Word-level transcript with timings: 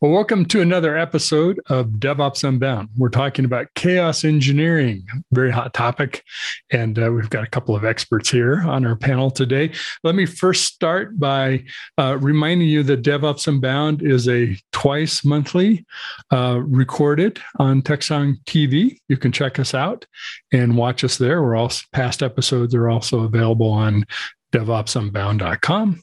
Well, 0.00 0.12
welcome 0.12 0.44
to 0.46 0.60
another 0.60 0.96
episode 0.96 1.60
of 1.66 1.86
DevOps 1.88 2.48
Unbound. 2.48 2.90
We're 2.96 3.08
talking 3.08 3.44
about 3.44 3.66
chaos 3.74 4.24
engineering, 4.24 5.04
very 5.32 5.50
hot 5.50 5.74
topic. 5.74 6.22
And 6.70 6.96
uh, 6.96 7.10
we've 7.10 7.30
got 7.30 7.42
a 7.42 7.50
couple 7.50 7.74
of 7.74 7.84
experts 7.84 8.30
here 8.30 8.60
on 8.60 8.86
our 8.86 8.94
panel 8.94 9.28
today. 9.28 9.72
Let 10.04 10.14
me 10.14 10.24
first 10.24 10.66
start 10.66 11.18
by 11.18 11.64
uh, 11.98 12.16
reminding 12.20 12.68
you 12.68 12.84
that 12.84 13.02
DevOps 13.02 13.48
Unbound 13.48 14.02
is 14.02 14.28
a 14.28 14.56
twice 14.70 15.24
monthly 15.24 15.84
uh, 16.30 16.60
recorded 16.62 17.40
on 17.58 17.82
Techstrong 17.82 18.36
TV. 18.44 18.98
You 19.08 19.16
can 19.16 19.32
check 19.32 19.58
us 19.58 19.74
out 19.74 20.06
and 20.52 20.76
watch 20.76 21.02
us 21.02 21.18
there. 21.18 21.42
We're 21.42 21.56
also 21.56 21.82
past 21.92 22.22
episodes 22.22 22.72
are 22.72 22.88
also 22.88 23.24
available 23.24 23.70
on 23.72 24.06
DevOpsUnbound.com. 24.52 26.02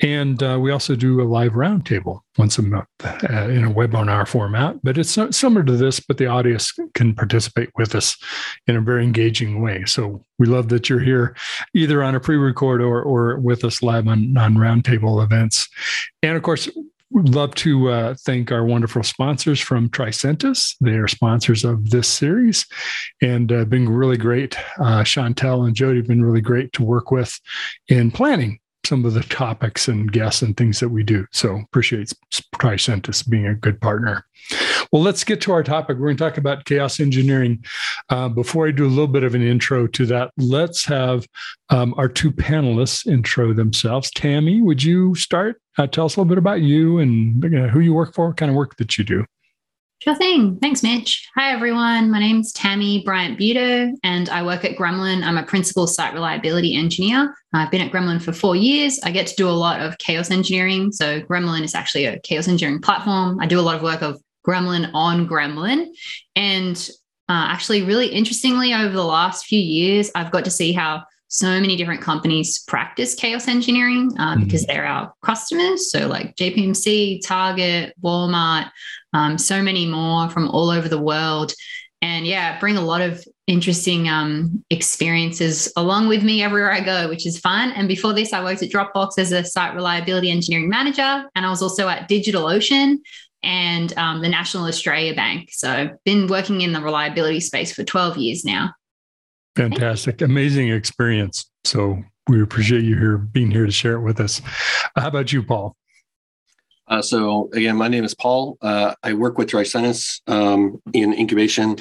And 0.00 0.40
uh, 0.42 0.58
we 0.60 0.70
also 0.70 0.94
do 0.94 1.20
a 1.20 1.24
live 1.24 1.52
roundtable 1.52 2.20
once 2.36 2.58
a 2.58 2.62
month 2.62 2.86
uh, 3.02 3.48
in 3.48 3.64
a 3.64 3.70
webinar 3.70 4.28
format. 4.28 4.76
But 4.82 4.96
it's 4.96 5.18
similar 5.36 5.64
to 5.64 5.76
this, 5.76 5.98
but 5.98 6.18
the 6.18 6.26
audience 6.26 6.72
can 6.94 7.14
participate 7.14 7.70
with 7.76 7.94
us 7.94 8.16
in 8.66 8.76
a 8.76 8.80
very 8.80 9.02
engaging 9.02 9.60
way. 9.60 9.84
So 9.86 10.24
we 10.38 10.46
love 10.46 10.68
that 10.68 10.88
you're 10.88 11.00
here, 11.00 11.36
either 11.74 12.02
on 12.02 12.14
a 12.14 12.20
pre-record 12.20 12.80
or 12.80 13.02
or 13.02 13.38
with 13.38 13.64
us 13.64 13.82
live 13.82 14.06
on 14.06 14.36
on 14.36 14.54
roundtable 14.54 15.22
events. 15.22 15.68
And 16.22 16.36
of 16.36 16.42
course, 16.42 16.68
We'd 17.10 17.34
love 17.34 17.54
to 17.56 17.88
uh, 17.88 18.14
thank 18.20 18.52
our 18.52 18.64
wonderful 18.64 19.02
sponsors 19.02 19.60
from 19.60 19.88
Tricentis. 19.88 20.74
They 20.82 20.92
are 20.92 21.08
sponsors 21.08 21.64
of 21.64 21.88
this 21.88 22.06
series 22.06 22.66
and 23.22 23.50
uh, 23.50 23.64
been 23.64 23.88
really 23.88 24.18
great. 24.18 24.58
Uh, 24.78 25.02
Chantel 25.04 25.66
and 25.66 25.74
Jody 25.74 26.00
have 26.00 26.06
been 26.06 26.22
really 26.22 26.42
great 26.42 26.70
to 26.74 26.82
work 26.82 27.10
with 27.10 27.40
in 27.88 28.10
planning 28.10 28.58
some 28.84 29.04
of 29.04 29.14
the 29.14 29.22
topics 29.22 29.88
and 29.88 30.10
guests 30.10 30.42
and 30.42 30.56
things 30.56 30.80
that 30.80 30.88
we 30.88 31.02
do. 31.02 31.26
So 31.32 31.56
appreciate 31.56 32.12
Tricentis 32.54 33.28
being 33.28 33.46
a 33.46 33.54
good 33.54 33.80
partner. 33.80 34.24
Well, 34.92 35.02
let's 35.02 35.24
get 35.24 35.40
to 35.42 35.52
our 35.52 35.62
topic. 35.62 35.98
We're 35.98 36.06
going 36.06 36.16
to 36.16 36.24
talk 36.24 36.38
about 36.38 36.64
chaos 36.64 37.00
engineering. 37.00 37.64
Uh, 38.08 38.28
before 38.30 38.66
I 38.66 38.70
do 38.70 38.86
a 38.86 38.88
little 38.88 39.06
bit 39.06 39.24
of 39.24 39.34
an 39.34 39.42
intro 39.42 39.86
to 39.88 40.06
that, 40.06 40.30
let's 40.38 40.84
have 40.86 41.26
um, 41.68 41.92
our 41.98 42.08
two 42.08 42.30
panelists 42.30 43.06
intro 43.06 43.52
themselves. 43.52 44.10
Tammy, 44.12 44.62
would 44.62 44.82
you 44.82 45.14
start? 45.14 45.60
Uh, 45.76 45.86
tell 45.86 46.06
us 46.06 46.16
a 46.16 46.20
little 46.20 46.28
bit 46.28 46.38
about 46.38 46.62
you 46.62 46.98
and 46.98 47.44
who 47.70 47.80
you 47.80 47.92
work 47.92 48.14
for, 48.14 48.32
kind 48.32 48.50
of 48.50 48.56
work 48.56 48.76
that 48.76 48.96
you 48.96 49.04
do. 49.04 49.24
Sure 50.00 50.14
thing. 50.14 50.56
Thanks, 50.60 50.84
Mitch. 50.84 51.28
Hi, 51.34 51.50
everyone. 51.50 52.08
My 52.08 52.20
name's 52.20 52.52
Tammy 52.52 53.02
Bryant 53.02 53.36
Butow, 53.36 53.90
and 54.04 54.28
I 54.28 54.44
work 54.44 54.64
at 54.64 54.76
Gremlin. 54.76 55.24
I'm 55.24 55.38
a 55.38 55.42
principal 55.42 55.88
site 55.88 56.14
reliability 56.14 56.76
engineer. 56.76 57.34
I've 57.52 57.72
been 57.72 57.80
at 57.80 57.90
Gremlin 57.90 58.22
for 58.22 58.32
four 58.32 58.54
years. 58.54 59.00
I 59.02 59.10
get 59.10 59.26
to 59.26 59.34
do 59.34 59.48
a 59.48 59.50
lot 59.50 59.80
of 59.80 59.98
chaos 59.98 60.30
engineering. 60.30 60.92
So, 60.92 61.20
Gremlin 61.22 61.64
is 61.64 61.74
actually 61.74 62.04
a 62.04 62.20
chaos 62.20 62.46
engineering 62.46 62.80
platform. 62.80 63.40
I 63.40 63.46
do 63.46 63.58
a 63.58 63.60
lot 63.60 63.74
of 63.74 63.82
work 63.82 64.02
of 64.02 64.22
Gremlin 64.46 64.88
on 64.94 65.26
Gremlin. 65.26 65.88
And 66.36 66.76
uh, 67.28 67.50
actually, 67.50 67.82
really 67.82 68.06
interestingly, 68.06 68.72
over 68.72 68.94
the 68.94 69.02
last 69.02 69.46
few 69.46 69.58
years, 69.58 70.12
I've 70.14 70.30
got 70.30 70.44
to 70.44 70.50
see 70.52 70.72
how 70.72 71.02
so 71.28 71.60
many 71.60 71.76
different 71.76 72.00
companies 72.00 72.58
practice 72.66 73.14
chaos 73.14 73.48
engineering 73.48 74.10
uh, 74.18 74.34
mm-hmm. 74.34 74.44
because 74.44 74.64
they're 74.64 74.86
our 74.86 75.12
customers. 75.22 75.90
So, 75.90 76.08
like 76.08 76.34
JPMC, 76.36 77.20
Target, 77.24 77.94
Walmart, 78.02 78.70
um, 79.12 79.38
so 79.38 79.62
many 79.62 79.86
more 79.86 80.28
from 80.30 80.48
all 80.48 80.70
over 80.70 80.88
the 80.88 81.00
world. 81.00 81.52
And 82.00 82.26
yeah, 82.26 82.58
bring 82.60 82.76
a 82.76 82.80
lot 82.80 83.00
of 83.00 83.24
interesting 83.46 84.08
um, 84.08 84.64
experiences 84.70 85.72
along 85.76 86.08
with 86.08 86.22
me 86.22 86.42
everywhere 86.42 86.72
I 86.72 86.80
go, 86.80 87.08
which 87.08 87.26
is 87.26 87.38
fun. 87.38 87.72
And 87.72 87.88
before 87.88 88.12
this, 88.12 88.32
I 88.32 88.42
worked 88.42 88.62
at 88.62 88.70
Dropbox 88.70 89.18
as 89.18 89.32
a 89.32 89.44
site 89.44 89.74
reliability 89.74 90.30
engineering 90.30 90.68
manager, 90.68 91.28
and 91.34 91.44
I 91.44 91.50
was 91.50 91.62
also 91.62 91.88
at 91.88 92.08
DigitalOcean 92.08 92.98
and 93.42 93.96
um, 93.98 94.20
the 94.22 94.28
National 94.28 94.66
Australia 94.66 95.14
Bank. 95.14 95.50
So, 95.52 95.90
been 96.04 96.26
working 96.26 96.62
in 96.62 96.72
the 96.72 96.80
reliability 96.80 97.40
space 97.40 97.72
for 97.72 97.84
12 97.84 98.16
years 98.16 98.44
now. 98.44 98.70
Fantastic, 99.58 100.22
amazing 100.22 100.70
experience. 100.70 101.50
So, 101.64 102.02
we 102.28 102.42
appreciate 102.42 102.84
you 102.84 102.96
here 102.96 103.18
being 103.18 103.50
here 103.50 103.66
to 103.66 103.72
share 103.72 103.94
it 103.94 104.02
with 104.02 104.20
us. 104.20 104.40
How 104.94 105.08
about 105.08 105.32
you, 105.32 105.42
Paul? 105.42 105.74
Uh, 106.86 107.02
so 107.02 107.50
again, 107.52 107.76
my 107.76 107.88
name 107.88 108.04
is 108.04 108.14
Paul. 108.14 108.56
Uh, 108.62 108.94
I 109.02 109.12
work 109.12 109.36
with 109.36 109.48
Tricentis 109.48 110.20
um, 110.26 110.80
in 110.94 111.12
incubation 111.12 111.76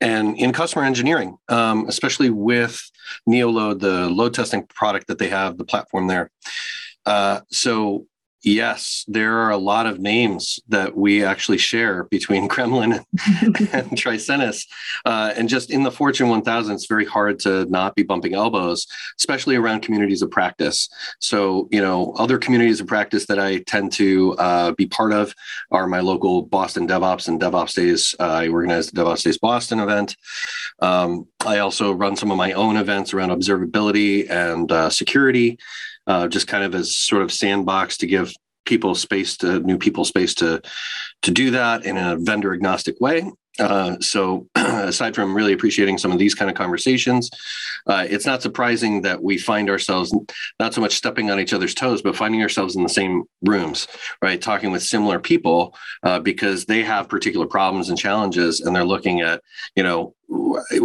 and 0.00 0.36
in 0.36 0.52
customer 0.52 0.84
engineering, 0.84 1.36
um, 1.48 1.86
especially 1.88 2.30
with 2.30 2.80
Neoload, 3.28 3.80
the 3.80 4.08
load 4.08 4.34
testing 4.34 4.66
product 4.66 5.06
that 5.08 5.18
they 5.18 5.28
have, 5.28 5.58
the 5.58 5.64
platform 5.64 6.08
there. 6.08 6.30
Uh, 7.06 7.40
so 7.50 8.06
Yes, 8.48 9.04
there 9.06 9.36
are 9.40 9.50
a 9.50 9.58
lot 9.58 9.84
of 9.84 10.00
names 10.00 10.58
that 10.68 10.96
we 10.96 11.22
actually 11.22 11.58
share 11.58 12.04
between 12.04 12.48
Gremlin 12.48 12.94
and 13.74 13.90
Tricentis. 13.90 14.64
Uh, 15.04 15.34
and 15.36 15.50
just 15.50 15.70
in 15.70 15.82
the 15.82 15.90
Fortune 15.90 16.30
1000, 16.30 16.74
it's 16.74 16.86
very 16.86 17.04
hard 17.04 17.38
to 17.40 17.66
not 17.66 17.94
be 17.94 18.04
bumping 18.04 18.32
elbows, 18.32 18.86
especially 19.18 19.56
around 19.56 19.82
communities 19.82 20.22
of 20.22 20.30
practice. 20.30 20.88
So, 21.20 21.68
you 21.70 21.82
know, 21.82 22.14
other 22.16 22.38
communities 22.38 22.80
of 22.80 22.86
practice 22.86 23.26
that 23.26 23.38
I 23.38 23.58
tend 23.58 23.92
to 23.92 24.34
uh, 24.38 24.72
be 24.72 24.86
part 24.86 25.12
of 25.12 25.34
are 25.70 25.86
my 25.86 26.00
local 26.00 26.40
Boston 26.40 26.88
DevOps 26.88 27.28
and 27.28 27.38
DevOps 27.38 27.74
Days. 27.74 28.14
Uh, 28.18 28.22
I 28.22 28.48
organize 28.48 28.90
the 28.90 29.02
DevOps 29.02 29.24
Days 29.24 29.36
Boston 29.36 29.78
event. 29.78 30.16
Um, 30.80 31.28
I 31.44 31.58
also 31.58 31.92
run 31.92 32.16
some 32.16 32.30
of 32.30 32.38
my 32.38 32.52
own 32.52 32.78
events 32.78 33.12
around 33.12 33.28
observability 33.28 34.30
and 34.30 34.72
uh, 34.72 34.88
security 34.88 35.58
uh, 36.08 36.26
just 36.26 36.48
kind 36.48 36.64
of 36.64 36.74
as 36.74 36.96
sort 36.96 37.22
of 37.22 37.30
sandbox 37.30 37.98
to 37.98 38.06
give 38.06 38.32
people 38.64 38.94
space 38.94 39.36
to 39.38 39.60
new 39.60 39.78
people 39.78 40.04
space 40.04 40.34
to 40.34 40.60
to 41.22 41.30
do 41.30 41.50
that 41.52 41.84
in 41.84 41.96
a 41.96 42.16
vendor 42.16 42.52
agnostic 42.52 43.00
way. 43.00 43.30
Uh, 43.58 43.96
so 44.00 44.46
aside 44.54 45.14
from 45.14 45.34
really 45.34 45.52
appreciating 45.52 45.98
some 45.98 46.12
of 46.12 46.18
these 46.18 46.34
kind 46.34 46.50
of 46.50 46.56
conversations, 46.56 47.28
uh, 47.88 48.06
it's 48.08 48.26
not 48.26 48.40
surprising 48.40 49.02
that 49.02 49.20
we 49.20 49.36
find 49.36 49.68
ourselves 49.68 50.14
not 50.60 50.72
so 50.72 50.80
much 50.80 50.94
stepping 50.94 51.30
on 51.30 51.40
each 51.40 51.52
other's 51.52 51.74
toes, 51.74 52.00
but 52.00 52.14
finding 52.14 52.42
ourselves 52.42 52.76
in 52.76 52.82
the 52.82 52.88
same 52.88 53.24
rooms, 53.42 53.88
right? 54.22 54.40
Talking 54.40 54.70
with 54.70 54.82
similar 54.82 55.18
people 55.18 55.76
uh, 56.04 56.20
because 56.20 56.66
they 56.66 56.84
have 56.84 57.08
particular 57.08 57.46
problems 57.46 57.88
and 57.88 57.98
challenges, 57.98 58.60
and 58.60 58.76
they're 58.76 58.84
looking 58.84 59.22
at, 59.22 59.42
you 59.74 59.82
know, 59.82 60.14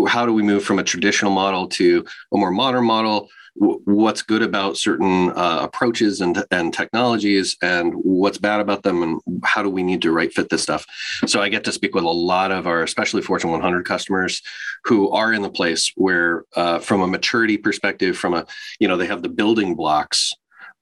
how 0.08 0.26
do 0.26 0.34
we 0.34 0.42
move 0.42 0.64
from 0.64 0.80
a 0.80 0.84
traditional 0.84 1.32
model 1.32 1.68
to 1.68 2.04
a 2.34 2.38
more 2.38 2.52
modern 2.52 2.86
model? 2.86 3.30
What's 3.56 4.22
good 4.22 4.42
about 4.42 4.78
certain 4.78 5.30
uh, 5.32 5.60
approaches 5.62 6.22
and, 6.22 6.44
and 6.52 6.74
technologies 6.74 7.56
and 7.62 7.94
what's 7.94 8.38
bad 8.38 8.60
about 8.60 8.84
them 8.84 9.04
and 9.04 9.22
how 9.44 9.62
do 9.62 9.70
we 9.70 9.84
need 9.84 10.02
to 10.02 10.12
right 10.12 10.34
fit 10.34 10.50
this 10.50 10.64
stuff. 10.64 10.86
So 11.28 11.42
i 11.42 11.50
get 11.50 11.64
to 11.66 11.72
speak 11.72 11.94
with 11.94 12.04
a 12.04 12.10
lot 12.10 12.52
of 12.52 12.68
our 12.68 12.84
especially 12.84 13.22
fortune 13.22 13.52
100 13.52 13.86
customers 13.86 14.42
who 14.86 15.10
are 15.12 15.34
in 15.34 15.42
the 15.42 15.50
place 15.50 15.92
where 15.96 16.46
uh, 16.56 16.80
from 16.80 17.02
a 17.02 17.08
maturity 17.08 17.58
perspective 17.58 18.18
from 18.18 18.34
a 18.34 18.46
you 18.80 18.88
know 18.88 18.98
they 18.98 19.08
have 19.08 19.22
the 19.22 19.30
building 19.30 19.76
blocks 19.76 20.34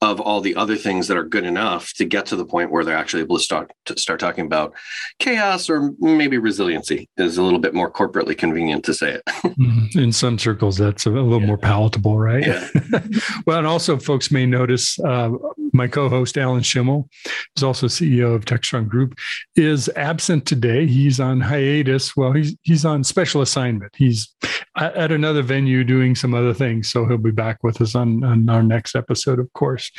of 0.01 0.19
all 0.19 0.41
the 0.41 0.55
other 0.55 0.75
things 0.75 1.07
that 1.07 1.15
are 1.15 1.23
good 1.23 1.45
enough 1.45 1.93
to 1.93 2.05
get 2.05 2.25
to 2.25 2.35
the 2.35 2.45
point 2.45 2.71
where 2.71 2.83
they're 2.83 2.97
actually 2.97 3.21
able 3.21 3.37
to 3.37 3.43
start 3.43 3.71
to 3.85 3.97
start 3.99 4.19
talking 4.19 4.45
about 4.45 4.73
chaos 5.19 5.69
or 5.69 5.93
maybe 5.99 6.39
resiliency 6.39 7.07
is 7.17 7.37
a 7.37 7.43
little 7.43 7.59
bit 7.59 7.73
more 7.73 7.91
corporately 7.91 8.35
convenient 8.35 8.83
to 8.83 8.93
say 8.93 9.11
it. 9.11 9.21
Mm-hmm. 9.25 9.99
In 9.99 10.11
some 10.11 10.39
circles, 10.39 10.77
that's 10.77 11.05
a 11.05 11.09
little 11.09 11.39
yeah. 11.39 11.47
more 11.47 11.57
palatable, 11.57 12.17
right? 12.17 12.45
Yeah. 12.45 12.67
well, 13.45 13.59
and 13.59 13.67
also 13.67 13.97
folks 13.97 14.31
may 14.31 14.45
notice 14.45 14.99
uh, 15.01 15.29
my 15.73 15.87
co-host 15.87 16.37
Alan 16.37 16.61
Shimel 16.61 17.07
who's 17.55 17.63
also 17.63 17.87
CEO 17.87 18.35
of 18.35 18.45
Techstrong 18.45 18.87
Group 18.87 19.17
is 19.55 19.89
absent 19.95 20.45
today. 20.45 20.85
He's 20.85 21.19
on 21.19 21.41
hiatus. 21.41 22.15
Well, 22.15 22.33
he's 22.33 22.55
he's 22.61 22.85
on 22.85 23.03
special 23.03 23.41
assignment. 23.41 23.95
He's 23.95 24.33
at 24.77 25.11
another 25.11 25.41
venue 25.41 25.83
doing 25.83 26.15
some 26.15 26.33
other 26.33 26.53
things, 26.53 26.89
so 26.89 27.05
he'll 27.05 27.17
be 27.17 27.31
back 27.31 27.63
with 27.63 27.81
us 27.81 27.95
on, 27.95 28.23
on 28.23 28.49
our 28.49 28.63
next 28.63 28.95
episode, 28.95 29.39
of 29.39 29.51
course. 29.53 29.91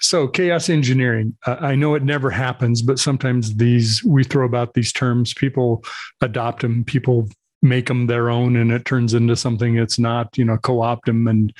So, 0.00 0.26
chaos 0.26 0.70
engineering. 0.70 1.36
Uh, 1.46 1.56
I 1.60 1.74
know 1.74 1.94
it 1.94 2.02
never 2.02 2.30
happens, 2.30 2.80
but 2.80 2.98
sometimes 2.98 3.56
these 3.56 4.02
we 4.04 4.24
throw 4.24 4.46
about 4.46 4.74
these 4.74 4.92
terms. 4.92 5.34
People 5.34 5.84
adopt 6.22 6.62
them. 6.62 6.84
People 6.84 7.28
make 7.62 7.86
them 7.86 8.06
their 8.06 8.30
own, 8.30 8.56
and 8.56 8.70
it 8.72 8.84
turns 8.84 9.14
into 9.14 9.36
something 9.36 9.76
it's 9.76 9.98
not. 9.98 10.36
You 10.36 10.44
know, 10.44 10.58
co-opt 10.58 11.06
them. 11.06 11.28
And 11.28 11.52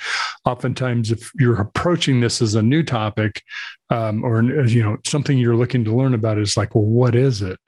oftentimes, 0.45 1.11
if 1.11 1.31
you're 1.39 1.61
approaching 1.61 2.19
this 2.19 2.41
as 2.41 2.55
a 2.55 2.61
new 2.61 2.83
topic, 2.83 3.43
um, 3.89 4.23
or 4.23 4.43
you 4.43 4.83
know 4.83 4.97
something 5.05 5.37
you're 5.37 5.55
looking 5.55 5.83
to 5.85 5.95
learn 5.95 6.13
about, 6.13 6.37
is 6.37 6.57
like, 6.57 6.75
well, 6.75 6.85
what 6.85 7.15
is 7.15 7.41
it? 7.41 7.59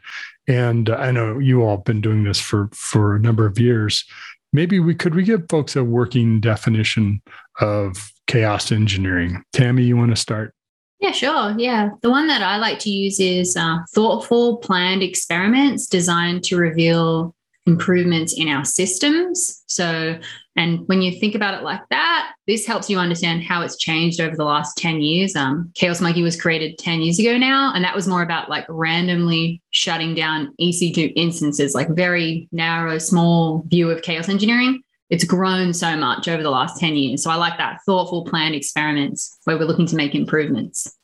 And 0.47 0.89
I 0.89 1.11
know 1.11 1.39
you 1.39 1.63
all 1.63 1.77
have 1.77 1.85
been 1.85 2.01
doing 2.01 2.23
this 2.23 2.39
for 2.39 2.69
for 2.73 3.15
a 3.15 3.19
number 3.19 3.45
of 3.45 3.59
years 3.59 4.05
maybe 4.53 4.79
we 4.79 4.95
could 4.95 5.15
we 5.15 5.23
give 5.23 5.43
folks 5.49 5.75
a 5.75 5.83
working 5.83 6.39
definition 6.39 7.21
of 7.59 8.11
chaos 8.27 8.71
engineering 8.71 9.43
tammy 9.51 9.83
you 9.83 9.97
want 9.97 10.11
to 10.11 10.15
start 10.15 10.53
yeah 10.99 11.11
sure 11.11 11.53
yeah 11.57 11.89
the 12.01 12.09
one 12.09 12.27
that 12.27 12.41
i 12.41 12.57
like 12.57 12.79
to 12.79 12.89
use 12.89 13.19
is 13.19 13.57
uh, 13.57 13.79
thoughtful 13.93 14.57
planned 14.57 15.03
experiments 15.03 15.87
designed 15.87 16.43
to 16.43 16.55
reveal 16.55 17.35
improvements 17.65 18.33
in 18.37 18.47
our 18.47 18.65
systems. 18.65 19.63
So, 19.67 20.19
and 20.55 20.87
when 20.87 21.01
you 21.01 21.19
think 21.19 21.33
about 21.33 21.55
it 21.55 21.63
like 21.63 21.81
that, 21.89 22.33
this 22.45 22.65
helps 22.65 22.89
you 22.89 22.99
understand 22.99 23.43
how 23.43 23.61
it's 23.61 23.77
changed 23.77 24.19
over 24.19 24.35
the 24.35 24.43
last 24.43 24.77
10 24.77 25.01
years. 25.01 25.35
Um, 25.35 25.71
Chaos 25.73 26.01
Monkey 26.01 26.21
was 26.21 26.39
created 26.39 26.77
10 26.77 27.01
years 27.01 27.19
ago 27.19 27.37
now, 27.37 27.73
and 27.73 27.83
that 27.83 27.95
was 27.95 28.07
more 28.07 28.21
about 28.21 28.49
like 28.49 28.65
randomly 28.69 29.61
shutting 29.71 30.13
down 30.13 30.53
EC2 30.59 31.13
instances, 31.15 31.73
like 31.73 31.89
very 31.89 32.47
narrow, 32.51 32.97
small 32.97 33.63
view 33.67 33.89
of 33.89 34.01
chaos 34.01 34.29
engineering. 34.29 34.81
It's 35.09 35.23
grown 35.23 35.73
so 35.73 35.95
much 35.95 36.27
over 36.27 36.43
the 36.43 36.49
last 36.49 36.79
10 36.79 36.95
years. 36.95 37.23
So 37.23 37.29
I 37.29 37.35
like 37.35 37.57
that 37.57 37.79
thoughtful 37.85 38.25
planned 38.25 38.55
experiments 38.55 39.37
where 39.43 39.57
we're 39.57 39.65
looking 39.65 39.87
to 39.87 39.95
make 39.95 40.15
improvements. 40.15 40.95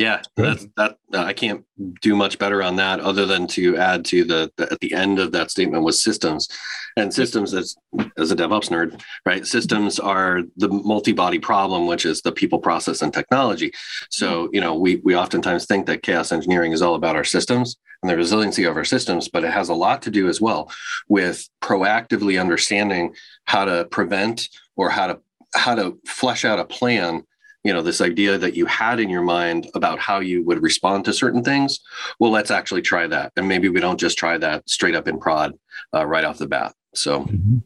Yeah, 0.00 0.22
that's 0.34 0.66
that. 0.78 0.96
Uh, 1.12 1.18
I 1.18 1.34
can't 1.34 1.62
do 2.00 2.16
much 2.16 2.38
better 2.38 2.62
on 2.62 2.76
that, 2.76 3.00
other 3.00 3.26
than 3.26 3.46
to 3.48 3.76
add 3.76 4.06
to 4.06 4.24
the, 4.24 4.50
the, 4.56 4.72
at 4.72 4.80
the 4.80 4.94
end 4.94 5.18
of 5.18 5.32
that 5.32 5.50
statement 5.50 5.84
was 5.84 6.00
systems, 6.00 6.48
and 6.96 7.12
systems 7.12 7.52
as 7.52 7.76
as 8.16 8.30
a 8.30 8.36
DevOps 8.36 8.70
nerd, 8.70 8.98
right? 9.26 9.46
Systems 9.46 10.00
are 10.00 10.40
the 10.56 10.68
multi-body 10.68 11.38
problem, 11.38 11.86
which 11.86 12.06
is 12.06 12.22
the 12.22 12.32
people, 12.32 12.58
process, 12.58 13.02
and 13.02 13.12
technology. 13.12 13.72
So 14.08 14.48
you 14.54 14.62
know, 14.62 14.74
we 14.74 14.96
we 15.04 15.14
oftentimes 15.14 15.66
think 15.66 15.84
that 15.84 16.02
chaos 16.02 16.32
engineering 16.32 16.72
is 16.72 16.80
all 16.80 16.94
about 16.94 17.14
our 17.14 17.24
systems 17.24 17.76
and 18.02 18.08
the 18.10 18.16
resiliency 18.16 18.64
of 18.64 18.78
our 18.78 18.86
systems, 18.86 19.28
but 19.28 19.44
it 19.44 19.52
has 19.52 19.68
a 19.68 19.74
lot 19.74 20.00
to 20.02 20.10
do 20.10 20.28
as 20.28 20.40
well 20.40 20.72
with 21.10 21.46
proactively 21.60 22.40
understanding 22.40 23.14
how 23.44 23.66
to 23.66 23.84
prevent 23.90 24.48
or 24.76 24.88
how 24.88 25.08
to 25.08 25.20
how 25.54 25.74
to 25.74 25.98
flesh 26.06 26.46
out 26.46 26.58
a 26.58 26.64
plan 26.64 27.22
you 27.64 27.72
know 27.72 27.82
this 27.82 28.00
idea 28.00 28.38
that 28.38 28.54
you 28.54 28.66
had 28.66 29.00
in 29.00 29.10
your 29.10 29.22
mind 29.22 29.68
about 29.74 29.98
how 29.98 30.20
you 30.20 30.44
would 30.44 30.62
respond 30.62 31.04
to 31.04 31.12
certain 31.12 31.42
things 31.42 31.80
well 32.18 32.30
let's 32.30 32.50
actually 32.50 32.82
try 32.82 33.06
that 33.06 33.32
and 33.36 33.48
maybe 33.48 33.68
we 33.68 33.80
don't 33.80 34.00
just 34.00 34.18
try 34.18 34.38
that 34.38 34.68
straight 34.68 34.94
up 34.94 35.08
in 35.08 35.18
prod 35.18 35.52
uh, 35.94 36.06
right 36.06 36.24
off 36.24 36.38
the 36.38 36.48
bat 36.48 36.74
so 36.94 37.22
mm-hmm. 37.24 37.58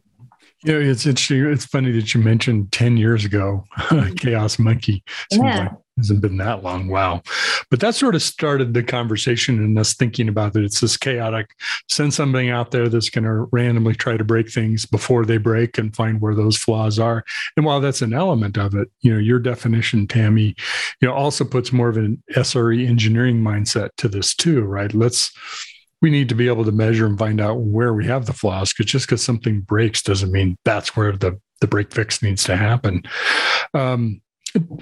Yeah, 0.66 0.76
it's 0.76 1.04
interesting. 1.04 1.44
It's 1.44 1.66
funny 1.66 1.92
that 1.92 2.14
you 2.14 2.22
mentioned 2.22 2.72
10 2.72 2.96
years 2.96 3.26
ago, 3.26 3.64
Chaos 4.16 4.58
Monkey. 4.58 5.04
Yeah. 5.30 5.58
like 5.58 5.72
hasn't 5.96 6.20
been 6.20 6.36
that 6.38 6.62
long. 6.62 6.88
Wow. 6.88 7.22
But 7.70 7.80
that 7.80 7.94
sort 7.94 8.14
of 8.14 8.22
started 8.22 8.74
the 8.74 8.82
conversation 8.82 9.62
and 9.62 9.78
us 9.78 9.94
thinking 9.94 10.28
about 10.28 10.52
that. 10.52 10.64
It's 10.64 10.80
this 10.80 10.96
chaotic, 10.96 11.50
send 11.88 12.12
something 12.12 12.50
out 12.50 12.70
there 12.70 12.88
that's 12.88 13.10
going 13.10 13.24
to 13.24 13.48
randomly 13.52 13.94
try 13.94 14.16
to 14.16 14.24
break 14.24 14.50
things 14.50 14.86
before 14.86 15.24
they 15.24 15.36
break 15.36 15.78
and 15.78 15.94
find 15.94 16.20
where 16.20 16.34
those 16.34 16.56
flaws 16.56 16.98
are. 16.98 17.24
And 17.56 17.64
while 17.64 17.80
that's 17.80 18.02
an 18.02 18.12
element 18.12 18.58
of 18.58 18.74
it, 18.74 18.88
you 19.02 19.12
know, 19.12 19.20
your 19.20 19.38
definition, 19.38 20.06
Tammy, 20.06 20.54
you 21.00 21.08
know, 21.08 21.14
also 21.14 21.44
puts 21.44 21.72
more 21.72 21.88
of 21.88 21.96
an 21.96 22.22
SRE 22.32 22.86
engineering 22.86 23.40
mindset 23.40 23.90
to 23.98 24.08
this 24.08 24.34
too, 24.34 24.62
right? 24.62 24.92
Let's 24.92 25.32
we 26.02 26.10
need 26.10 26.28
to 26.28 26.34
be 26.34 26.48
able 26.48 26.66
to 26.66 26.72
measure 26.72 27.06
and 27.06 27.18
find 27.18 27.40
out 27.40 27.60
where 27.60 27.94
we 27.94 28.04
have 28.04 28.26
the 28.26 28.32
flaws 28.34 28.74
because 28.74 28.92
just 28.92 29.06
because 29.06 29.24
something 29.24 29.62
breaks 29.62 30.02
doesn't 30.02 30.32
mean 30.32 30.58
that's 30.64 30.94
where 30.94 31.12
the 31.12 31.40
the 31.62 31.66
break 31.66 31.92
fix 31.94 32.22
needs 32.22 32.44
to 32.44 32.56
happen. 32.56 33.02
Um, 33.72 34.20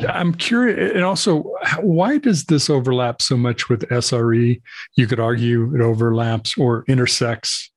I'm 0.08 0.34
curious, 0.34 0.92
and 0.94 1.04
also, 1.04 1.44
why 1.80 2.19
does 2.19 2.44
this 2.44 2.69
overlap 2.69 3.22
so 3.22 3.36
much 3.36 3.69
with 3.69 3.88
SRE? 3.88 4.60
You 4.96 5.06
could 5.06 5.20
argue 5.20 5.74
it 5.74 5.80
overlaps 5.80 6.58
or 6.58 6.84
intersects, 6.88 7.70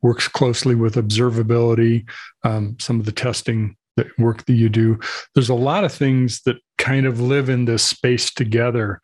works 0.00 0.28
closely 0.28 0.74
with 0.74 0.94
observability, 0.94 2.08
um, 2.42 2.76
some 2.80 2.98
of 2.98 3.06
the 3.06 3.12
testing 3.12 3.76
that 3.96 4.06
work 4.18 4.46
that 4.46 4.54
you 4.54 4.68
do. 4.68 4.98
There's 5.34 5.50
a 5.50 5.54
lot 5.54 5.84
of 5.84 5.92
things 5.92 6.40
that 6.42 6.56
kind 6.78 7.06
of 7.06 7.20
live 7.20 7.48
in 7.48 7.66
this 7.66 7.82
space 7.82 8.32
together. 8.32 9.00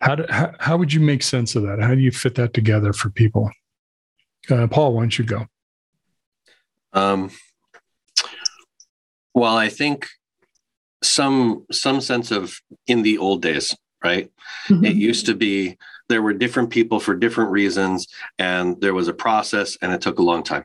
How, 0.00 0.16
do, 0.16 0.26
how, 0.28 0.52
how 0.60 0.76
would 0.76 0.92
you 0.92 1.00
make 1.00 1.22
sense 1.22 1.56
of 1.56 1.62
that? 1.62 1.80
How 1.80 1.94
do 1.94 2.00
you 2.00 2.12
fit 2.12 2.34
that 2.34 2.52
together 2.52 2.92
for 2.92 3.08
people? 3.08 3.50
Uh, 4.50 4.66
Paul, 4.66 4.94
why 4.94 5.02
don't 5.02 5.18
you 5.18 5.24
go? 5.24 5.46
Um, 6.92 7.30
well, 9.34 9.56
I 9.56 9.68
think 9.68 10.08
some 11.02 11.64
some 11.70 12.00
sense 12.00 12.30
of 12.30 12.60
in 12.86 13.02
the 13.02 13.18
old 13.18 13.42
days 13.42 13.74
right? 14.06 14.30
Mm-hmm. 14.68 14.84
it 14.84 14.96
used 14.96 15.26
to 15.26 15.34
be 15.34 15.76
there 16.08 16.22
were 16.22 16.32
different 16.32 16.70
people 16.70 17.00
for 17.00 17.14
different 17.14 17.50
reasons 17.50 18.06
and 18.38 18.80
there 18.80 18.94
was 18.94 19.08
a 19.08 19.12
process 19.12 19.76
and 19.82 19.92
it 19.92 20.00
took 20.00 20.18
a 20.18 20.22
long 20.22 20.42
time. 20.42 20.64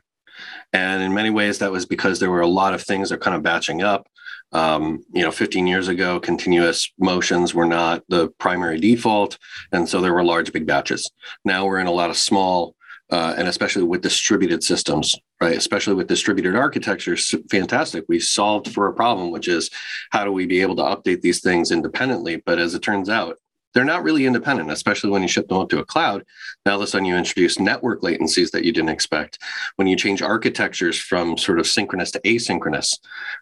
And 0.72 1.02
in 1.02 1.12
many 1.12 1.30
ways 1.30 1.58
that 1.58 1.72
was 1.72 1.86
because 1.86 2.18
there 2.18 2.30
were 2.30 2.40
a 2.40 2.46
lot 2.46 2.74
of 2.74 2.82
things 2.82 3.10
that 3.10 3.20
kind 3.20 3.36
of 3.36 3.42
batching 3.42 3.82
up. 3.82 4.06
Um, 4.52 5.02
you 5.14 5.22
know 5.22 5.30
15 5.30 5.66
years 5.66 5.88
ago 5.88 6.20
continuous 6.20 6.92
motions 6.98 7.54
were 7.54 7.64
not 7.64 8.02
the 8.08 8.28
primary 8.38 8.78
default 8.78 9.38
and 9.72 9.88
so 9.88 10.02
there 10.02 10.12
were 10.12 10.24
large 10.24 10.52
big 10.52 10.66
batches. 10.66 11.10
Now 11.44 11.64
we're 11.64 11.78
in 11.78 11.86
a 11.86 11.98
lot 12.00 12.10
of 12.10 12.18
small 12.18 12.74
uh, 13.10 13.34
and 13.36 13.48
especially 13.48 13.82
with 13.82 14.02
distributed 14.02 14.62
systems, 14.62 15.14
right? 15.42 15.56
Especially 15.56 15.94
with 15.94 16.06
distributed 16.06 16.54
architectures, 16.54 17.34
fantastic. 17.50 18.04
We 18.08 18.20
solved 18.20 18.72
for 18.72 18.86
a 18.86 18.94
problem, 18.94 19.32
which 19.32 19.48
is 19.48 19.70
how 20.10 20.24
do 20.24 20.30
we 20.30 20.46
be 20.46 20.60
able 20.60 20.76
to 20.76 20.82
update 20.82 21.20
these 21.20 21.40
things 21.40 21.72
independently? 21.72 22.36
But 22.36 22.60
as 22.60 22.74
it 22.74 22.82
turns 22.82 23.08
out, 23.08 23.38
they're 23.74 23.84
not 23.84 24.02
really 24.02 24.26
independent, 24.26 24.70
especially 24.70 25.10
when 25.10 25.22
you 25.22 25.28
ship 25.28 25.48
them 25.48 25.58
up 25.58 25.68
to 25.70 25.78
a 25.78 25.84
cloud. 25.84 26.24
Now, 26.64 26.72
all 26.72 26.78
of 26.78 26.84
a 26.84 26.86
sudden, 26.86 27.06
you 27.06 27.16
introduce 27.16 27.58
network 27.58 28.02
latencies 28.02 28.50
that 28.50 28.64
you 28.64 28.72
didn't 28.72 28.90
expect. 28.90 29.38
When 29.76 29.88
you 29.88 29.96
change 29.96 30.22
architectures 30.22 30.98
from 30.98 31.36
sort 31.38 31.58
of 31.58 31.66
synchronous 31.66 32.10
to 32.12 32.20
asynchronous, 32.20 32.98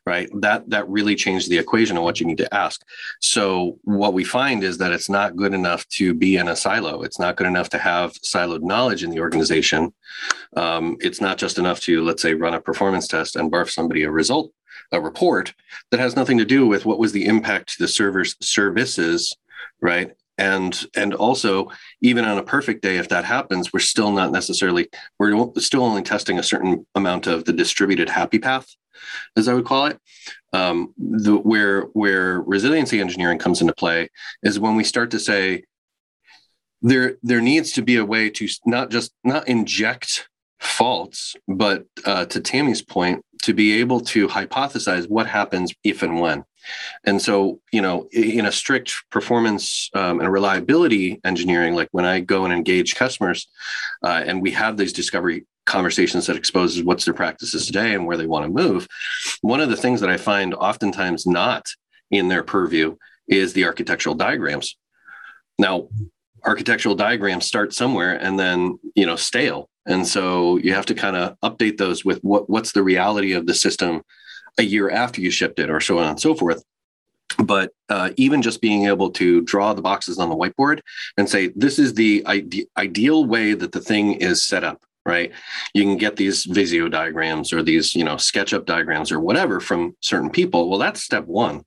right? 0.07 0.29
That 0.41 0.69
that 0.71 0.89
really 0.89 1.17
changed 1.17 1.51
the 1.51 1.59
equation 1.59 1.97
of 1.97 2.05
what 2.05 2.21
you 2.21 2.27
need 2.27 2.39
to 2.39 2.55
ask. 2.55 2.83
So, 3.21 3.79
what 3.83 4.15
we 4.15 4.25
find 4.25 4.63
is 4.63 4.79
that 4.79 4.93
it's 4.93 5.09
not 5.09 5.37
good 5.37 5.55
enough 5.55 5.87
to 5.89 6.15
be 6.15 6.37
in 6.37 6.49
a 6.49 6.57
silo. 6.57 7.03
It's 7.03 7.19
not 7.19 7.37
good 7.37 7.47
enough 7.47 7.71
to 7.71 7.79
have 7.79 8.13
siloed 8.15 8.63
knowledge 8.63 9.03
in 9.03 9.11
the 9.11 9.21
organization. 9.21 9.93
Um, 10.57 10.97
it's 11.01 11.21
not 11.21 11.39
just 11.39 11.59
enough 11.59 11.81
to, 11.81 12.03
let's 12.05 12.23
say, 12.23 12.35
run 12.35 12.55
a 12.55 12.61
performance 12.61 13.07
test 13.09 13.37
and 13.37 13.51
barf 13.51 13.71
somebody 13.71 14.03
a 14.05 14.11
result 14.11 14.53
a 14.93 15.01
report 15.01 15.55
that 15.91 16.01
has 16.01 16.17
nothing 16.17 16.39
to 16.39 16.45
do 16.45 16.67
with 16.67 16.85
what 16.85 16.99
was 16.99 17.13
the 17.13 17.27
impact 17.27 17.71
to 17.71 17.79
the 17.79 17.89
server's 17.89 18.37
services 18.41 19.37
right 19.81 20.13
and 20.41 20.87
and 20.97 21.15
also 21.15 21.71
even 22.01 22.25
on 22.25 22.39
a 22.39 22.43
perfect 22.43 22.83
day 22.83 22.97
if 22.97 23.09
that 23.11 23.25
happens 23.25 23.73
we're 23.73 23.79
still 23.79 24.11
not 24.11 24.33
necessarily 24.33 24.89
we're 25.19 25.53
still 25.59 25.85
only 25.85 26.03
testing 26.03 26.39
a 26.39 26.43
certain 26.43 26.87
amount 26.95 27.27
of 27.27 27.45
the 27.45 27.53
distributed 27.53 28.09
happy 28.09 28.39
path 28.39 28.67
as 29.37 29.47
i 29.47 29.55
would 29.55 29.67
call 29.67 29.87
it. 29.87 29.99
Um, 30.53 30.93
the, 30.99 31.37
where 31.37 31.83
where 31.93 32.41
resiliency 32.41 33.01
engineering 33.01 33.39
comes 33.39 33.61
into 33.61 33.75
play 33.75 34.09
is 34.43 34.59
when 34.59 34.75
we 34.75 34.83
start 34.83 35.13
to 35.13 35.21
say 35.21 35.63
there 36.83 37.17
there 37.23 37.41
needs 37.41 37.71
to 37.73 37.83
be 37.83 37.97
a 37.97 38.05
way 38.05 38.31
to 38.31 38.49
not 38.67 38.91
just 38.91 39.13
not 39.23 39.47
inject 39.47 40.29
faults 40.59 41.37
but 41.47 41.85
uh, 42.05 42.25
to 42.27 42.41
tammy's 42.41 42.83
point 42.83 43.25
to 43.43 43.55
be 43.55 43.81
able 43.81 44.01
to 44.01 44.29
hypothesize 44.29 45.09
what 45.09 45.27
happens 45.27 45.73
if 45.85 46.03
and 46.03 46.21
when 46.21 46.45
and 47.05 47.21
so, 47.21 47.61
you 47.73 47.81
know, 47.81 48.09
in 48.13 48.47
a 48.47 48.53
strict 48.53 48.95
performance 49.11 49.91
um, 49.95 50.21
and 50.21 50.33
reliability 50.33 51.21
engineering, 51.25 51.75
like 51.75 51.89
when 51.93 52.05
I 52.05 52.21
go 52.21 52.45
and 52.45 52.53
engage 52.53 52.95
customers 52.95 53.49
uh, 54.05 54.23
and 54.25 54.43
we 54.43 54.51
have 54.53 54.77
these 54.77 54.93
discovery 54.93 55.47
conversations 55.67 56.27
that 56.27 56.37
exposes 56.37 56.83
what's 56.83 57.05
their 57.05 57.15
practices 57.15 57.67
today 57.67 57.95
and 57.95 58.07
where 58.07 58.17
they 58.17 58.27
want 58.27 58.45
to 58.45 58.63
move, 58.63 58.87
one 59.41 59.61
of 59.61 59.71
the 59.71 59.77
things 59.77 60.01
that 60.01 60.11
I 60.11 60.17
find 60.17 60.55
oftentimes 60.55 61.27
not 61.27 61.67
in 62.11 62.29
their 62.29 62.43
purview 62.43 62.97
is 63.29 63.53
the 63.53 63.65
architectural 63.65 64.15
diagrams. 64.15 64.77
Now, 65.59 65.89
architectural 66.45 66.95
diagrams 66.95 67.47
start 67.47 67.73
somewhere 67.73 68.15
and 68.15 68.39
then, 68.39 68.79
you 68.95 69.07
know, 69.07 69.17
stale. 69.17 69.70
And 69.87 70.07
so 70.07 70.57
you 70.59 70.75
have 70.75 70.87
to 70.87 70.95
kind 70.95 71.17
of 71.17 71.39
update 71.41 71.79
those 71.79 72.05
with 72.05 72.21
what, 72.23 72.51
what's 72.51 72.73
the 72.73 72.83
reality 72.83 73.33
of 73.33 73.47
the 73.47 73.55
system 73.55 74.03
a 74.59 74.63
year 74.63 74.91
after 74.91 75.21
you 75.21 75.31
shipped 75.31 75.59
it 75.59 75.71
or 75.71 75.81
so 75.81 75.99
on 75.99 76.11
and 76.11 76.21
so 76.21 76.35
forth. 76.35 76.63
But 77.39 77.71
uh, 77.89 78.11
even 78.17 78.43
just 78.43 78.61
being 78.61 78.87
able 78.87 79.11
to 79.13 79.41
draw 79.43 79.73
the 79.73 79.83
boxes 79.83 80.19
on 80.19 80.29
the 80.29 80.37
whiteboard 80.37 80.81
and 81.17 81.29
say 81.29 81.53
this 81.55 81.79
is 81.79 81.95
the 81.95 82.25
ide- 82.27 82.67
ideal 82.77 83.25
way 83.25 83.55
that 83.55 83.73
the 83.73 83.81
thing 83.81 84.15
is 84.15 84.43
set 84.43 84.65
up 84.65 84.83
right? 85.07 85.33
You 85.75 85.83
can 85.85 85.97
get 85.97 86.17
these 86.17 86.45
visio 86.45 86.89
diagrams 86.89 87.53
or 87.53 87.63
these 87.63 87.95
you 87.95 88.05
know 88.05 88.17
sketchup 88.17 88.67
diagrams 88.67 89.11
or 89.11 89.21
whatever 89.21 89.61
from 89.61 89.97
certain 90.01 90.31
people. 90.31 90.69
Well 90.69 90.79
that's 90.79 91.03
step 91.03 91.27
one. 91.27 91.65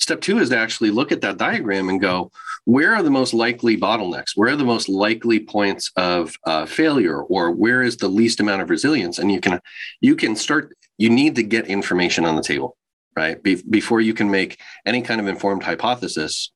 Step 0.00 0.20
two 0.20 0.38
is 0.38 0.50
to 0.50 0.58
actually 0.58 0.90
look 0.90 1.12
at 1.12 1.20
that 1.22 1.38
diagram 1.38 1.88
and 1.88 2.00
go 2.00 2.30
where 2.68 2.94
are 2.94 3.02
the 3.02 3.10
most 3.10 3.32
likely 3.32 3.78
bottlenecks? 3.78 4.32
Where 4.34 4.52
are 4.52 4.56
the 4.56 4.62
most 4.62 4.90
likely 4.90 5.40
points 5.40 5.90
of 5.96 6.36
uh, 6.44 6.66
failure? 6.66 7.22
Or 7.22 7.50
where 7.50 7.82
is 7.82 7.96
the 7.96 8.08
least 8.08 8.40
amount 8.40 8.60
of 8.60 8.68
resilience? 8.68 9.18
And 9.18 9.32
you 9.32 9.40
can 9.40 9.58
you 10.02 10.14
can 10.14 10.36
start 10.36 10.76
you 10.98 11.08
need 11.08 11.36
to 11.36 11.42
get 11.42 11.66
information 11.66 12.26
on 12.26 12.36
the 12.36 12.42
table, 12.42 12.76
right? 13.16 13.42
Be- 13.42 13.62
before 13.70 14.02
you 14.02 14.12
can 14.12 14.30
make 14.30 14.60
any 14.84 15.00
kind 15.00 15.18
of 15.18 15.28
informed 15.28 15.62
hypothesis. 15.62 16.52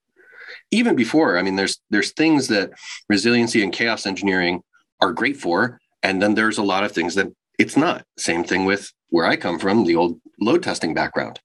Even 0.70 0.96
before, 0.96 1.38
I 1.38 1.42
mean, 1.42 1.56
there's 1.56 1.80
there's 1.88 2.12
things 2.12 2.48
that 2.48 2.72
resiliency 3.08 3.62
and 3.62 3.72
chaos 3.72 4.04
engineering 4.04 4.62
are 5.00 5.12
great 5.12 5.38
for, 5.38 5.80
and 6.02 6.20
then 6.20 6.34
there's 6.34 6.58
a 6.58 6.62
lot 6.62 6.84
of 6.84 6.92
things 6.92 7.14
that 7.14 7.32
it's 7.58 7.76
not. 7.76 8.04
Same 8.16 8.44
thing 8.44 8.64
with 8.64 8.92
where 9.10 9.26
I 9.26 9.36
come 9.36 9.58
from, 9.58 9.84
the 9.84 9.96
old 9.96 10.20
load 10.40 10.62
testing 10.62 10.94
background, 10.94 11.40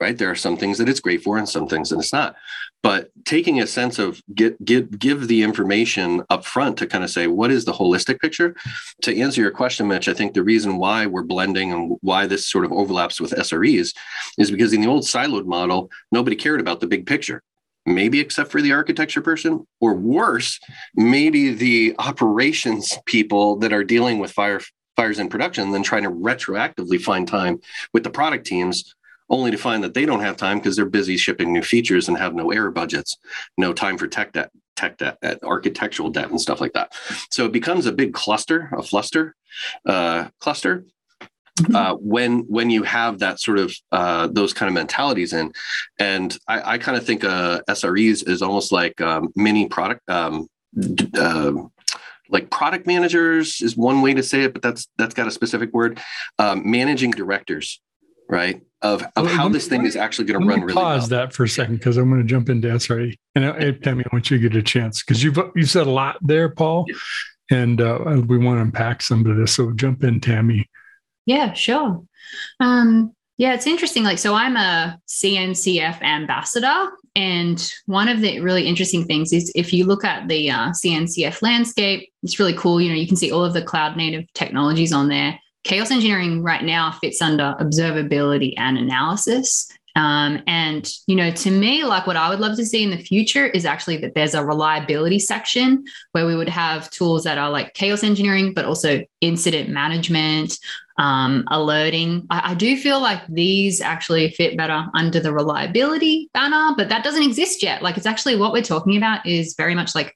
right? 0.00 0.16
There 0.18 0.30
are 0.30 0.36
some 0.36 0.56
things 0.56 0.78
that 0.78 0.88
it's 0.88 1.00
great 1.00 1.22
for 1.22 1.38
and 1.38 1.48
some 1.48 1.68
things 1.68 1.88
that 1.90 1.98
it's 1.98 2.12
not. 2.12 2.34
But 2.82 3.10
taking 3.24 3.60
a 3.60 3.66
sense 3.66 3.98
of 3.98 4.20
get 4.34 4.62
get 4.64 4.98
give 4.98 5.28
the 5.28 5.42
information 5.42 6.22
up 6.30 6.44
front 6.44 6.76
to 6.78 6.86
kind 6.86 7.04
of 7.04 7.10
say 7.10 7.28
what 7.28 7.52
is 7.52 7.64
the 7.64 7.72
holistic 7.72 8.20
picture. 8.20 8.56
To 9.02 9.16
answer 9.16 9.40
your 9.40 9.52
question, 9.52 9.88
Mitch, 9.88 10.08
I 10.08 10.14
think 10.14 10.34
the 10.34 10.42
reason 10.42 10.78
why 10.78 11.06
we're 11.06 11.22
blending 11.22 11.72
and 11.72 11.96
why 12.00 12.26
this 12.26 12.48
sort 12.50 12.64
of 12.64 12.72
overlaps 12.72 13.20
with 13.20 13.30
SREs 13.32 13.94
is 14.36 14.50
because 14.50 14.72
in 14.72 14.80
the 14.80 14.88
old 14.88 15.04
siloed 15.04 15.46
model, 15.46 15.90
nobody 16.10 16.36
cared 16.36 16.60
about 16.60 16.80
the 16.80 16.88
big 16.88 17.06
picture 17.06 17.42
maybe 17.86 18.20
except 18.20 18.50
for 18.50 18.62
the 18.62 18.72
architecture 18.72 19.20
person, 19.20 19.66
or 19.80 19.94
worse, 19.94 20.60
maybe 20.94 21.52
the 21.52 21.94
operations 21.98 22.98
people 23.06 23.56
that 23.56 23.72
are 23.72 23.84
dealing 23.84 24.18
with 24.18 24.32
fire 24.32 24.60
fires 24.96 25.18
in 25.18 25.28
production, 25.28 25.72
then 25.72 25.82
trying 25.82 26.02
to 26.02 26.10
retroactively 26.10 27.00
find 27.00 27.26
time 27.26 27.60
with 27.92 28.04
the 28.04 28.10
product 28.10 28.46
teams, 28.46 28.94
only 29.30 29.50
to 29.50 29.56
find 29.56 29.82
that 29.82 29.94
they 29.94 30.04
don't 30.04 30.20
have 30.20 30.36
time 30.36 30.58
because 30.58 30.76
they're 30.76 30.84
busy 30.84 31.16
shipping 31.16 31.52
new 31.52 31.62
features 31.62 32.08
and 32.08 32.18
have 32.18 32.34
no 32.34 32.50
error 32.50 32.70
budgets, 32.70 33.16
no 33.56 33.72
time 33.72 33.96
for 33.96 34.06
tech 34.06 34.32
debt, 34.32 34.50
tech 34.76 34.98
debt, 34.98 35.16
architectural 35.42 36.10
debt, 36.10 36.30
and 36.30 36.40
stuff 36.40 36.60
like 36.60 36.74
that. 36.74 36.92
So 37.30 37.46
it 37.46 37.52
becomes 37.52 37.86
a 37.86 37.92
big 37.92 38.12
cluster, 38.12 38.68
a 38.76 38.82
fluster, 38.82 39.34
uh, 39.86 40.28
cluster 40.40 40.84
Mm-hmm. 41.60 41.76
uh, 41.76 41.94
when 41.96 42.40
when 42.48 42.70
you 42.70 42.82
have 42.82 43.18
that 43.18 43.38
sort 43.38 43.58
of 43.58 43.74
uh, 43.92 44.26
those 44.26 44.54
kind 44.54 44.68
of 44.68 44.74
mentalities 44.74 45.34
in, 45.34 45.52
and 45.98 46.36
I, 46.48 46.74
I 46.74 46.78
kind 46.78 46.96
of 46.96 47.04
think 47.04 47.24
uh, 47.24 47.60
SREs 47.68 48.26
is 48.26 48.40
almost 48.40 48.72
like 48.72 48.98
um, 49.02 49.30
mini 49.36 49.68
product. 49.68 50.00
Um, 50.08 50.48
uh, 51.14 51.52
like 52.30 52.50
product 52.50 52.86
managers 52.86 53.60
is 53.60 53.76
one 53.76 54.00
way 54.00 54.14
to 54.14 54.22
say 54.22 54.44
it, 54.44 54.54
but 54.54 54.62
that's 54.62 54.88
that's 54.96 55.12
got 55.14 55.28
a 55.28 55.30
specific 55.30 55.74
word. 55.74 56.00
Um, 56.38 56.70
managing 56.70 57.10
directors, 57.10 57.82
right? 58.30 58.62
Of, 58.80 59.02
of 59.02 59.26
well, 59.26 59.26
how 59.26 59.48
this 59.48 59.68
thing 59.68 59.84
is 59.84 59.94
actually 59.94 60.24
going 60.24 60.40
to 60.40 60.46
run. 60.46 60.62
Really 60.62 60.72
pause 60.72 61.10
well. 61.10 61.20
that 61.20 61.34
for 61.34 61.44
a 61.44 61.48
second 61.48 61.76
because 61.76 61.98
I'm 61.98 62.08
going 62.08 62.22
to 62.22 62.26
jump 62.26 62.48
into 62.48 62.68
SRE. 62.68 63.14
And 63.34 63.82
Tammy, 63.82 64.04
I 64.04 64.08
want 64.10 64.30
you 64.30 64.38
to 64.38 64.48
get 64.48 64.56
a 64.56 64.62
chance 64.62 65.02
because 65.04 65.22
you've 65.22 65.38
you 65.54 65.66
said 65.66 65.86
a 65.86 65.90
lot 65.90 66.16
there, 66.22 66.48
Paul, 66.48 66.86
yeah. 66.88 67.58
and 67.58 67.80
uh, 67.80 68.22
we 68.26 68.38
want 68.38 68.56
to 68.56 68.62
unpack 68.62 69.02
some 69.02 69.26
of 69.26 69.36
this. 69.36 69.54
So 69.54 69.70
jump 69.72 70.02
in, 70.02 70.18
Tammy. 70.18 70.68
Yeah, 71.26 71.52
sure. 71.52 72.02
Um, 72.60 73.14
yeah, 73.38 73.54
it's 73.54 73.66
interesting. 73.66 74.04
Like, 74.04 74.18
so 74.18 74.34
I'm 74.34 74.56
a 74.56 74.98
CNCF 75.08 76.02
ambassador. 76.02 76.90
And 77.14 77.72
one 77.86 78.08
of 78.08 78.20
the 78.20 78.40
really 78.40 78.66
interesting 78.66 79.04
things 79.04 79.32
is 79.32 79.50
if 79.54 79.72
you 79.72 79.84
look 79.84 80.04
at 80.04 80.28
the 80.28 80.50
uh, 80.50 80.70
CNCF 80.70 81.42
landscape, 81.42 82.08
it's 82.22 82.38
really 82.38 82.54
cool. 82.54 82.80
You 82.80 82.90
know, 82.90 82.94
you 82.94 83.06
can 83.06 83.16
see 83.16 83.32
all 83.32 83.44
of 83.44 83.52
the 83.52 83.62
cloud 83.62 83.96
native 83.96 84.32
technologies 84.34 84.92
on 84.92 85.08
there. 85.08 85.38
Chaos 85.64 85.90
engineering 85.90 86.42
right 86.42 86.64
now 86.64 86.92
fits 86.92 87.20
under 87.22 87.54
observability 87.60 88.54
and 88.56 88.78
analysis. 88.78 89.68
Um, 89.94 90.42
and, 90.46 90.90
you 91.06 91.14
know, 91.14 91.30
to 91.30 91.50
me, 91.50 91.84
like 91.84 92.06
what 92.06 92.16
I 92.16 92.30
would 92.30 92.40
love 92.40 92.56
to 92.56 92.64
see 92.64 92.82
in 92.82 92.90
the 92.90 92.96
future 92.96 93.46
is 93.46 93.66
actually 93.66 93.98
that 93.98 94.14
there's 94.14 94.34
a 94.34 94.44
reliability 94.44 95.18
section 95.18 95.84
where 96.12 96.26
we 96.26 96.34
would 96.34 96.48
have 96.48 96.90
tools 96.90 97.24
that 97.24 97.38
are 97.38 97.50
like 97.50 97.74
chaos 97.74 98.02
engineering, 98.02 98.54
but 98.54 98.64
also 98.64 99.02
incident 99.20 99.68
management, 99.68 100.58
um, 101.02 101.42
alerting. 101.48 102.28
I, 102.30 102.52
I, 102.52 102.54
do 102.54 102.76
feel 102.76 103.00
like 103.00 103.26
these 103.26 103.80
actually 103.80 104.30
fit 104.30 104.56
better 104.56 104.86
under 104.94 105.18
the 105.18 105.32
reliability 105.32 106.30
banner, 106.32 106.74
but 106.76 106.90
that 106.90 107.02
doesn't 107.02 107.24
exist 107.24 107.60
yet. 107.60 107.82
Like 107.82 107.96
it's 107.96 108.06
actually 108.06 108.36
what 108.36 108.52
we're 108.52 108.62
talking 108.62 108.96
about 108.96 109.26
is 109.26 109.56
very 109.56 109.74
much 109.74 109.96
like 109.96 110.14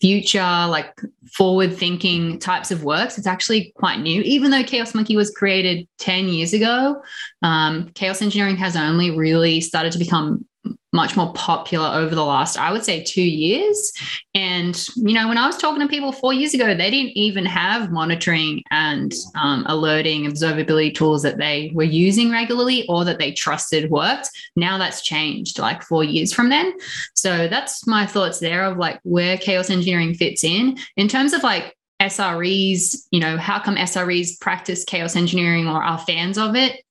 future, 0.00 0.38
like 0.38 0.94
forward 1.32 1.76
thinking 1.76 2.38
types 2.38 2.70
of 2.70 2.84
works. 2.84 3.18
It's 3.18 3.26
actually 3.26 3.72
quite 3.74 3.98
new, 3.98 4.22
even 4.22 4.52
though 4.52 4.62
Chaos 4.62 4.94
Monkey 4.94 5.16
was 5.16 5.32
created 5.32 5.88
10 5.98 6.28
years 6.28 6.52
ago. 6.52 7.02
Um, 7.42 7.90
chaos 7.96 8.22
engineering 8.22 8.56
has 8.58 8.76
only 8.76 9.10
really 9.10 9.60
started 9.60 9.90
to 9.90 9.98
become 9.98 10.46
much 10.92 11.16
more 11.16 11.32
popular 11.34 11.86
over 11.88 12.14
the 12.14 12.24
last, 12.24 12.58
I 12.58 12.72
would 12.72 12.84
say, 12.84 13.04
two 13.04 13.22
years. 13.22 13.92
And, 14.34 14.76
you 14.96 15.12
know, 15.12 15.28
when 15.28 15.38
I 15.38 15.46
was 15.46 15.56
talking 15.56 15.80
to 15.80 15.88
people 15.88 16.10
four 16.12 16.32
years 16.32 16.54
ago, 16.54 16.74
they 16.74 16.90
didn't 16.90 17.16
even 17.16 17.44
have 17.44 17.92
monitoring 17.92 18.62
and 18.70 19.12
um, 19.34 19.64
alerting 19.68 20.24
observability 20.24 20.94
tools 20.94 21.22
that 21.22 21.38
they 21.38 21.70
were 21.74 21.84
using 21.84 22.30
regularly 22.30 22.86
or 22.88 23.04
that 23.04 23.18
they 23.18 23.32
trusted 23.32 23.90
worked. 23.90 24.30
Now 24.56 24.78
that's 24.78 25.02
changed 25.02 25.58
like 25.58 25.82
four 25.82 26.02
years 26.02 26.32
from 26.32 26.48
then. 26.48 26.72
So 27.14 27.46
that's 27.48 27.86
my 27.86 28.06
thoughts 28.06 28.38
there 28.38 28.64
of 28.64 28.78
like 28.78 29.00
where 29.02 29.36
chaos 29.36 29.70
engineering 29.70 30.14
fits 30.14 30.44
in. 30.44 30.78
In 30.96 31.08
terms 31.08 31.32
of 31.32 31.42
like 31.42 31.76
SREs, 32.00 33.06
you 33.10 33.20
know, 33.20 33.36
how 33.36 33.58
come 33.58 33.76
SREs 33.76 34.40
practice 34.40 34.84
chaos 34.84 35.16
engineering 35.16 35.66
or 35.66 35.82
are 35.82 35.98
fans 35.98 36.38
of 36.38 36.54
it? 36.54 36.82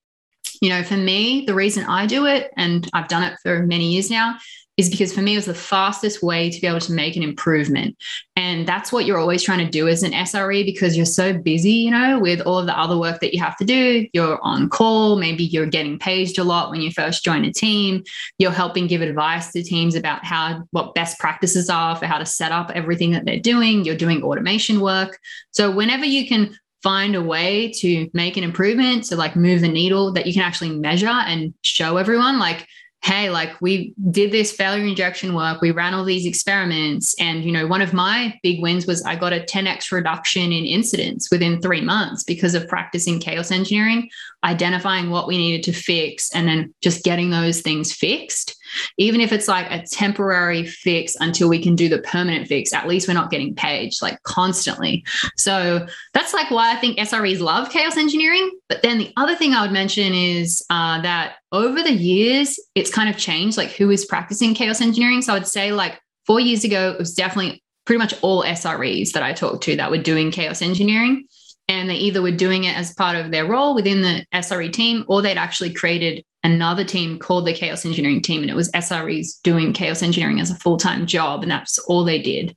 You 0.62 0.70
know, 0.70 0.84
for 0.84 0.98
me, 0.98 1.46
the 1.46 1.54
reason 1.54 1.86
I 1.86 2.06
do 2.06 2.26
it, 2.26 2.52
and 2.58 2.90
I've 2.94 3.08
done 3.08 3.24
it 3.24 3.38
for 3.44 3.64
many 3.64 3.94
years 3.94 4.10
now, 4.10 4.38
is 4.78 4.90
because 4.90 5.14
for 5.14 5.22
me 5.22 5.34
it 5.34 5.38
was 5.38 5.46
the 5.46 5.54
fastest 5.54 6.22
way 6.22 6.50
to 6.50 6.60
be 6.60 6.68
able 6.68 6.80
to 6.82 6.92
make 6.92 7.16
an 7.16 7.24
improvement. 7.24 7.96
And 8.36 8.68
that's 8.68 8.92
what 8.92 9.06
you're 9.06 9.18
always 9.18 9.42
trying 9.42 9.66
to 9.66 9.72
do 9.72 9.88
as 9.88 10.04
an 10.04 10.12
SRE 10.12 10.66
because 10.66 10.98
you're 10.98 11.06
so 11.06 11.34
busy, 11.34 11.72
you 11.72 11.92
know, 11.92 12.20
with 12.20 12.42
all 12.42 12.60
of 12.60 12.66
the 12.66 12.78
other 12.78 12.98
work 12.98 13.22
that 13.22 13.34
you 13.34 13.42
have 13.42 13.56
to 13.58 13.66
do. 13.66 14.06
You're 14.12 14.40
on 14.42 14.70
call, 14.70 15.16
maybe 15.16 15.46
you're 15.46 15.66
getting 15.66 15.98
paged 15.98 16.38
a 16.40 16.44
lot 16.44 16.72
when 16.72 16.82
you 16.82 16.92
first 16.92 17.24
join 17.24 17.46
a 17.46 17.54
team. 17.54 18.04
You're 18.38 18.52
helping 18.52 18.88
give 18.88 19.02
advice 19.02 19.54
to 19.54 19.64
teams 19.64 19.96
about 19.96 20.26
how 20.26 20.64
what 20.72 20.94
best 20.94 21.20
practices 21.20 21.70
are 21.70 21.96
for 21.96 22.06
how 22.06 22.18
to 22.18 22.26
set 22.26 22.52
up 22.52 22.72
everything 22.72 23.12
that 23.12 23.26
they're 23.26 23.40
doing. 23.40 23.86
You're 23.86 23.96
doing 23.96 24.24
automation 24.24 24.82
work. 24.82 25.18
So 25.52 25.72
whenever 25.72 26.06
you 26.06 26.28
can 26.28 26.58
find 26.86 27.16
a 27.16 27.22
way 27.22 27.72
to 27.72 28.08
make 28.14 28.38
an 28.38 28.44
improvement 28.44 29.06
to 29.06 29.16
like 29.16 29.36
move 29.36 29.62
the 29.62 29.68
needle 29.68 30.14
that 30.14 30.28
you 30.28 30.34
can 30.34 30.44
actually 30.44 30.70
measure 30.70 31.08
and 31.08 31.52
show 31.64 31.98
everyone 31.98 32.38
like 32.38 32.68
hey 33.02 33.32
like 33.32 33.60
we 33.60 33.96
did 34.12 34.32
this 34.32 34.52
failure 34.52 34.86
injection 34.86 35.34
work 35.34 35.62
we 35.62 35.72
ran 35.72 35.96
all 35.96 36.06
these 36.06 36.28
experiments 36.28 37.16
and 37.20 37.44
you 37.44 37.52
know 37.52 37.66
one 37.66 37.82
of 37.82 37.92
my 37.92 38.38
big 38.44 38.62
wins 38.62 38.86
was 38.86 39.02
i 39.02 39.16
got 39.16 39.34
a 39.34 39.40
10x 39.40 39.92
reduction 39.92 40.52
in 40.52 40.64
incidents 40.64 41.32
within 41.32 41.60
three 41.60 41.82
months 41.82 42.24
because 42.24 42.54
of 42.54 42.68
practicing 42.68 43.20
chaos 43.20 43.50
engineering 43.50 44.08
identifying 44.46 45.10
what 45.10 45.28
we 45.28 45.38
needed 45.38 45.64
to 45.64 45.74
fix 45.74 46.30
and 46.34 46.48
then 46.48 46.74
just 46.82 47.04
getting 47.04 47.32
those 47.32 47.62
things 47.62 47.92
fixed. 47.92 48.56
Even 48.98 49.20
if 49.20 49.32
it's 49.32 49.48
like 49.48 49.66
a 49.72 49.86
temporary 49.88 50.66
fix 50.66 51.16
until 51.20 51.50
we 51.50 51.62
can 51.62 51.76
do 51.76 51.90
the 51.90 52.00
permanent 52.00 52.48
fix 52.48 52.72
at 52.72 52.88
least 52.88 53.08
we're 53.08 53.14
not 53.16 53.32
getting 53.32 53.56
paged 53.56 54.02
like 54.02 54.22
constantly. 54.24 55.04
So 55.36 55.88
that's 56.14 56.34
like 56.34 56.52
why 56.52 56.72
i 56.72 56.76
think 56.76 57.00
sres 57.00 57.42
love 57.42 57.70
chaos 57.72 57.98
engineering. 57.98 58.52
But 58.70 58.84
then 58.84 59.00
the 59.00 59.12
other 59.18 59.36
thing 59.36 59.54
i 59.54 59.62
would 59.62 59.72
mention 59.72 60.14
is 60.14 60.64
uh, 60.70 61.02
that 61.02 61.36
over 61.52 61.82
the 61.82 61.94
years 61.94 62.60
it's 62.76 62.92
kind 62.92 63.10
of 63.10 63.18
changed 63.18 63.58
like 63.58 63.72
who 63.72 63.90
is 63.90 64.06
practicing 64.06 64.54
chaos 64.54 64.82
engineering. 64.82 65.22
So 65.22 65.34
i 65.34 65.38
would 65.38 65.48
say 65.48 65.72
like 65.72 66.00
four 66.28 66.40
years 66.40 66.64
ago 66.64 66.92
it 66.92 67.00
was 67.00 67.14
definitely 67.14 67.64
pretty 67.86 68.00
much 68.00 68.14
all 68.22 68.44
sres 68.44 69.12
that 69.14 69.24
i 69.24 69.34
talked 69.34 69.64
to 69.64 69.76
that 69.76 69.90
were 69.92 69.98
doing 69.98 70.32
chaos 70.32 70.62
engineering 70.62 71.28
and 71.68 71.90
they 71.90 71.96
either 71.96 72.22
were 72.22 72.32
doing 72.32 72.66
it 72.66 72.78
as 72.78 72.94
part 72.94 73.16
of 73.16 73.32
their 73.32 73.46
role 73.46 73.74
within 73.74 74.02
the 74.02 74.26
SRE 74.34 74.72
team 74.72 75.04
or 75.08 75.22
they'd 75.22 75.38
actually 75.38 75.74
created 75.74 76.24
another 76.44 76.84
team 76.84 77.18
called 77.18 77.48
the 77.48 77.54
Chaos 77.54 77.86
Engineering 77.86 78.22
team. 78.22 78.42
And 78.42 78.52
it 78.52 78.56
was 78.56 78.72
SREs 78.72 79.42
doing 79.44 79.74
chaos 79.74 80.04
engineering 80.04 80.40
as 80.40 80.52
a 80.52 80.56
full 80.56 80.78
time 80.78 81.08
job. 81.08 81.42
And 81.42 81.52
that's 81.52 81.80
all 81.80 82.04
they 82.04 82.22
did. 82.22 82.56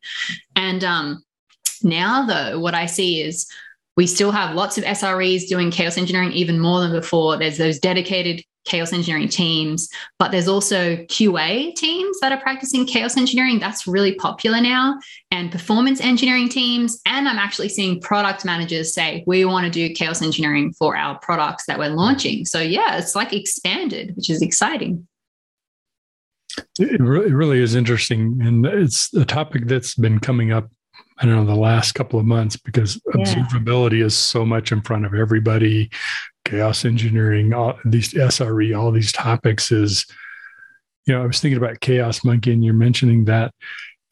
And 0.57 0.85
um, 0.85 1.23
now, 1.83 2.27
though, 2.27 2.61
what 2.61 2.75
I 2.75 2.87
see 2.87 3.23
is 3.23 3.51
we 3.97 4.07
still 4.07 4.31
have 4.31 4.55
lots 4.55 4.77
of 4.79 4.85
SREs 4.85 5.49
doing 5.49 5.71
chaos 5.71 5.97
engineering 5.97 6.33
even 6.33 6.61
more 6.61 6.81
than 6.81 6.93
before. 6.93 7.37
There's 7.37 7.59
those 7.59 7.79
dedicated 7.79 8.45
chaos 8.69 8.93
engineering 8.93 9.29
teams, 9.29 9.89
but 10.19 10.31
there's 10.31 10.49
also 10.49 10.97
QA 11.07 11.75
teams 11.75 12.21
that 12.21 12.31
are 12.33 12.41
practicing 12.41 12.87
chaos 12.87 13.17
engineering. 13.17 13.59
That's 13.59 13.87
really 13.87 14.15
popular 14.15 14.61
now, 14.61 14.99
and 15.31 15.51
performance 15.51 16.01
engineering 16.01 16.49
teams. 16.49 17.01
And 17.07 17.29
I'm 17.29 17.39
actually 17.39 17.71
seeing 17.71 18.01
product 18.01 18.45
managers 18.45 18.95
say, 18.95 19.25
we 19.27 19.45
want 19.45 19.65
to 19.65 19.71
do 19.71 19.93
chaos 19.95 20.23
engineering 20.23 20.73
for 20.73 20.97
our 20.97 21.19
products 21.19 21.67
that 21.67 21.79
we're 21.79 21.89
launching. 21.89 22.45
So, 22.45 22.61
yeah, 22.61 22.99
it's 22.99 23.15
like 23.17 23.33
expanded, 23.33 24.15
which 24.17 24.31
is 24.31 24.43
exciting. 24.43 25.07
It 26.79 27.01
really 27.01 27.63
is 27.63 27.75
interesting. 27.75 28.41
And 28.43 28.67
it's 28.67 29.15
a 29.15 29.25
topic 29.25 29.67
that's 29.67 29.95
been 29.95 30.19
coming 30.19 30.53
up 30.53 30.71
I 31.21 31.27
don't 31.27 31.35
know, 31.35 31.45
the 31.45 31.61
last 31.61 31.93
couple 31.93 32.21
of 32.21 32.27
months 32.27 32.57
because 32.57 33.01
yeah. 33.07 33.25
observability 33.25 34.05
is 34.05 34.17
so 34.17 34.45
much 34.45 34.71
in 34.71 34.83
front 34.83 35.05
of 35.05 35.15
everybody 35.15 35.91
chaos 36.49 36.85
engineering, 36.85 37.53
all 37.53 37.79
these 37.85 38.13
SRE, 38.15 38.79
all 38.79 38.91
these 38.91 39.13
topics 39.13 39.71
is, 39.71 40.07
you 41.07 41.15
know, 41.15 41.23
I 41.23 41.27
was 41.27 41.41
thinking 41.41 41.59
about 41.59 41.81
Chaos 41.81 42.25
Monkey, 42.25 42.53
and 42.53 42.65
you're 42.65 42.75
mentioning 42.75 43.27
that. 43.27 43.53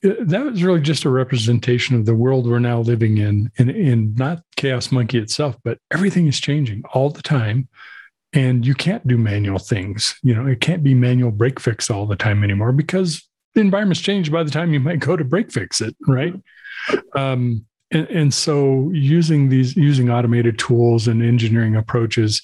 Uh, 0.04 0.12
that 0.20 0.44
was 0.44 0.62
really 0.62 0.80
just 0.80 1.04
a 1.04 1.10
representation 1.10 1.96
of 1.96 2.04
the 2.04 2.14
world 2.14 2.46
we're 2.46 2.58
now 2.58 2.80
living 2.80 3.18
in, 3.18 3.50
and, 3.58 3.70
and 3.70 4.16
not 4.16 4.42
Chaos 4.56 4.92
Monkey 4.92 5.18
itself, 5.18 5.56
but 5.64 5.78
everything 5.92 6.26
is 6.26 6.38
changing 6.38 6.82
all 6.92 7.10
the 7.10 7.22
time. 7.22 7.68
And 8.32 8.66
you 8.66 8.74
can't 8.74 9.06
do 9.06 9.16
manual 9.16 9.58
things. 9.58 10.14
You 10.22 10.34
know, 10.34 10.46
it 10.46 10.60
can't 10.60 10.82
be 10.82 10.94
manual 10.94 11.30
break 11.30 11.58
fix 11.58 11.90
all 11.90 12.04
the 12.04 12.16
time 12.16 12.44
anymore 12.44 12.72
because 12.72 13.26
the 13.54 13.62
environment's 13.62 14.02
changed 14.02 14.30
by 14.30 14.42
the 14.42 14.50
time 14.50 14.74
you 14.74 14.80
might 14.80 15.00
go 15.00 15.16
to 15.16 15.24
break 15.24 15.50
fix 15.50 15.80
it, 15.80 15.96
right? 16.06 16.34
Um, 17.14 17.64
and, 17.90 18.08
and 18.08 18.34
so 18.34 18.90
using 18.92 19.48
these 19.48 19.76
using 19.76 20.10
automated 20.10 20.58
tools 20.58 21.06
and 21.08 21.22
engineering 21.22 21.76
approaches 21.76 22.42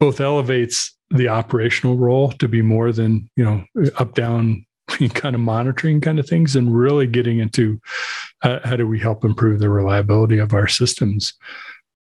both 0.00 0.20
elevates 0.20 0.94
the 1.10 1.28
operational 1.28 1.96
role 1.96 2.32
to 2.32 2.48
be 2.48 2.62
more 2.62 2.92
than 2.92 3.28
you 3.36 3.44
know 3.44 3.64
up 3.98 4.14
down 4.14 4.64
kind 5.14 5.34
of 5.34 5.40
monitoring 5.40 6.00
kind 6.00 6.18
of 6.18 6.28
things 6.28 6.56
and 6.56 6.76
really 6.76 7.06
getting 7.06 7.38
into 7.38 7.80
uh, 8.42 8.58
how 8.64 8.76
do 8.76 8.86
we 8.86 8.98
help 8.98 9.24
improve 9.24 9.60
the 9.60 9.68
reliability 9.68 10.38
of 10.38 10.54
our 10.54 10.68
systems. 10.68 11.34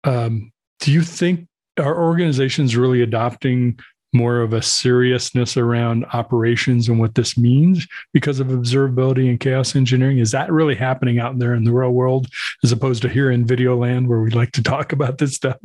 Um, 0.03 0.51
do 0.79 0.91
you 0.91 1.01
think 1.01 1.47
our 1.79 2.01
organizations 2.01 2.75
really 2.75 3.01
adopting 3.01 3.79
more 4.13 4.39
of 4.39 4.53
a 4.53 4.61
seriousness 4.61 5.57
around 5.57 6.05
operations 6.13 6.89
and 6.89 6.99
what 6.99 7.15
this 7.15 7.37
means 7.37 7.87
because 8.13 8.39
of 8.39 8.47
observability 8.47 9.29
and 9.29 9.39
chaos 9.39 9.75
engineering? 9.75 10.17
Is 10.17 10.31
that 10.31 10.51
really 10.51 10.75
happening 10.75 11.19
out 11.19 11.37
there 11.39 11.53
in 11.53 11.63
the 11.63 11.71
real 11.71 11.91
world 11.91 12.27
as 12.63 12.71
opposed 12.71 13.01
to 13.03 13.09
here 13.09 13.31
in 13.31 13.45
video 13.45 13.77
land 13.77 14.07
where 14.07 14.21
we 14.21 14.31
like 14.31 14.51
to 14.53 14.63
talk 14.63 14.93
about 14.93 15.17
this 15.17 15.35
stuff? 15.35 15.57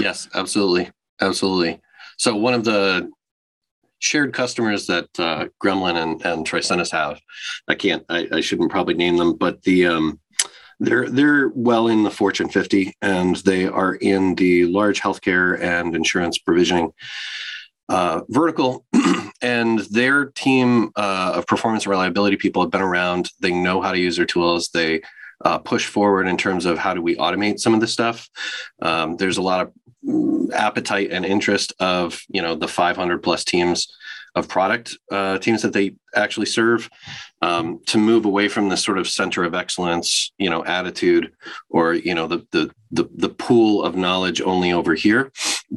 Yes, 0.00 0.28
absolutely. 0.34 0.90
Absolutely. 1.20 1.80
So, 2.18 2.36
one 2.36 2.54
of 2.54 2.64
the 2.64 3.10
shared 3.98 4.32
customers 4.34 4.86
that 4.86 5.08
uh, 5.18 5.46
Gremlin 5.62 5.96
and, 5.96 6.24
and 6.24 6.46
Tricentis 6.46 6.90
have, 6.92 7.20
I 7.68 7.74
can't, 7.74 8.04
I, 8.08 8.28
I 8.32 8.40
shouldn't 8.40 8.70
probably 8.70 8.94
name 8.94 9.16
them, 9.16 9.34
but 9.36 9.62
the, 9.62 9.86
um, 9.86 10.20
they're 10.78 11.08
they're 11.08 11.48
well 11.54 11.88
in 11.88 12.02
the 12.02 12.10
Fortune 12.10 12.50
50, 12.50 12.92
and 13.00 13.36
they 13.36 13.66
are 13.66 13.94
in 13.94 14.34
the 14.34 14.66
large 14.66 15.00
healthcare 15.00 15.58
and 15.58 15.94
insurance 15.94 16.38
provisioning 16.38 16.92
uh, 17.88 18.22
vertical, 18.28 18.84
and 19.42 19.80
their 19.90 20.26
team 20.26 20.90
uh, 20.96 21.32
of 21.36 21.46
performance 21.46 21.84
and 21.84 21.90
reliability 21.90 22.36
people 22.36 22.62
have 22.62 22.70
been 22.70 22.82
around. 22.82 23.30
They 23.40 23.52
know 23.52 23.80
how 23.80 23.92
to 23.92 23.98
use 23.98 24.16
their 24.16 24.26
tools. 24.26 24.70
They 24.72 25.02
uh, 25.44 25.58
push 25.58 25.86
forward 25.86 26.26
in 26.26 26.36
terms 26.36 26.66
of 26.66 26.78
how 26.78 26.94
do 26.94 27.02
we 27.02 27.16
automate 27.16 27.60
some 27.60 27.74
of 27.74 27.80
this 27.80 27.92
stuff. 27.92 28.28
Um, 28.80 29.16
there's 29.16 29.38
a 29.38 29.42
lot 29.42 29.60
of 29.60 29.72
mm, 30.04 30.52
appetite 30.52 31.10
and 31.10 31.24
interest 31.24 31.72
of 31.78 32.20
you 32.28 32.42
know 32.42 32.54
the 32.54 32.68
500 32.68 33.22
plus 33.22 33.44
teams 33.44 33.88
of 34.36 34.48
product 34.48 34.96
uh, 35.10 35.38
teams 35.38 35.62
that 35.62 35.72
they 35.72 35.94
actually 36.14 36.46
serve 36.46 36.88
um, 37.42 37.80
to 37.86 37.98
move 37.98 38.24
away 38.24 38.48
from 38.48 38.68
the 38.68 38.76
sort 38.76 38.98
of 38.98 39.08
center 39.08 39.42
of 39.44 39.54
excellence 39.54 40.32
you 40.38 40.48
know 40.48 40.64
attitude 40.64 41.32
or 41.70 41.94
you 41.94 42.14
know 42.14 42.26
the, 42.26 42.46
the 42.52 42.70
the 42.90 43.08
the 43.16 43.28
pool 43.28 43.82
of 43.82 43.96
knowledge 43.96 44.40
only 44.40 44.72
over 44.72 44.94
here 44.94 45.32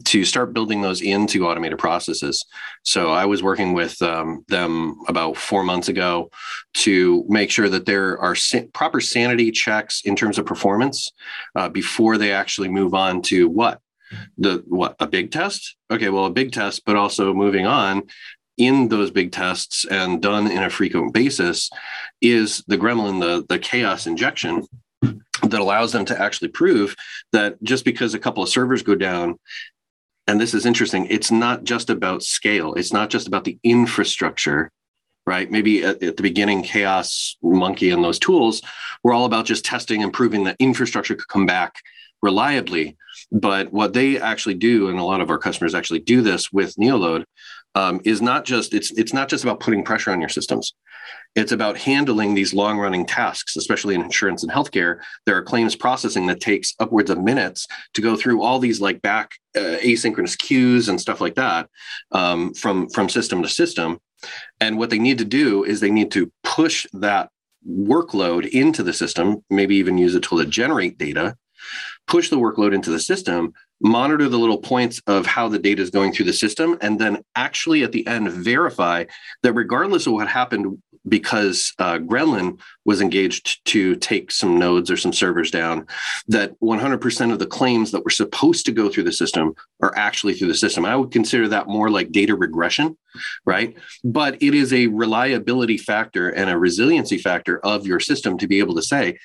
to 0.05 0.23
start 0.23 0.53
building 0.53 0.81
those 0.81 1.01
into 1.01 1.47
automated 1.47 1.79
processes. 1.79 2.45
So 2.83 3.11
i 3.11 3.25
was 3.25 3.41
working 3.41 3.73
with 3.73 3.99
um, 4.01 4.43
them 4.47 4.97
about 5.07 5.37
four 5.37 5.63
months 5.63 5.87
ago 5.87 6.29
to 6.75 7.25
make 7.27 7.49
sure 7.49 7.69
that 7.69 7.85
there 7.85 8.19
are 8.19 8.35
sa- 8.35 8.67
proper 8.73 8.99
sanity 9.01 9.51
checks 9.51 10.01
in 10.05 10.15
terms 10.15 10.37
of 10.37 10.45
performance 10.45 11.11
uh, 11.55 11.69
before 11.69 12.17
they 12.17 12.31
actually 12.31 12.69
move 12.69 12.93
on 12.93 13.21
to 13.23 13.47
what? 13.47 13.81
The 14.37 14.63
what 14.67 14.95
a 14.99 15.07
big 15.07 15.31
test? 15.31 15.75
Okay 15.91 16.09
well 16.09 16.25
a 16.25 16.31
big 16.31 16.51
test 16.51 16.83
but 16.85 16.95
also 16.95 17.33
moving 17.33 17.65
on 17.65 18.03
in 18.59 18.89
those 18.89 19.09
big 19.09 19.31
tests 19.31 19.85
and 19.85 20.21
done 20.21 20.45
in 20.51 20.61
a 20.61 20.69
frequent 20.69 21.13
basis 21.13 21.71
is 22.21 22.63
the 22.67 22.77
gremlin, 22.77 23.19
the, 23.19 23.45
the 23.49 23.57
chaos 23.57 24.05
injection 24.05 24.67
that 25.01 25.61
allows 25.61 25.91
them 25.91 26.05
to 26.05 26.21
actually 26.21 26.49
prove 26.49 26.95
that 27.31 27.61
just 27.63 27.85
because 27.85 28.13
a 28.13 28.19
couple 28.19 28.43
of 28.43 28.49
servers 28.49 28.83
go 28.83 28.93
down 28.93 29.39
and 30.27 30.39
this 30.39 30.53
is 30.53 30.65
interesting 30.65 31.07
it's 31.07 31.31
not 31.31 31.63
just 31.63 31.89
about 31.89 32.21
scale. 32.21 32.75
It's 32.75 32.93
not 32.93 33.09
just 33.09 33.27
about 33.27 33.45
the 33.45 33.57
infrastructure 33.63 34.71
right? 35.29 35.51
Maybe 35.51 35.83
at, 35.83 36.01
at, 36.01 36.17
the 36.17 36.23
beginning 36.23 36.63
chaos 36.63 37.37
monkey 37.43 37.91
and 37.91 38.03
those 38.03 38.17
tools 38.17 38.63
were 39.03 39.13
all 39.13 39.25
about 39.25 39.45
just 39.45 39.63
testing 39.63 40.01
and 40.01 40.11
proving 40.11 40.45
that 40.45 40.55
infrastructure 40.57 41.13
could 41.13 41.27
come 41.27 41.45
back 41.45 41.75
reliably. 42.23 42.97
But 43.31 43.71
what 43.71 43.93
they 43.93 44.19
actually 44.19 44.55
do 44.55 44.89
and 44.89 44.97
a 44.97 45.03
lot 45.03 45.21
of 45.21 45.29
our 45.29 45.37
customers 45.37 45.75
actually 45.75 45.99
do 45.99 46.21
this 46.21 46.51
with 46.51 46.75
neoload 46.77 47.25
um, 47.79 48.01
is 48.03 48.21
not 48.21 48.43
just 48.43 48.73
it's 48.73 48.91
it's 48.91 49.13
not 49.13 49.29
just 49.29 49.43
about 49.43 49.61
putting 49.61 49.83
pressure 49.83 50.11
on 50.11 50.19
your 50.19 50.29
systems. 50.29 50.73
It's 51.35 51.53
about 51.53 51.77
handling 51.77 52.33
these 52.33 52.53
long 52.53 52.77
running 52.77 53.05
tasks, 53.05 53.55
especially 53.55 53.95
in 53.95 54.01
insurance 54.01 54.43
and 54.43 54.51
healthcare. 54.51 54.99
There 55.25 55.37
are 55.37 55.43
claims 55.51 55.75
processing 55.75 56.27
that 56.27 56.41
takes 56.41 56.75
upwards 56.79 57.09
of 57.09 57.19
minutes 57.19 57.67
to 57.93 58.01
go 58.01 58.15
through 58.15 58.41
all 58.41 58.59
these 58.59 58.81
like 58.81 59.01
back 59.01 59.31
uh, 59.55 59.77
asynchronous 59.91 60.37
queues 60.37 60.89
and 60.89 60.99
stuff 60.99 61.21
like 61.21 61.35
that 61.35 61.69
um, 62.11 62.53
from 62.53 62.89
from 62.89 63.07
system 63.07 63.41
to 63.43 63.49
system. 63.49 63.99
And 64.59 64.77
what 64.77 64.89
they 64.89 64.99
need 64.99 65.19
to 65.19 65.25
do 65.43 65.63
is 65.63 65.79
they 65.79 65.91
need 65.91 66.11
to 66.11 66.31
push 66.43 66.85
that 66.93 67.29
workload 67.67 68.47
into 68.49 68.83
the 68.83 68.93
system, 68.93 69.43
maybe 69.49 69.75
even 69.75 69.97
use 69.97 70.15
a 70.15 70.19
tool 70.19 70.39
to 70.39 70.45
generate 70.45 70.97
data, 70.97 71.35
push 72.07 72.29
the 72.29 72.37
workload 72.37 72.73
into 72.73 72.91
the 72.91 72.99
system 72.99 73.53
monitor 73.81 74.27
the 74.27 74.37
little 74.37 74.57
points 74.57 75.01
of 75.07 75.25
how 75.25 75.47
the 75.47 75.59
data 75.59 75.81
is 75.81 75.89
going 75.89 76.11
through 76.11 76.25
the 76.25 76.33
system, 76.33 76.77
and 76.81 76.99
then 76.99 77.23
actually 77.35 77.83
at 77.83 77.91
the 77.91 78.05
end 78.07 78.31
verify 78.31 79.05
that 79.43 79.53
regardless 79.53 80.07
of 80.07 80.13
what 80.13 80.27
happened 80.27 80.81
because 81.07 81.73
uh, 81.79 81.97
Gremlin 81.97 82.59
was 82.89 83.01
engaged 83.01 83.63
to 83.65 83.95
take 83.97 84.31
some 84.31 84.57
nodes 84.57 84.89
or 84.89 84.97
some 84.97 85.13
servers 85.13 85.51
down, 85.51 85.85
that 86.27 86.59
100% 86.59 87.31
of 87.31 87.37
the 87.37 87.45
claims 87.45 87.91
that 87.91 88.03
were 88.03 88.09
supposed 88.09 88.65
to 88.65 88.71
go 88.71 88.89
through 88.89 89.03
the 89.03 89.11
system 89.11 89.53
are 89.83 89.95
actually 89.95 90.33
through 90.33 90.47
the 90.47 90.55
system. 90.55 90.85
I 90.85 90.95
would 90.95 91.11
consider 91.11 91.47
that 91.49 91.67
more 91.67 91.91
like 91.91 92.11
data 92.11 92.35
regression, 92.35 92.97
right? 93.45 93.77
But 94.03 94.41
it 94.41 94.55
is 94.55 94.73
a 94.73 94.87
reliability 94.87 95.77
factor 95.77 96.29
and 96.29 96.49
a 96.49 96.57
resiliency 96.57 97.19
factor 97.19 97.59
of 97.59 97.85
your 97.85 97.99
system 97.99 98.39
to 98.39 98.47
be 98.47 98.57
able 98.57 98.73
to 98.73 98.81
say, 98.81 99.19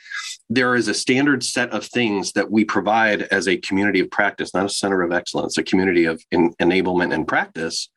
there 0.50 0.74
is 0.74 0.88
a 0.88 0.94
standard 0.94 1.42
set 1.42 1.70
of 1.70 1.86
things 1.86 2.32
that 2.32 2.50
we 2.50 2.66
provide 2.66 3.22
as 3.22 3.48
a 3.48 3.56
community 3.56 4.00
of 4.00 4.10
practice, 4.10 4.52
not 4.52 4.66
a 4.66 4.68
center 4.68 5.00
of 5.00 5.10
excellence, 5.10 5.56
a 5.56 5.62
community 5.62 6.04
of 6.04 6.22
enablement 6.32 7.14
and 7.14 7.26
practice. 7.26 7.88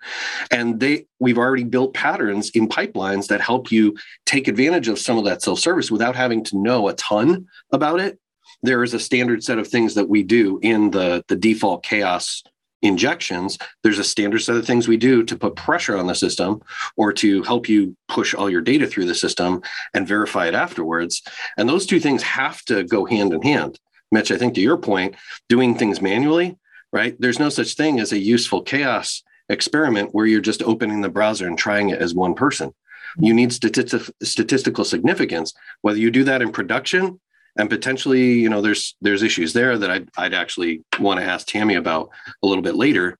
And 0.49 0.79
they 0.79 1.07
we've 1.19 1.37
already 1.37 1.63
built 1.63 1.93
patterns 1.93 2.51
in 2.51 2.69
pipelines 2.69 3.27
that 3.27 3.41
help 3.41 3.71
you 3.71 3.95
take 4.25 4.47
advantage 4.47 4.87
of 4.87 4.99
some 4.99 5.17
of 5.17 5.25
that 5.25 5.41
self-service 5.57 5.91
without 5.91 6.15
having 6.15 6.43
to 6.45 6.57
know 6.57 6.87
a 6.87 6.93
ton 6.93 7.47
about 7.71 7.99
it. 7.99 8.19
There 8.63 8.83
is 8.83 8.93
a 8.93 8.99
standard 8.99 9.43
set 9.43 9.59
of 9.59 9.67
things 9.67 9.95
that 9.95 10.09
we 10.09 10.23
do 10.23 10.59
in 10.61 10.91
the, 10.91 11.23
the 11.27 11.35
default 11.35 11.83
chaos 11.83 12.43
injections, 12.83 13.57
there's 13.81 13.97
a 13.97 14.03
standard 14.03 14.37
set 14.37 14.55
of 14.55 14.65
things 14.65 14.87
we 14.87 14.97
do 14.97 15.23
to 15.23 15.35
put 15.35 15.55
pressure 15.55 15.97
on 15.97 16.05
the 16.05 16.13
system 16.13 16.61
or 16.95 17.11
to 17.11 17.41
help 17.41 17.67
you 17.67 17.97
push 18.07 18.35
all 18.35 18.51
your 18.51 18.61
data 18.61 18.85
through 18.85 19.05
the 19.05 19.15
system 19.15 19.63
and 19.95 20.07
verify 20.07 20.47
it 20.47 20.53
afterwards. 20.53 21.23
And 21.57 21.67
those 21.67 21.87
two 21.87 21.99
things 21.99 22.21
have 22.21 22.61
to 22.65 22.83
go 22.83 23.03
hand 23.05 23.33
in 23.33 23.41
hand. 23.41 23.79
Mitch, 24.11 24.31
I 24.31 24.37
think 24.37 24.53
to 24.53 24.61
your 24.61 24.77
point, 24.77 25.15
doing 25.49 25.75
things 25.75 26.03
manually, 26.03 26.55
right? 26.93 27.15
There's 27.19 27.39
no 27.39 27.49
such 27.49 27.73
thing 27.73 27.99
as 27.99 28.11
a 28.11 28.19
useful 28.19 28.61
chaos 28.61 29.23
experiment 29.49 30.13
where 30.13 30.27
you're 30.27 30.39
just 30.39 30.61
opening 30.61 31.01
the 31.01 31.09
browser 31.09 31.47
and 31.47 31.57
trying 31.57 31.89
it 31.89 31.99
as 31.99 32.13
one 32.13 32.35
person. 32.35 32.75
You 33.19 33.33
need 33.33 33.51
statistic, 33.51 34.03
statistical 34.21 34.85
significance. 34.85 35.53
Whether 35.81 35.99
you 35.99 36.11
do 36.11 36.23
that 36.25 36.41
in 36.41 36.51
production 36.51 37.19
and 37.57 37.69
potentially 37.69 38.33
you 38.33 38.49
know 38.49 38.61
there's 38.61 38.95
there's 39.01 39.23
issues 39.23 39.53
there 39.53 39.77
that 39.77 39.89
I'd, 39.89 40.09
I'd 40.17 40.33
actually 40.33 40.83
want 40.99 41.19
to 41.19 41.25
ask 41.25 41.47
tammy 41.47 41.75
about 41.75 42.09
a 42.43 42.47
little 42.47 42.61
bit 42.61 42.75
later. 42.75 43.17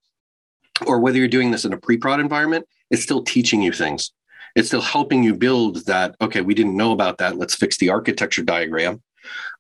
Or 0.86 1.00
whether 1.00 1.18
you're 1.18 1.28
doing 1.28 1.50
this 1.50 1.66
in 1.66 1.74
a 1.74 1.78
pre-prod 1.78 2.20
environment 2.20 2.68
it's 2.90 3.04
still 3.04 3.24
teaching 3.24 3.62
you 3.62 3.74
things. 3.74 4.12
It's 4.56 4.70
still 4.70 4.82
helping 4.82 5.24
you 5.24 5.34
build 5.34 5.86
that 5.88 6.16
okay 6.22 6.42
we 6.42 6.54
didn't 6.54 6.78
know 6.78 6.92
about 6.92 7.18
that 7.18 7.38
let's 7.38 7.56
fix 7.56 7.78
the 7.78 7.90
architecture 7.90 8.44
diagram. 8.44 9.02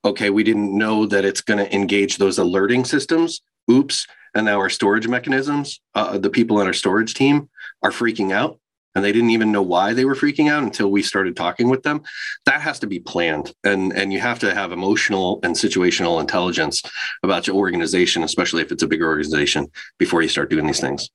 Okay 0.06 0.30
we 0.30 0.44
didn't 0.44 0.78
know 0.78 1.08
that 1.08 1.26
it's 1.26 1.42
going 1.42 1.58
to 1.58 1.76
engage 1.76 2.18
those 2.18 2.38
alerting 2.38 2.86
systems. 2.86 3.42
Oops 3.70 4.06
and 4.36 4.46
now 4.46 4.60
our 4.60 4.70
storage 4.70 5.08
mechanisms 5.08 5.82
uh, 5.96 6.18
the 6.18 6.30
people 6.30 6.60
on 6.60 6.68
our 6.68 6.74
storage 6.74 7.16
team 7.16 7.50
are 7.82 7.92
freaking 7.92 8.32
out 8.32 8.60
and 8.98 9.06
they 9.06 9.12
didn't 9.12 9.30
even 9.30 9.52
know 9.52 9.62
why 9.62 9.94
they 9.94 10.06
were 10.06 10.16
freaking 10.16 10.52
out 10.52 10.64
until 10.64 10.90
we 10.90 11.04
started 11.04 11.36
talking 11.36 11.70
with 11.70 11.84
them. 11.84 12.02
That 12.46 12.62
has 12.62 12.80
to 12.80 12.88
be 12.88 13.00
planned 13.00 13.54
and 13.64 13.94
and 13.94 14.12
you 14.12 14.20
have 14.20 14.40
to 14.40 14.54
have 14.54 14.72
emotional 14.72 15.40
and 15.44 15.56
situational 15.56 16.20
intelligence 16.20 16.82
about 17.22 17.46
your 17.46 17.56
organization 17.56 18.24
especially 18.24 18.64
if 18.64 18.72
it's 18.72 18.82
a 18.82 18.88
bigger 18.88 19.08
organization 19.08 19.68
before 20.00 20.24
you 20.24 20.28
start 20.28 20.50
doing 20.50 20.66
these 20.66 20.80
things. 20.80 21.10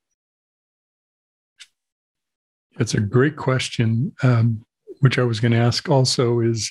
That's 2.76 2.94
a 2.94 3.00
great 3.00 3.36
question 3.36 4.14
um, 4.22 4.64
which 5.00 5.18
i 5.18 5.22
was 5.24 5.40
going 5.40 5.52
to 5.52 5.58
ask 5.58 5.88
also 5.88 6.38
is 6.38 6.70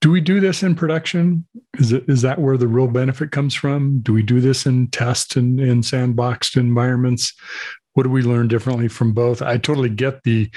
do 0.00 0.10
we 0.10 0.20
do 0.20 0.40
this 0.40 0.62
in 0.62 0.74
production? 0.74 1.46
Is 1.78 1.92
it 1.92 2.04
is 2.08 2.22
that 2.22 2.38
where 2.38 2.56
the 2.56 2.68
real 2.68 2.86
benefit 2.86 3.32
comes 3.32 3.54
from? 3.54 4.00
Do 4.00 4.12
we 4.12 4.22
do 4.22 4.40
this 4.40 4.66
in 4.66 4.88
test 4.88 5.36
and 5.36 5.58
in 5.58 5.80
sandboxed 5.80 6.56
environments 6.56 7.32
what 7.94 8.04
do 8.04 8.10
we 8.10 8.22
learn 8.22 8.48
differently 8.48 8.88
from 8.88 9.12
both? 9.12 9.42
I 9.42 9.56
totally 9.56 9.88
get 9.88 10.22
the, 10.22 10.50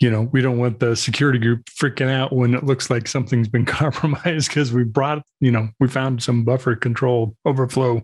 you 0.00 0.10
know, 0.10 0.22
we 0.32 0.40
don't 0.40 0.58
want 0.58 0.80
the 0.80 0.94
security 0.94 1.38
group 1.38 1.64
freaking 1.66 2.10
out 2.10 2.32
when 2.32 2.54
it 2.54 2.64
looks 2.64 2.90
like 2.90 3.08
something's 3.08 3.48
been 3.48 3.64
compromised 3.66 4.48
because 4.48 4.72
we 4.72 4.84
brought, 4.84 5.22
you 5.40 5.50
know, 5.50 5.68
we 5.80 5.88
found 5.88 6.22
some 6.22 6.44
buffer 6.44 6.76
control 6.76 7.36
overflow 7.44 8.02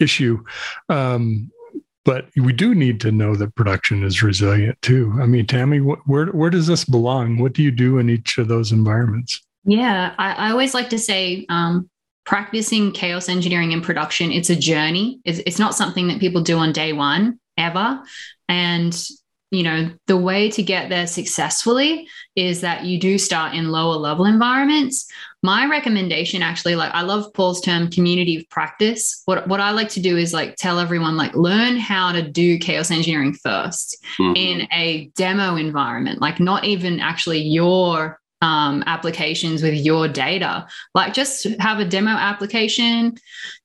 issue. 0.00 0.42
Um, 0.88 1.50
but 2.04 2.28
we 2.36 2.52
do 2.52 2.74
need 2.74 3.00
to 3.00 3.10
know 3.10 3.34
that 3.34 3.54
production 3.54 4.04
is 4.04 4.22
resilient 4.22 4.80
too. 4.82 5.16
I 5.20 5.26
mean, 5.26 5.46
Tammy, 5.46 5.78
where 5.78 6.26
where 6.26 6.50
does 6.50 6.66
this 6.66 6.84
belong? 6.84 7.38
What 7.38 7.54
do 7.54 7.62
you 7.62 7.70
do 7.70 7.96
in 7.96 8.10
each 8.10 8.36
of 8.36 8.48
those 8.48 8.72
environments? 8.72 9.40
Yeah, 9.64 10.14
I, 10.18 10.32
I 10.34 10.50
always 10.50 10.74
like 10.74 10.90
to 10.90 10.98
say 10.98 11.46
um, 11.48 11.88
practicing 12.24 12.92
chaos 12.92 13.28
engineering 13.28 13.72
in 13.72 13.80
production 13.80 14.32
it's 14.32 14.50
a 14.50 14.56
journey 14.56 15.20
it's, 15.24 15.40
it's, 15.46 15.58
not 15.58 15.74
something 15.74 16.08
that 16.08 16.20
people 16.20 16.42
do 16.42 16.56
on 16.56 16.72
day 16.72 16.92
one 16.92 17.38
ever. 17.56 18.02
And 18.48 18.94
you 19.54 19.62
know, 19.62 19.90
the 20.06 20.16
way 20.16 20.50
to 20.50 20.62
get 20.62 20.88
there 20.88 21.06
successfully 21.06 22.08
is 22.34 22.60
that 22.62 22.84
you 22.84 22.98
do 22.98 23.18
start 23.18 23.54
in 23.54 23.70
lower 23.70 23.94
level 23.94 24.24
environments. 24.24 25.06
My 25.42 25.66
recommendation 25.66 26.42
actually, 26.42 26.74
like 26.74 26.92
I 26.92 27.02
love 27.02 27.32
Paul's 27.34 27.60
term 27.60 27.88
community 27.88 28.36
of 28.38 28.48
practice. 28.50 29.22
What 29.26 29.46
what 29.46 29.60
I 29.60 29.70
like 29.70 29.90
to 29.90 30.00
do 30.00 30.16
is 30.16 30.32
like 30.34 30.56
tell 30.56 30.80
everyone 30.80 31.16
like 31.16 31.34
learn 31.34 31.76
how 31.76 32.12
to 32.12 32.22
do 32.22 32.58
chaos 32.58 32.90
engineering 32.90 33.36
1st 33.46 33.94
mm-hmm. 34.18 34.32
in 34.34 34.68
a 34.72 35.10
demo 35.14 35.56
environment, 35.56 36.20
like 36.20 36.40
not 36.40 36.64
even 36.64 36.98
actually 36.98 37.42
your 37.42 38.18
um, 38.44 38.84
applications 38.86 39.62
with 39.62 39.72
your 39.72 40.06
data. 40.06 40.66
Like 40.94 41.14
just 41.14 41.46
have 41.58 41.78
a 41.78 41.84
demo 41.84 42.10
application. 42.10 43.16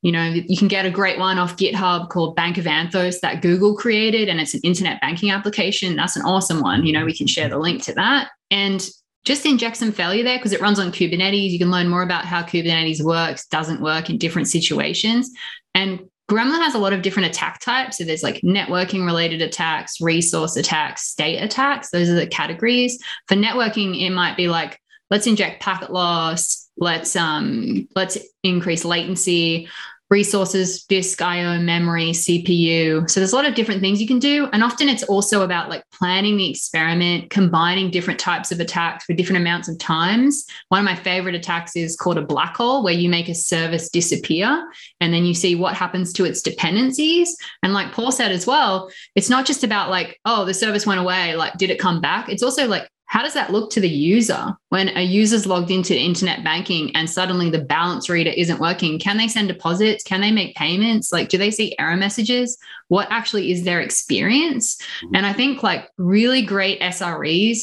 You 0.02 0.13
know, 0.13 0.24
you 0.24 0.58
can 0.58 0.70
get 0.70 0.86
a 0.86 0.89
great 0.89 1.20
one 1.20 1.38
off 1.38 1.58
GitHub 1.58 2.08
called 2.08 2.38
Bank 2.38 2.58
of 2.58 2.63
Anthos 2.63 3.20
that 3.20 3.42
Google 3.42 3.76
created, 3.76 4.30
and 4.30 4.39
it's 4.39 4.54
an 4.54 4.62
internet 4.63 5.02
banking 5.02 5.32
application. 5.32 5.98
That's 5.98 6.15
an 6.15 6.22
awesome 6.22 6.62
one. 6.62 6.86
You 6.86 6.94
know, 6.94 7.04
we 7.04 7.13
can 7.13 7.28
share 7.28 7.50
the 7.50 7.58
link 7.58 7.84
to 7.84 7.94
that. 7.96 8.30
And 8.52 8.89
just 9.26 9.46
inject 9.46 9.76
some 9.76 9.92
failure 9.92 10.24
there 10.24 10.38
because 10.38 10.54
it 10.54 10.62
runs 10.62 10.80
on 10.80 10.94
Kubernetes. 10.94 11.50
You 11.50 11.60
can 11.60 11.72
learn 11.72 11.89
more 11.89 12.02
about 12.02 12.24
how 12.24 12.42
Kubernetes 12.42 13.04
works, 13.04 13.48
doesn't 13.48 13.82
work 13.82 14.10
in 14.10 14.18
different 14.18 14.48
situations. 14.48 15.30
And 15.76 16.08
Gremlin 16.30 16.62
has 16.62 16.76
a 16.76 16.80
lot 16.80 16.94
of 16.94 17.02
different 17.02 17.30
attack 17.30 17.60
types. 17.60 17.98
So 17.98 18.04
there's 18.04 18.24
like 18.24 18.42
networking 18.42 19.06
related 19.06 19.42
attacks, 19.42 20.00
resource 20.00 20.56
attacks, 20.56 21.08
state 21.08 21.39
attacks. 21.39 21.89
Those 21.89 22.10
are 22.10 22.15
the 22.15 22.28
categories. 22.28 23.00
For 23.28 23.36
networking, 23.36 24.00
it 24.00 24.12
might 24.12 24.38
be 24.38 24.48
like, 24.48 24.80
let's 25.10 25.26
inject 25.26 25.62
packet 25.62 25.92
loss, 25.92 26.70
let's 26.78 27.15
um, 27.15 27.88
let's 27.96 28.18
increase 28.44 28.86
latency, 28.86 29.68
resources, 30.10 30.84
disk 30.86 31.22
IO, 31.22 31.60
memory, 31.60 32.12
CPU. 32.12 33.10
So 33.10 33.19
there's 33.19 33.34
a 33.34 33.36
lot 33.36 33.45
of 33.45 33.54
different 33.54 33.82
things 33.82 34.02
you 34.02 34.08
can 34.08 34.19
do. 34.19 34.50
And 34.52 34.63
often 34.63 34.89
it's 34.89 35.04
also 35.04 35.43
about 35.43 35.69
like 35.69 35.84
planning 35.91 36.38
the 36.38 36.50
experiment, 36.50 37.30
combining 37.30 37.91
different 37.91 38.19
types 38.19 38.52
of 38.52 38.60
attacks 38.60 39.06
for 39.06 39.13
different 39.13 39.41
amounts 39.41 39.67
of 39.67 39.78
times. 39.78 40.45
One 40.69 40.80
of 40.80 40.86
my 40.86 40.95
favorite 40.95 41.36
attacks 41.36 41.76
is 41.76 41.95
called 41.95 42.17
a 42.17 42.24
black 42.26 42.58
hole, 42.58 42.84
where 42.84 42.93
you 42.93 43.08
make 43.08 43.30
a 43.30 43.36
service 43.36 43.89
disappear 43.89 44.67
and 45.00 45.13
then 45.13 45.26
you 45.26 45.34
see 45.34 45.56
what 45.56 45.76
happens 45.76 46.12
to 46.13 46.26
its 46.26 46.41
dependencies. 46.41 47.36
And 47.62 47.74
like 47.74 47.91
Paul 47.91 48.12
said 48.12 48.32
as 48.32 48.48
well, 48.48 48.91
it's 49.15 49.30
not 49.30 49.45
just 49.45 49.63
about 49.63 49.89
like, 49.89 50.19
oh, 50.26 50.45
the 50.45 50.54
service 50.54 50.86
went 50.86 51.00
away, 51.00 51.36
like, 51.36 51.54
did 51.58 51.69
it 51.69 51.80
come 51.80 52.02
back? 52.02 52.30
It's 52.30 52.43
also 52.43 52.67
like, 52.67 52.89
how 53.10 53.24
does 53.24 53.34
that 53.34 53.52
look 53.52 53.72
to 53.72 53.80
the 53.80 53.89
user 53.89 54.54
when 54.69 54.95
a 54.95 55.02
user's 55.02 55.48
logged 55.48 55.72
into 55.72 56.00
internet 56.00 56.43
banking 56.43 56.95
and 56.95 57.10
suddenly 57.10 57.50
the 57.50 57.60
balance 57.60 58.08
reader 58.08 58.30
isn't 58.30 58.60
working? 58.60 59.00
Can 59.00 59.17
they 59.17 59.28
send 59.28 59.48
deposits? 59.48 60.04
Can 60.04 60.22
they 60.22 60.32
make 60.32 60.56
payments? 60.56 61.12
Like, 61.12 61.28
do 61.28 61.39
they 61.39 61.50
see 61.50 61.76
error 61.80 61.98
messages? 61.98 62.56
What 62.88 63.08
actually 63.10 63.52
is 63.52 63.63
their 63.63 63.82
experience? 63.82 64.78
Mm-hmm. 64.78 65.15
And 65.15 65.26
I 65.26 65.34
think 65.34 65.63
like 65.63 65.89
really 65.98 66.43
great 66.43 66.80
SREs, 66.82 67.62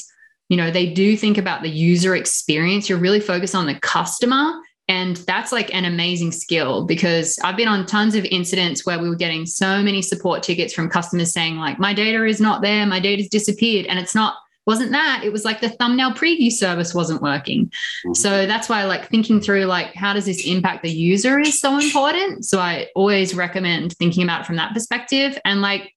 you 0.48 0.56
know, 0.56 0.72
they 0.72 0.92
do 0.92 1.16
think 1.16 1.38
about 1.38 1.62
the 1.62 1.70
user 1.70 2.16
experience. 2.16 2.88
You're 2.88 2.98
really 2.98 3.20
focused 3.20 3.54
on 3.54 3.66
the 3.66 3.78
customer. 3.78 4.52
And 4.88 5.16
that's 5.28 5.52
like 5.52 5.72
an 5.72 5.84
amazing 5.84 6.32
skill 6.32 6.86
because 6.86 7.38
I've 7.44 7.56
been 7.56 7.68
on 7.68 7.86
tons 7.86 8.16
of 8.16 8.24
incidents 8.24 8.84
where 8.84 8.98
we 8.98 9.08
were 9.08 9.14
getting 9.14 9.46
so 9.46 9.80
many 9.80 10.02
support 10.02 10.42
tickets 10.42 10.74
from 10.74 10.90
customers 10.90 11.32
saying, 11.32 11.56
like, 11.56 11.78
my 11.78 11.94
data 11.94 12.24
is 12.24 12.40
not 12.40 12.62
there, 12.62 12.84
my 12.84 12.98
data's 12.98 13.28
disappeared. 13.28 13.86
And 13.86 14.00
it's 14.00 14.14
not 14.14 14.34
wasn't 14.66 14.90
that 14.90 15.22
it 15.24 15.32
was 15.32 15.44
like 15.44 15.60
the 15.60 15.70
thumbnail 15.70 16.12
preview 16.12 16.50
service 16.50 16.94
wasn't 16.94 17.22
working 17.22 17.66
mm-hmm. 17.66 18.14
so 18.14 18.46
that's 18.46 18.68
why 18.68 18.84
like 18.84 19.08
thinking 19.08 19.40
through 19.40 19.64
like 19.64 19.94
how 19.94 20.12
does 20.12 20.26
this 20.26 20.46
impact 20.46 20.82
the 20.82 20.90
user 20.90 21.38
is 21.38 21.60
so 21.60 21.78
important 21.78 22.44
so 22.44 22.58
i 22.58 22.86
always 22.94 23.34
recommend 23.34 23.92
thinking 23.94 24.22
about 24.22 24.42
it 24.42 24.46
from 24.46 24.56
that 24.56 24.72
perspective 24.74 25.38
and 25.44 25.62
like 25.62 25.92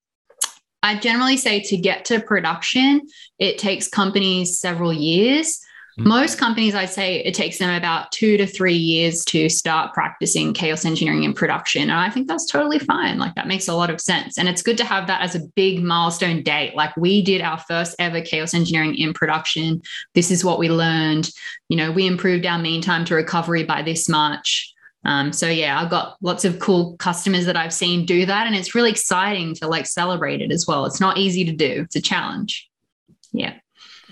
i 0.84 0.98
generally 0.98 1.38
say 1.38 1.60
to 1.60 1.78
get 1.78 2.06
to 2.06 2.20
production 2.20 3.02
it 3.40 3.58
takes 3.58 3.88
companies 3.88 4.60
several 4.60 4.94
years. 4.94 5.60
Most 6.00 6.38
companies, 6.38 6.76
I'd 6.76 6.90
say 6.90 7.18
it 7.18 7.34
takes 7.34 7.58
them 7.58 7.76
about 7.76 8.12
two 8.12 8.38
to 8.38 8.48
three 8.48 8.76
years 8.76 9.26
to 9.26 9.50
start 9.50 9.94
practicing 9.94 10.54
chaos 10.54 10.86
engineering 10.86 11.24
in 11.24 11.34
production. 11.34 11.84
And 11.84 11.92
I 11.92 12.10
think 12.10 12.28
that's 12.28 12.46
totally 12.46 12.80
fine. 12.80 13.20
Like 13.20 13.36
that 13.36 13.48
makes 13.48 13.68
a 13.68 13.74
lot 13.74 13.90
of 13.90 14.00
sense. 14.00 14.38
And 14.38 14.48
it's 14.48 14.62
good 14.62 14.78
to 14.78 14.86
have 14.86 15.08
that 15.08 15.22
as 15.22 15.36
a 15.36 15.46
big 15.56 15.84
milestone 15.84 16.42
date. 16.42 16.74
Like 16.76 16.96
we 16.96 17.22
did 17.22 17.42
our 17.42 17.58
first 17.58 17.96
ever 18.00 18.22
chaos 18.22 18.54
engineering 18.54 18.96
in 18.96 19.14
production. 19.14 19.82
This 20.16 20.32
is 20.32 20.46
what 20.46 20.58
we 20.58 20.70
learned. 20.70 21.30
You 21.68 21.76
know, 21.76 21.92
we 21.92 22.08
improved 22.08 22.46
our 22.46 22.60
mean 22.60 22.82
time 22.82 23.04
to 23.06 23.16
recovery 23.16 23.64
by 23.64 23.82
this 23.82 24.08
much. 24.08 24.74
Um, 25.06 25.34
so 25.34 25.48
yeah, 25.48 25.82
I've 25.82 25.90
got 25.90 26.16
lots 26.22 26.46
of 26.46 26.60
cool 26.60 26.96
customers 26.98 27.46
that 27.46 27.58
I've 27.58 27.74
seen 27.74 28.06
do 28.06 28.26
that, 28.26 28.48
and 28.48 28.56
it's 28.56 28.76
really 28.76 28.92
exciting 28.92 29.56
to 29.56 29.68
like 29.68 29.86
celebrate 29.86 30.42
it 30.42 30.52
as 30.52 30.68
well. 30.68 30.86
It's 30.86 31.00
not 31.00 31.18
easy 31.18 31.46
to 31.46 31.54
do; 31.54 31.84
it's 31.86 31.96
a 31.96 32.02
challenge. 32.02 32.70
Yeah 33.32 33.54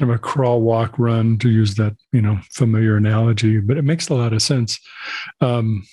of 0.01 0.09
a 0.09 0.17
crawl, 0.17 0.61
walk, 0.61 0.97
run 0.99 1.37
to 1.39 1.49
use 1.49 1.75
that 1.75 1.95
you 2.11 2.21
know 2.21 2.39
familiar 2.51 2.97
analogy, 2.97 3.59
but 3.59 3.77
it 3.77 3.83
makes 3.83 4.09
a 4.09 4.15
lot 4.15 4.33
of 4.33 4.41
sense. 4.41 4.79
Um, 5.41 5.85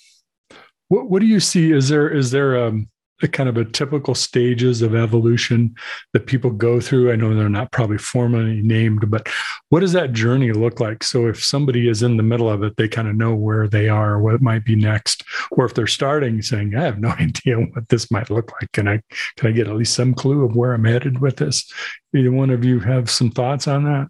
what 0.88 1.08
what 1.08 1.20
do 1.20 1.26
you 1.26 1.40
see? 1.40 1.72
Is 1.72 1.88
there 1.88 2.08
is 2.08 2.30
there 2.30 2.64
um, 2.64 2.88
a 3.22 3.28
kind 3.28 3.48
of 3.48 3.56
a 3.56 3.64
typical 3.64 4.14
stages 4.14 4.82
of 4.82 4.94
evolution 4.94 5.74
that 6.12 6.26
people 6.26 6.50
go 6.50 6.80
through? 6.80 7.12
I 7.12 7.16
know 7.16 7.34
they're 7.34 7.48
not 7.48 7.72
probably 7.72 7.98
formally 7.98 8.62
named, 8.62 9.10
but 9.10 9.28
what 9.68 9.80
does 9.80 9.92
that 9.92 10.12
journey 10.12 10.52
look 10.52 10.80
like? 10.80 11.02
So 11.04 11.26
if 11.26 11.42
somebody 11.42 11.88
is 11.88 12.02
in 12.02 12.16
the 12.16 12.22
middle 12.22 12.50
of 12.50 12.62
it, 12.62 12.76
they 12.76 12.88
kind 12.88 13.08
of 13.08 13.16
know 13.16 13.34
where 13.34 13.68
they 13.68 13.88
are, 13.88 14.20
what 14.20 14.42
might 14.42 14.64
be 14.64 14.76
next, 14.76 15.24
or 15.52 15.64
if 15.64 15.74
they're 15.74 15.86
starting 15.86 16.42
saying, 16.42 16.74
"I 16.74 16.82
have 16.82 16.98
no 16.98 17.08
idea 17.20 17.56
what 17.56 17.88
this 17.88 18.10
might 18.10 18.30
look 18.30 18.52
like," 18.52 18.72
can 18.72 18.88
I 18.88 19.00
can 19.36 19.48
I 19.48 19.52
get 19.52 19.68
at 19.68 19.76
least 19.76 19.94
some 19.94 20.14
clue 20.14 20.44
of 20.44 20.56
where 20.56 20.74
I'm 20.74 20.84
headed 20.84 21.20
with 21.20 21.36
this? 21.36 21.70
Either 22.14 22.32
one 22.32 22.50
of 22.50 22.64
you 22.64 22.80
have 22.80 23.10
some 23.10 23.30
thoughts 23.30 23.68
on 23.68 23.84
that? 23.84 24.08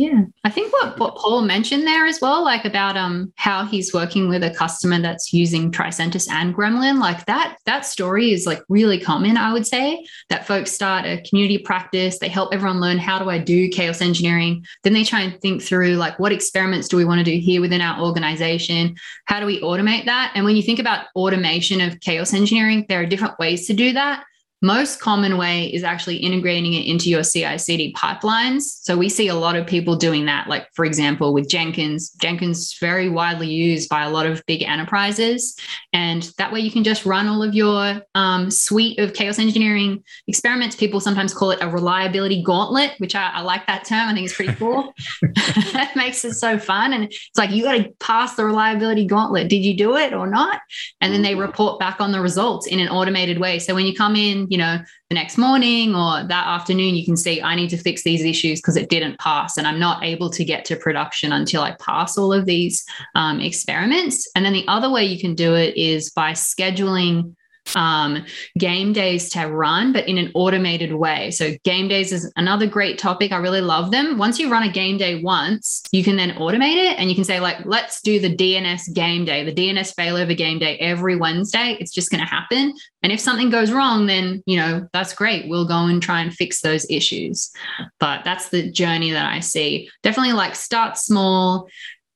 Yeah, 0.00 0.22
I 0.44 0.48
think 0.48 0.72
what, 0.72 0.98
what 0.98 1.16
Paul 1.16 1.42
mentioned 1.42 1.86
there 1.86 2.06
as 2.06 2.22
well, 2.22 2.42
like 2.42 2.64
about 2.64 2.96
um 2.96 3.34
how 3.36 3.66
he's 3.66 3.92
working 3.92 4.30
with 4.30 4.42
a 4.42 4.48
customer 4.48 4.98
that's 4.98 5.30
using 5.30 5.70
Tricentis 5.70 6.26
and 6.30 6.54
Gremlin, 6.54 6.98
like 6.98 7.26
that 7.26 7.58
that 7.66 7.84
story 7.84 8.32
is 8.32 8.46
like 8.46 8.62
really 8.70 8.98
common. 8.98 9.36
I 9.36 9.52
would 9.52 9.66
say 9.66 10.06
that 10.30 10.46
folks 10.46 10.72
start 10.72 11.04
a 11.04 11.22
community 11.28 11.58
practice, 11.58 12.18
they 12.18 12.28
help 12.28 12.54
everyone 12.54 12.80
learn 12.80 12.96
how 12.96 13.18
do 13.18 13.28
I 13.28 13.36
do 13.36 13.68
chaos 13.68 14.00
engineering, 14.00 14.64
then 14.84 14.94
they 14.94 15.04
try 15.04 15.20
and 15.20 15.38
think 15.42 15.60
through 15.60 15.96
like 15.96 16.18
what 16.18 16.32
experiments 16.32 16.88
do 16.88 16.96
we 16.96 17.04
want 17.04 17.18
to 17.18 17.30
do 17.30 17.38
here 17.38 17.60
within 17.60 17.82
our 17.82 18.00
organization, 18.00 18.96
how 19.26 19.38
do 19.38 19.44
we 19.44 19.60
automate 19.60 20.06
that? 20.06 20.32
And 20.34 20.46
when 20.46 20.56
you 20.56 20.62
think 20.62 20.78
about 20.78 21.08
automation 21.14 21.82
of 21.82 22.00
chaos 22.00 22.32
engineering, 22.32 22.86
there 22.88 23.02
are 23.02 23.06
different 23.06 23.38
ways 23.38 23.66
to 23.66 23.74
do 23.74 23.92
that 23.92 24.24
most 24.62 25.00
common 25.00 25.38
way 25.38 25.66
is 25.66 25.82
actually 25.82 26.16
integrating 26.16 26.74
it 26.74 26.86
into 26.86 27.08
your 27.08 27.22
CI 27.22 27.56
CD 27.58 27.94
pipelines. 27.94 28.62
So 28.62 28.96
we 28.96 29.08
see 29.08 29.28
a 29.28 29.34
lot 29.34 29.56
of 29.56 29.66
people 29.66 29.96
doing 29.96 30.26
that. 30.26 30.48
Like, 30.48 30.68
for 30.74 30.84
example, 30.84 31.32
with 31.32 31.48
Jenkins, 31.48 32.10
Jenkins 32.20 32.58
is 32.58 32.76
very 32.80 33.08
widely 33.08 33.48
used 33.48 33.88
by 33.88 34.04
a 34.04 34.10
lot 34.10 34.26
of 34.26 34.44
big 34.46 34.62
enterprises. 34.62 35.56
And 35.92 36.30
that 36.36 36.52
way 36.52 36.60
you 36.60 36.70
can 36.70 36.84
just 36.84 37.06
run 37.06 37.26
all 37.26 37.42
of 37.42 37.54
your 37.54 38.02
um, 38.14 38.50
suite 38.50 38.98
of 38.98 39.14
chaos 39.14 39.38
engineering 39.38 40.04
experiments. 40.26 40.76
People 40.76 41.00
sometimes 41.00 41.32
call 41.32 41.52
it 41.52 41.62
a 41.62 41.68
reliability 41.68 42.42
gauntlet, 42.42 42.92
which 42.98 43.14
I, 43.14 43.30
I 43.34 43.40
like 43.40 43.66
that 43.66 43.84
term. 43.84 44.08
I 44.08 44.14
think 44.14 44.26
it's 44.26 44.36
pretty 44.36 44.54
cool. 44.54 44.92
it 45.22 45.88
makes 45.96 46.24
it 46.24 46.34
so 46.34 46.58
fun. 46.58 46.92
And 46.92 47.04
it's 47.04 47.38
like, 47.38 47.50
you 47.50 47.64
got 47.64 47.78
to 47.78 47.90
pass 48.00 48.34
the 48.34 48.44
reliability 48.44 49.06
gauntlet. 49.06 49.48
Did 49.48 49.64
you 49.64 49.76
do 49.76 49.96
it 49.96 50.12
or 50.12 50.26
not? 50.26 50.60
And 51.00 51.14
then 51.14 51.22
they 51.22 51.32
mm-hmm. 51.32 51.40
report 51.40 51.80
back 51.80 52.00
on 52.00 52.12
the 52.12 52.20
results 52.20 52.66
in 52.66 52.78
an 52.78 52.88
automated 52.88 53.38
way. 53.38 53.58
So 53.58 53.74
when 53.74 53.86
you 53.86 53.94
come 53.94 54.16
in, 54.16 54.49
you 54.50 54.58
know, 54.58 54.78
the 55.08 55.14
next 55.14 55.38
morning 55.38 55.94
or 55.94 56.24
that 56.24 56.46
afternoon, 56.48 56.96
you 56.96 57.04
can 57.04 57.16
see 57.16 57.40
I 57.40 57.54
need 57.54 57.70
to 57.70 57.78
fix 57.78 58.02
these 58.02 58.24
issues 58.24 58.60
because 58.60 58.76
it 58.76 58.90
didn't 58.90 59.20
pass. 59.20 59.56
And 59.56 59.64
I'm 59.64 59.78
not 59.78 60.02
able 60.02 60.28
to 60.30 60.44
get 60.44 60.64
to 60.66 60.76
production 60.76 61.32
until 61.32 61.62
I 61.62 61.76
pass 61.78 62.18
all 62.18 62.32
of 62.32 62.46
these 62.46 62.84
um, 63.14 63.40
experiments. 63.40 64.28
And 64.34 64.44
then 64.44 64.52
the 64.52 64.66
other 64.66 64.90
way 64.90 65.04
you 65.04 65.20
can 65.20 65.36
do 65.36 65.54
it 65.54 65.76
is 65.76 66.10
by 66.10 66.32
scheduling 66.32 67.36
um, 67.74 68.24
game 68.58 68.92
days 68.92 69.30
to 69.30 69.46
run, 69.46 69.92
but 69.92 70.08
in 70.08 70.18
an 70.18 70.30
automated 70.34 70.92
way. 70.92 71.30
So, 71.30 71.52
game 71.64 71.88
days 71.88 72.12
is 72.12 72.30
another 72.36 72.66
great 72.66 72.98
topic. 72.98 73.32
I 73.32 73.36
really 73.36 73.60
love 73.60 73.90
them. 73.90 74.18
Once 74.18 74.38
you 74.38 74.50
run 74.50 74.62
a 74.62 74.72
game 74.72 74.96
day 74.96 75.22
once, 75.22 75.82
you 75.92 76.02
can 76.02 76.16
then 76.16 76.30
automate 76.30 76.76
it 76.76 76.98
and 76.98 77.08
you 77.08 77.14
can 77.14 77.24
say, 77.24 77.40
like, 77.40 77.58
let's 77.64 78.00
do 78.00 78.18
the 78.18 78.34
DNS 78.34 78.92
game 78.94 79.24
day, 79.24 79.44
the 79.44 79.52
DNS 79.52 79.94
failover 79.94 80.36
game 80.36 80.58
day 80.58 80.76
every 80.78 81.16
Wednesday. 81.16 81.76
It's 81.80 81.92
just 81.92 82.10
going 82.10 82.22
to 82.22 82.26
happen. 82.26 82.74
And 83.02 83.12
if 83.12 83.20
something 83.20 83.50
goes 83.50 83.72
wrong, 83.72 84.06
then, 84.06 84.42
you 84.46 84.56
know, 84.56 84.88
that's 84.92 85.14
great. 85.14 85.48
We'll 85.48 85.66
go 85.66 85.86
and 85.86 86.02
try 86.02 86.20
and 86.20 86.34
fix 86.34 86.60
those 86.60 86.86
issues. 86.90 87.50
But 87.98 88.24
that's 88.24 88.50
the 88.50 88.70
journey 88.70 89.10
that 89.12 89.32
I 89.32 89.40
see. 89.40 89.88
Definitely 90.02 90.34
like 90.34 90.54
start 90.54 90.98
small, 90.98 91.68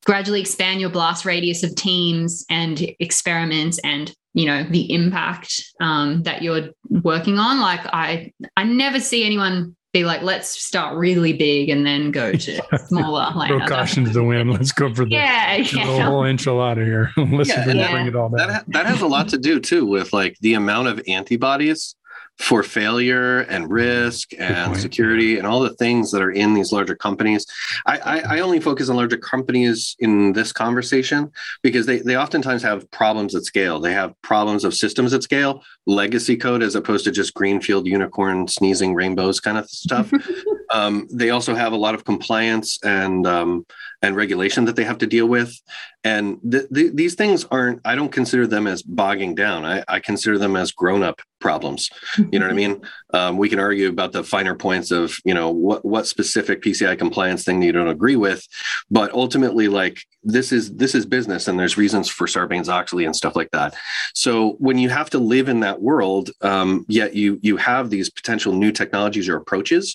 gradually 0.05 0.41
expand 0.41 0.81
your 0.81 0.91
blast 0.91 1.25
radius 1.25 1.63
of 1.63 1.75
teams 1.75 2.45
and 2.51 2.95
experiments 3.01 3.79
and 3.85 4.15
you 4.35 4.47
know 4.47 4.65
the 4.65 4.93
impact 4.93 5.65
um, 5.81 6.23
that 6.25 6.43
you're 6.43 6.69
working 7.03 7.39
on 7.39 7.61
like 7.61 7.81
i 7.87 8.33
i 8.57 8.65
never 8.65 9.01
see 9.01 9.25
anyone 9.25 9.75
be 9.93 10.05
like 10.05 10.23
let's 10.23 10.49
start 10.49 10.97
really 10.97 11.33
big 11.33 11.71
and 11.71 11.87
then 11.87 12.11
go 12.11 12.33
to 12.33 12.61
smaller 12.89 13.31
like 13.37 13.49
throw 13.49 13.65
caution 13.65 14.05
to 14.05 14.11
the 14.11 14.25
wind 14.25 14.51
let's 14.51 14.73
go 14.73 14.93
for 14.93 15.05
the, 15.05 15.13
yeah, 15.13 15.55
yeah. 15.55 15.87
the 15.87 16.03
whole 16.03 16.23
enchilada 16.23 16.85
here 16.85 17.13
let's 17.33 17.49
yeah, 17.49 17.67
yeah. 17.71 17.93
bring 17.93 18.07
it 18.07 18.17
all 18.17 18.29
back. 18.29 18.49
that, 18.49 18.65
that 18.67 18.87
has 18.87 19.01
a 19.01 19.07
lot 19.07 19.29
to 19.29 19.39
do 19.39 19.61
too 19.61 19.87
with 19.87 20.13
like 20.13 20.37
the 20.41 20.55
amount 20.55 20.89
of 20.89 21.01
antibodies 21.07 21.95
for 22.39 22.63
failure 22.63 23.41
and 23.41 23.71
risk 23.71 24.33
and 24.39 24.77
security 24.77 25.39
and 25.39 25.47
all 25.47 25.61
the 25.61 25.75
things 25.75 26.11
that 26.11 26.21
are 26.21 26.33
in 26.33 26.53
these 26.53 26.73
larger 26.73 26.97
companies. 26.97 27.47
I, 27.87 27.99
I, 27.99 28.19
I, 28.37 28.41
only 28.41 28.61
focus 28.61 28.89
on 28.89 28.97
larger 28.97 29.17
companies 29.17 29.95
in 30.01 30.33
this 30.33 30.53
conversation 30.53 31.31
because 31.63 31.87
they, 31.87 32.01
they 32.01 32.17
oftentimes 32.17 32.63
have 32.63 32.91
problems 32.91 33.35
at 33.35 33.45
scale. 33.45 33.79
They 33.79 33.93
have 33.93 34.21
problems 34.23 34.65
of 34.65 34.75
systems 34.75 35.15
at 35.15 35.23
scale, 35.23 35.63
legacy 35.87 36.37
code 36.37 36.63
as 36.63 36.75
opposed 36.75 37.05
to 37.05 37.13
just 37.13 37.35
greenfield 37.35 37.87
unicorn 37.87 38.49
sneezing 38.49 38.95
rainbows 38.95 39.39
kind 39.39 39.57
of 39.57 39.71
stuff. 39.71 40.13
um, 40.75 41.07
they 41.11 41.31
also 41.31 41.55
have 41.55 41.73
a 41.73 41.77
lot 41.77 41.95
of 41.95 42.05
compliance 42.05 42.79
and 42.83 43.27
um, 43.29 43.65
and 44.05 44.17
regulation 44.17 44.67
that 44.67 44.77
they 44.77 44.85
have 44.85 44.99
to 44.99 45.07
deal 45.07 45.27
with. 45.27 45.59
And 46.05 46.39
th- 46.49 46.69
th- 46.73 46.93
these 46.93 47.15
things 47.15 47.47
aren't, 47.51 47.81
I 47.85 47.95
don't 47.95 48.13
consider 48.13 48.47
them 48.47 48.67
as 48.67 48.83
bogging 48.83 49.35
down. 49.35 49.65
I, 49.65 49.83
I 49.89 50.01
consider 50.01 50.37
them 50.37 50.57
as 50.57 50.73
grown 50.73 51.03
up 51.03 51.23
problems. 51.41 51.89
You 52.19 52.39
know 52.39 52.47
what 52.47 52.53
I 52.53 52.57
mean? 52.57 52.83
Um, 53.15 53.37
we 53.37 53.49
can 53.49 53.61
argue 53.61 53.89
about 53.89 54.11
the 54.11 54.25
finer 54.25 54.57
points 54.57 54.91
of, 54.91 55.17
you 55.25 55.35
know, 55.35 55.49
what, 55.49 55.85
what 55.85 56.09
specific 56.09 56.63
PCI 56.63 56.99
compliance 56.99 57.45
thing 57.45 57.63
you 57.63 57.71
don't 57.71 57.87
agree 57.87 58.17
with. 58.17 58.45
But 58.91 59.13
ultimately, 59.13 59.69
like 59.69 60.01
this 60.25 60.51
is 60.51 60.75
this 60.75 60.97
is 60.97 61.07
business 61.07 61.47
and 61.47 61.57
there's 61.57 61.77
reasons 61.77 62.09
for 62.09 62.27
Sarbanes-Oxley 62.27 63.05
and 63.05 63.15
stuff 63.15 63.37
like 63.37 63.53
that. 63.53 63.77
So 64.15 64.57
when 64.59 64.79
you 64.79 64.89
have 64.89 65.11
to 65.11 65.21
live 65.21 65.49
in 65.49 65.61
that 65.61 65.81
world, 65.81 66.31
um, 66.41 66.85
yet 66.89 67.15
you 67.15 67.39
you 67.41 67.57
have 67.59 67.89
these 67.89 68.11
potential 68.11 68.53
new 68.53 68.73
technologies 68.73 69.29
or 69.29 69.37
approaches, 69.37 69.95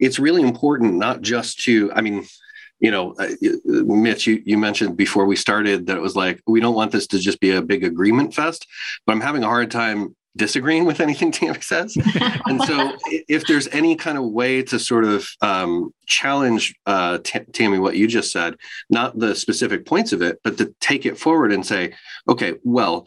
it's 0.00 0.15
really 0.18 0.42
important 0.42 0.94
not 0.94 1.22
just 1.22 1.60
to, 1.64 1.92
I 1.92 2.00
mean, 2.00 2.26
you 2.78 2.90
know, 2.90 3.14
uh, 3.18 3.28
Mitch, 3.64 4.26
you, 4.26 4.42
you 4.44 4.58
mentioned 4.58 4.96
before 4.96 5.24
we 5.24 5.36
started 5.36 5.86
that 5.86 5.96
it 5.96 6.02
was 6.02 6.16
like, 6.16 6.40
we 6.46 6.60
don't 6.60 6.74
want 6.74 6.92
this 6.92 7.06
to 7.08 7.18
just 7.18 7.40
be 7.40 7.52
a 7.52 7.62
big 7.62 7.84
agreement 7.84 8.34
fest, 8.34 8.66
but 9.06 9.12
I'm 9.12 9.20
having 9.20 9.42
a 9.42 9.48
hard 9.48 9.70
time 9.70 10.14
disagreeing 10.36 10.84
with 10.84 11.00
anything 11.00 11.32
Tammy 11.32 11.60
says. 11.60 11.96
and 12.46 12.62
so 12.62 12.92
if 13.28 13.46
there's 13.46 13.68
any 13.68 13.96
kind 13.96 14.18
of 14.18 14.24
way 14.24 14.62
to 14.62 14.78
sort 14.78 15.04
of 15.04 15.26
um, 15.40 15.92
challenge 16.06 16.74
uh, 16.86 17.18
T- 17.24 17.40
Tammy, 17.52 17.78
what 17.78 17.96
you 17.96 18.06
just 18.06 18.30
said, 18.30 18.56
not 18.90 19.18
the 19.18 19.34
specific 19.34 19.86
points 19.86 20.12
of 20.12 20.22
it, 20.22 20.38
but 20.44 20.58
to 20.58 20.74
take 20.80 21.06
it 21.06 21.18
forward 21.18 21.52
and 21.52 21.64
say, 21.64 21.94
okay, 22.28 22.54
well, 22.62 23.06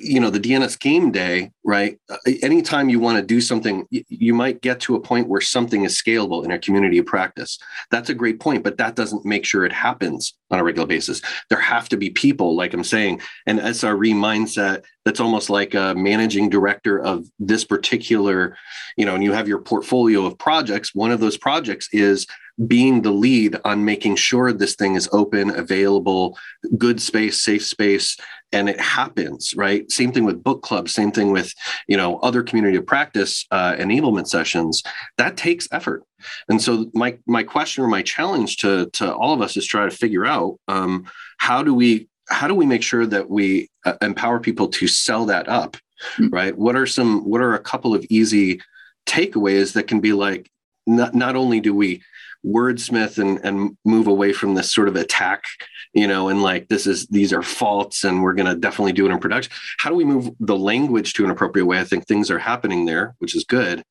you 0.00 0.20
know 0.20 0.30
the 0.30 0.40
dns 0.40 0.78
game 0.78 1.10
day 1.10 1.50
right? 1.68 1.98
Uh, 2.08 2.16
anytime 2.42 2.88
you 2.88 2.98
want 2.98 3.18
to 3.18 3.22
do 3.22 3.42
something 3.42 3.86
you 3.90 4.32
might 4.32 4.62
get 4.62 4.80
to 4.80 4.94
a 4.94 5.00
point 5.00 5.28
where 5.28 5.40
something 5.42 5.84
is 5.84 6.00
scalable 6.00 6.42
in 6.42 6.50
a 6.50 6.58
community 6.58 6.96
of 6.96 7.04
practice. 7.04 7.58
That's 7.90 8.08
a 8.08 8.14
great 8.14 8.40
point 8.40 8.64
but 8.64 8.78
that 8.78 8.96
doesn't 8.96 9.26
make 9.26 9.44
sure 9.44 9.64
it 9.64 9.72
happens 9.72 10.34
on 10.50 10.58
a 10.58 10.64
regular 10.64 10.86
basis. 10.86 11.20
There 11.50 11.60
have 11.60 11.88
to 11.90 11.96
be 11.96 12.10
people 12.10 12.56
like 12.56 12.72
i'm 12.72 12.84
saying 12.84 13.20
an 13.46 13.58
sre 13.58 14.14
mindset 14.14 14.84
that's 15.04 15.20
almost 15.20 15.50
like 15.50 15.74
a 15.74 15.94
managing 15.94 16.48
director 16.48 16.98
of 16.98 17.26
this 17.38 17.64
particular 17.64 18.56
you 18.96 19.04
know 19.04 19.14
and 19.14 19.24
you 19.24 19.32
have 19.32 19.48
your 19.48 19.60
portfolio 19.60 20.24
of 20.24 20.38
projects. 20.38 20.94
One 20.94 21.10
of 21.10 21.20
those 21.20 21.36
projects 21.36 21.88
is 21.92 22.26
being 22.66 23.02
the 23.02 23.10
lead 23.10 23.56
on 23.64 23.84
making 23.84 24.16
sure 24.16 24.52
this 24.52 24.74
thing 24.74 24.94
is 24.94 25.08
open, 25.12 25.50
available, 25.50 26.36
good 26.76 27.00
space, 27.00 27.40
safe 27.40 27.64
space, 27.64 28.16
and 28.52 28.68
it 28.68 28.80
happens, 28.80 29.54
right? 29.54 29.90
Same 29.90 30.10
thing 30.10 30.24
with 30.24 30.42
book 30.42 30.62
clubs, 30.62 30.92
same 30.92 31.12
thing 31.12 31.30
with, 31.30 31.52
you 31.86 31.96
know, 31.96 32.18
other 32.18 32.42
community 32.42 32.76
of 32.76 32.86
practice 32.86 33.46
uh, 33.50 33.74
enablement 33.74 34.26
sessions. 34.26 34.82
That 35.18 35.36
takes 35.36 35.68
effort. 35.70 36.02
And 36.48 36.60
so 36.60 36.90
my 36.94 37.18
my 37.26 37.42
question 37.42 37.84
or 37.84 37.88
my 37.88 38.02
challenge 38.02 38.56
to 38.58 38.90
to 38.94 39.14
all 39.14 39.32
of 39.32 39.42
us 39.42 39.56
is 39.56 39.66
try 39.66 39.84
to 39.84 39.96
figure 39.96 40.26
out 40.26 40.58
um, 40.66 41.06
how 41.38 41.62
do 41.62 41.74
we 41.74 42.08
how 42.28 42.48
do 42.48 42.54
we 42.54 42.66
make 42.66 42.82
sure 42.82 43.06
that 43.06 43.30
we 43.30 43.70
uh, 43.84 43.94
empower 44.02 44.40
people 44.40 44.68
to 44.68 44.86
sell 44.86 45.26
that 45.26 45.48
up, 45.48 45.76
mm-hmm. 46.16 46.28
right? 46.28 46.56
What 46.56 46.74
are 46.74 46.86
some 46.86 47.28
what 47.28 47.40
are 47.40 47.54
a 47.54 47.60
couple 47.60 47.94
of 47.94 48.04
easy 48.10 48.60
takeaways 49.06 49.74
that 49.74 49.86
can 49.86 50.00
be 50.00 50.12
like 50.12 50.50
not, 50.86 51.14
not 51.14 51.36
only 51.36 51.60
do 51.60 51.74
we 51.74 52.02
wordsmith 52.44 53.18
and, 53.18 53.38
and 53.44 53.76
move 53.84 54.06
away 54.06 54.32
from 54.32 54.54
this 54.54 54.72
sort 54.72 54.88
of 54.88 54.96
attack, 54.96 55.44
you 55.92 56.06
know, 56.06 56.28
and 56.28 56.42
like 56.42 56.68
this 56.68 56.86
is 56.86 57.06
these 57.08 57.32
are 57.32 57.42
faults 57.42 58.04
and 58.04 58.22
we're 58.22 58.34
going 58.34 58.46
to 58.46 58.54
definitely 58.54 58.92
do 58.92 59.06
it 59.06 59.10
in 59.10 59.18
production. 59.18 59.52
How 59.78 59.90
do 59.90 59.96
we 59.96 60.04
move 60.04 60.30
the 60.40 60.56
language 60.56 61.14
to 61.14 61.24
an 61.24 61.30
appropriate 61.30 61.66
way? 61.66 61.80
I 61.80 61.84
think 61.84 62.06
things 62.06 62.30
are 62.30 62.38
happening 62.38 62.84
there, 62.84 63.14
which 63.18 63.34
is 63.34 63.44
good. 63.44 63.82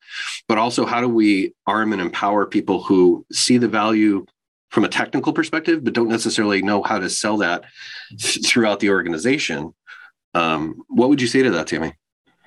But 0.47 0.57
also, 0.57 0.86
how 0.86 1.01
do 1.01 1.10
we 1.10 1.53
arm 1.65 1.93
and 1.93 2.01
empower 2.01 2.45
people 2.45 2.83
who 2.83 3.25
see 3.31 3.57
the 3.57 3.67
value 3.67 4.25
from 4.69 4.83
a 4.83 4.89
technical 4.89 5.33
perspective, 5.33 5.83
but 5.83 5.93
don't 5.93 6.10
necessarily 6.10 6.62
know 6.62 6.83
how 6.83 6.99
to 6.99 7.10
sell 7.10 7.38
that 7.38 7.63
th- 8.17 8.45
throughout 8.45 8.79
the 8.79 8.89
organization? 8.89 9.73
Um, 10.33 10.83
what 10.88 11.10
would 11.10 11.21
you 11.21 11.27
say 11.27 11.43
to 11.43 11.51
that, 11.51 11.67
Tammy? 11.67 11.93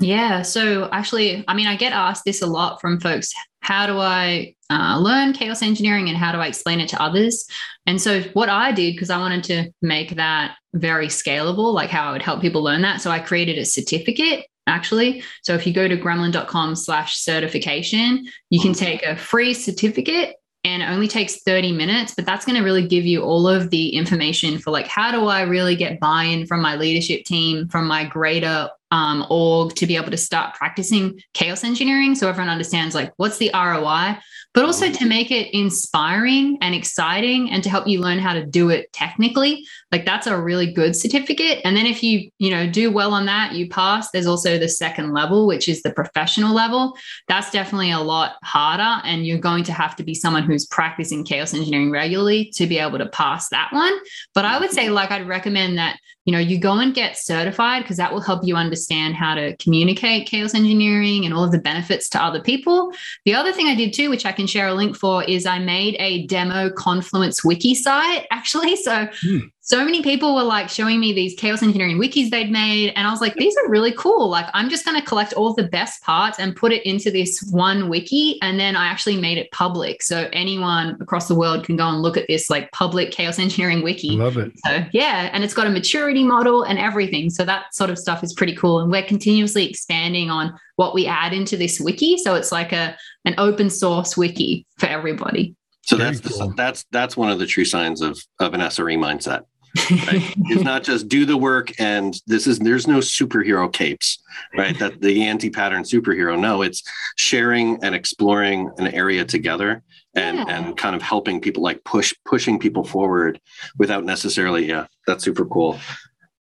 Yeah. 0.01 0.43
So 0.43 0.89
actually, 0.91 1.45
I 1.47 1.55
mean, 1.55 1.67
I 1.67 1.77
get 1.77 1.93
asked 1.93 2.25
this 2.25 2.43
a 2.43 2.47
lot 2.47 2.81
from 2.81 2.99
folks. 3.01 3.33
How 3.61 3.87
do 3.87 3.99
I 3.99 4.55
uh, 4.71 4.99
learn 4.99 5.35
chaos 5.35 5.63
engineering 5.63 6.09
and 6.09 6.17
how 6.17 6.33
do 6.33 6.39
I 6.39 6.47
explain 6.47 6.81
it 6.81 6.89
to 6.91 7.03
others? 7.03 7.47
And 7.87 8.01
so 8.01 8.23
what 8.33 8.49
I 8.49 8.73
did, 8.73 8.95
because 8.95 9.11
I 9.11 9.19
wanted 9.19 9.45
to 9.45 9.71
make 9.83 10.17
that 10.17 10.57
very 10.73 11.09
scalable, 11.09 11.75
like 11.75 11.91
how 11.91 12.09
I 12.09 12.13
would 12.13 12.23
help 12.23 12.41
people 12.41 12.63
learn 12.63 12.81
that. 12.83 13.03
So 13.03 13.11
I 13.11 13.19
created 13.19 13.59
a 13.59 13.65
certificate 13.67 14.47
actually. 14.67 15.23
So 15.43 15.55
if 15.55 15.67
you 15.67 15.75
go 15.75 15.89
to 15.89 15.97
gremlin.com 15.97 16.77
slash 16.77 17.17
certification, 17.17 18.27
you 18.49 18.61
can 18.61 18.73
take 18.73 19.03
a 19.03 19.17
free 19.17 19.53
certificate 19.53 20.37
and 20.65 20.83
it 20.83 20.87
only 20.87 21.09
takes 21.09 21.43
30 21.43 21.73
minutes 21.73 22.15
but 22.15 22.27
that's 22.27 22.45
going 22.45 22.59
to 22.59 22.63
really 22.63 22.87
give 22.87 23.07
you 23.07 23.23
all 23.23 23.49
of 23.49 23.71
the 23.71 23.89
information 23.91 24.59
for 24.59 24.71
like 24.71 24.87
how 24.87 25.11
do 25.11 25.27
i 25.27 25.41
really 25.41 25.75
get 25.75 25.99
buy-in 26.01 26.47
from 26.47 26.61
my 26.61 26.77
leadership 26.77 27.25
team 27.25 27.67
from 27.69 27.87
my 27.87 28.05
greater 28.05 28.69
um, 28.91 29.27
org 29.31 29.75
to 29.75 29.87
be 29.87 29.97
able 29.97 30.11
to 30.11 30.17
start 30.17 30.55
practicing 30.55 31.21
chaos 31.35 31.65
engineering 31.65 32.15
so 32.15 32.29
everyone 32.29 32.51
understands 32.51 32.95
like 32.95 33.13
what's 33.17 33.39
the 33.39 33.51
roi 33.55 34.17
but 34.53 34.65
also 34.65 34.91
to 34.91 35.07
make 35.07 35.31
it 35.31 35.55
inspiring 35.55 36.59
and 36.61 36.75
exciting 36.75 37.51
and 37.51 37.63
to 37.63 37.71
help 37.71 37.87
you 37.87 38.01
learn 38.01 38.19
how 38.19 38.33
to 38.33 38.45
do 38.45 38.69
it 38.69 38.93
technically. 38.93 39.65
Like 39.93 40.05
that's 40.05 40.27
a 40.27 40.41
really 40.41 40.73
good 40.73 40.97
certificate. 40.97 41.61
And 41.65 41.77
then 41.77 41.87
if 41.87 42.03
you 42.03 42.31
you 42.39 42.51
know 42.51 42.69
do 42.69 42.91
well 42.91 43.13
on 43.13 43.27
that 43.27 43.53
you 43.53 43.69
pass 43.69 44.11
there's 44.11 44.27
also 44.27 44.59
the 44.59 44.69
second 44.69 45.13
level 45.13 45.47
which 45.47 45.69
is 45.69 45.83
the 45.83 45.93
professional 45.93 46.55
level. 46.55 46.97
That's 47.29 47.51
definitely 47.51 47.93
a 47.93 48.01
lot 48.01 48.37
harder 48.43 49.01
and 49.07 49.27
you're 49.27 49.39
going 49.39 49.65
to 49.65 49.73
have 49.73 49.95
to 49.97 50.03
be 50.03 50.15
someone 50.15 50.43
who's 50.43 50.67
practicing 50.67 51.25
chaos 51.25 51.55
engineering 51.55 51.91
regularly 51.91 52.51
to 52.57 52.67
be 52.67 52.79
able 52.79 52.99
to 52.99 53.09
pass 53.09 53.49
that 53.51 53.73
one. 53.73 53.97
But 54.35 54.45
i 54.45 54.59
would 54.59 54.71
say 54.71 54.91
like 54.91 55.11
i'd 55.11 55.29
recommend 55.29 55.79
that 55.79 55.99
you 56.25 56.33
know 56.33 56.39
you 56.39 56.59
go 56.59 56.79
and 56.79 56.95
get 56.95 57.17
certified 57.17 57.83
because 57.83 57.97
that 57.97 58.13
will 58.13 58.21
help 58.21 58.45
you 58.45 58.57
understand 58.57 59.15
how 59.15 59.35
to 59.35 59.57
communicate 59.57 60.27
chaos 60.27 60.55
engineering 60.55 61.25
and 61.25 61.33
all 61.33 61.45
of 61.45 61.53
the 61.53 61.59
benefits 61.59 62.09
to 62.11 62.23
other 62.23 62.41
people. 62.41 62.93
The 63.25 63.35
other 63.35 63.53
thing 63.53 63.67
i 63.67 63.75
did 63.75 63.93
too 63.93 64.11
which 64.11 64.27
i 64.27 64.33
share 64.47 64.69
a 64.69 64.75
link 64.75 64.97
for 64.97 65.25
is 65.25 65.47
i 65.47 65.59
made 65.59 65.97
a 65.99 66.27
demo 66.27 66.71
confluence 66.71 67.45
wiki 67.45 67.75
site 67.75 68.27
actually. 68.31 68.77
So 68.81 69.09
hmm 69.23 69.39
so 69.63 69.85
many 69.85 70.03
people 70.03 70.35
were 70.35 70.43
like 70.43 70.69
showing 70.69 70.99
me 70.99 71.13
these 71.13 71.35
chaos 71.35 71.63
engineering 71.63 71.99
wikis 71.99 72.31
they'd 72.31 72.51
made. 72.51 72.93
And 72.97 73.07
I 73.07 73.11
was 73.11 73.21
like, 73.21 73.35
these 73.35 73.55
are 73.59 73.69
really 73.69 73.93
cool. 73.93 74.29
Like, 74.29 74.47
I'm 74.55 74.71
just 74.71 74.85
going 74.87 74.99
to 74.99 75.07
collect 75.07 75.35
all 75.35 75.53
the 75.53 75.69
best 75.69 76.03
parts 76.03 76.39
and 76.39 76.57
put 76.57 76.73
it 76.73 76.85
into 76.87 77.11
this 77.11 77.47
one 77.53 77.89
wiki. 77.91 78.39
And 78.41 78.59
then 78.59 78.75
I 78.75 78.87
actually 78.87 79.21
made 79.21 79.37
it 79.37 79.51
public. 79.53 80.03
So 80.03 80.29
anyone 80.33 80.97
across 81.01 81.29
the 81.29 81.35
world 81.35 81.65
can 81.65 81.77
go 81.77 81.87
and 81.89 82.01
look 82.01 82.17
at 82.17 82.27
this 82.27 82.49
like 82.49 82.73
public 82.73 83.11
chaos 83.11 83.39
engineering 83.39 83.83
wiki. 83.83 84.11
Love 84.17 84.39
it. 84.39 84.53
So, 84.65 84.83
yeah. 84.93 85.29
And 85.33 85.45
it's 85.45 85.55
got 85.55 85.67
a 85.67 85.71
maturity 85.71 86.25
model 86.25 86.63
and 86.63 86.79
everything. 86.79 87.29
So 87.29 87.45
that 87.45 87.75
sort 87.75 87.91
of 87.91 87.99
stuff 87.99 88.25
is 88.25 88.33
pretty 88.33 88.57
cool. 88.57 88.81
And 88.81 88.91
we're 88.91 89.03
continuously 89.03 89.69
expanding 89.69 90.31
on 90.31 90.59
what 90.77 90.95
we 90.95 91.07
add 91.07 91.35
into 91.35 91.59
this 91.59 91.79
wiki. 91.79 92.17
So 92.17 92.35
it's 92.35 92.51
like 92.51 92.73
a, 92.73 92.97
an 93.27 93.35
open 93.37 93.69
source 93.69 94.17
wiki 94.17 94.67
for 94.79 94.87
everybody. 94.87 95.55
So 95.91 95.97
Very 95.97 96.13
that's 96.13 96.39
cool. 96.39 96.49
the, 96.51 96.55
that's 96.55 96.85
that's 96.93 97.17
one 97.17 97.33
of 97.33 97.41
the 97.41 97.47
true 97.47 97.65
signs 97.65 98.01
of 98.01 98.17
of 98.39 98.55
an 98.55 98.61
SRE 98.61 98.97
mindset. 98.97 99.43
Right? 99.91 100.35
it's 100.47 100.63
not 100.63 100.85
just 100.85 101.09
do 101.09 101.27
the 101.27 101.37
work 101.37 101.73
and 101.81 102.15
this 102.29 102.47
is 102.47 102.61
there's 102.61 102.87
no 102.87 102.99
superhero 102.99 103.73
capes, 103.73 104.23
right? 104.57 104.79
That 104.79 105.01
the 105.01 105.25
anti-pattern 105.25 105.83
superhero. 105.83 106.39
No, 106.39 106.63
it's 106.63 106.85
sharing 107.17 107.83
and 107.83 107.93
exploring 107.93 108.71
an 108.79 108.87
area 108.87 109.25
together 109.25 109.83
and 110.15 110.39
yeah. 110.39 110.45
and 110.49 110.77
kind 110.77 110.95
of 110.95 111.03
helping 111.03 111.41
people 111.41 111.61
like 111.61 111.83
push 111.83 112.15
pushing 112.25 112.61
people 112.61 112.85
forward 112.85 113.41
without 113.77 114.05
necessarily 114.05 114.67
yeah 114.67 114.87
that's 115.07 115.23
super 115.23 115.45
cool 115.45 115.79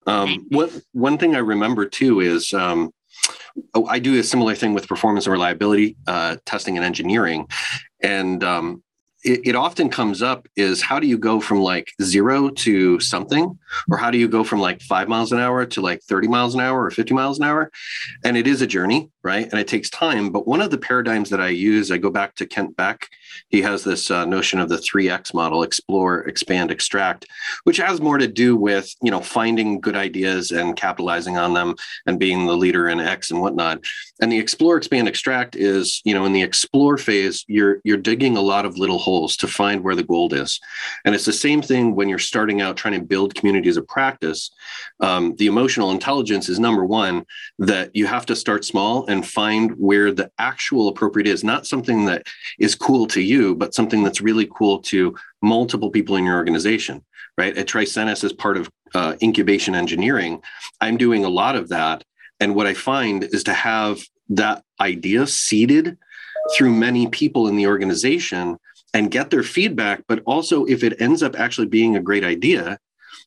um 0.09 0.45
what 0.49 0.73
one 0.91 1.17
thing 1.17 1.37
i 1.37 1.39
remember 1.39 1.87
too 1.87 2.19
is 2.19 2.53
um 2.53 2.93
oh, 3.75 3.87
i 3.87 4.01
do 4.01 4.19
a 4.19 4.25
similar 4.25 4.57
thing 4.57 4.75
with 4.75 4.89
performance 4.89 5.27
and 5.27 5.33
reliability 5.33 5.97
uh, 6.09 6.35
testing 6.47 6.77
and 6.77 6.85
engineering 6.85 7.47
and 8.03 8.43
um, 8.43 8.83
it, 9.23 9.49
it, 9.49 9.55
often 9.55 9.91
comes 9.91 10.23
up 10.23 10.49
is 10.57 10.83
how 10.83 10.99
do 10.99 11.07
you 11.07 11.19
go 11.19 11.41
from 11.41 11.61
like 11.61 11.93
zero 12.03 12.49
to 12.49 12.99
something? 13.01 13.59
Or 13.91 13.97
how 13.97 14.11
do 14.11 14.19
you 14.19 14.29
go 14.29 14.45
from 14.45 14.61
like 14.61 14.81
five 14.83 15.09
miles 15.09 15.33
an 15.33 15.39
hour 15.39 15.67
to 15.67 15.81
like 15.81 16.03
30 16.03 16.29
miles 16.29 16.55
an 16.55 16.61
hour 16.61 16.85
or 16.85 16.91
50 16.91 17.15
miles 17.15 17.39
an 17.39 17.45
hour? 17.45 17.71
And 18.25 18.37
it 18.37 18.47
is 18.47 18.63
a 18.63 18.67
journey 18.67 19.11
right? 19.23 19.49
And 19.51 19.61
it 19.61 19.69
takes 19.69 19.91
time. 19.91 20.31
But 20.31 20.47
one 20.47 20.61
of 20.61 20.71
the 20.71 20.79
paradigms 20.79 21.31
that 21.31 21.41
i 21.41 21.49
use 21.49 21.91
i 21.91 21.99
go 21.99 22.11
back 22.11 22.35
to 22.37 22.47
kent 22.47 22.77
beck 22.77 23.09
he 23.49 23.63
has 23.63 23.85
this 23.85 24.11
uh, 24.11 24.25
notion 24.25 24.61
of 24.61 24.69
the 24.69 24.77
3x 24.77 25.35
model 25.35 25.63
explore 25.63 26.21
expand 26.21 26.71
extract 26.71 27.27
which 27.65 27.77
has 27.77 28.01
more 28.01 28.19
to 28.19 28.27
do 28.27 28.57
with 28.57 28.95
you 29.03 29.11
know 29.11 29.21
finding 29.21 29.81
good 29.81 29.97
ideas 29.97 30.51
and 30.51 30.77
capitalizing 30.77 31.37
on 31.37 31.55
them 31.55 31.75
and 32.07 32.19
being 32.19 32.47
the 32.47 32.57
leader 32.57 32.89
in 32.89 33.01
x 33.01 33.31
and 33.31 33.41
whatnot. 33.41 33.81
And 34.21 34.31
the 34.31 34.39
explore 34.39 34.77
expand 34.77 35.09
extract 35.09 35.57
is 35.57 36.01
you 36.05 36.15
know 36.15 36.25
in 36.25 36.33
the 36.33 36.43
explore 36.43 36.97
phase 36.97 37.45
you're 37.49 37.81
you're 37.85 37.97
digging 37.97 38.37
a 38.37 38.41
lot 38.41 38.65
of 38.65 38.79
little 38.79 38.99
holes 38.99 39.37
to 39.39 39.47
find 39.47 39.83
where 39.83 39.95
the 39.95 40.03
gold 40.03 40.33
is. 40.33 40.61
And 41.05 41.15
it's 41.15 41.25
the 41.25 41.33
same 41.33 41.63
thing 41.63 41.95
when 41.95 42.09
you're 42.09 42.19
starting 42.19 42.61
out 42.61 42.77
trying 42.77 42.99
to 42.99 43.07
build 43.07 43.35
communities 43.35 43.77
of 43.77 43.87
practice. 43.87 44.51
Um, 45.01 45.35
the 45.37 45.47
emotional 45.47 45.91
intelligence 45.91 46.49
is 46.49 46.59
number 46.59 46.85
one 46.85 47.25
that 47.59 47.95
you 47.95 48.07
have 48.07 48.27
to 48.27 48.37
start 48.37 48.65
small 48.65 49.07
and 49.07 49.27
find 49.27 49.73
where 49.73 50.13
the 50.13 50.31
actual 50.39 50.89
appropriate 50.89 51.27
is 51.27 51.45
not 51.45 51.67
something 51.67 52.05
that 52.07 52.27
is 52.59 52.75
cool 52.75 53.07
to 53.09 53.21
you 53.31 53.55
but 53.55 53.75
something 53.75 54.03
that's 54.03 54.21
really 54.21 54.49
cool 54.59 54.81
to 54.81 55.15
multiple 55.41 55.91
people 55.91 56.17
in 56.17 56.25
your 56.25 56.37
organization 56.37 57.05
right 57.39 57.57
at 57.57 57.67
tricentis 57.67 58.25
as 58.25 58.33
part 58.33 58.57
of 58.57 58.69
uh, 58.95 59.15
incubation 59.23 59.75
engineering 59.75 60.43
i'm 60.81 60.97
doing 60.97 61.25
a 61.25 61.35
lot 61.41 61.57
of 61.57 61.69
that 61.69 62.05
and 62.41 62.55
what 62.55 62.67
I 62.67 62.75
find 62.75 63.23
is 63.23 63.45
to 63.45 63.53
have 63.53 64.01
that 64.31 64.65
idea 64.81 65.27
seeded 65.27 65.99
through 66.57 66.73
many 66.73 67.07
people 67.07 67.47
in 67.47 67.57
the 67.57 67.67
organization 67.67 68.57
and 68.95 69.11
get 69.11 69.31
their 69.31 69.43
feedback. 69.43 70.03
But 70.09 70.23
also, 70.25 70.65
if 70.65 70.83
it 70.83 71.01
ends 71.01 71.23
up 71.23 71.39
actually 71.39 71.69
being 71.69 71.95
a 71.95 72.01
great 72.01 72.25
idea, 72.25 72.79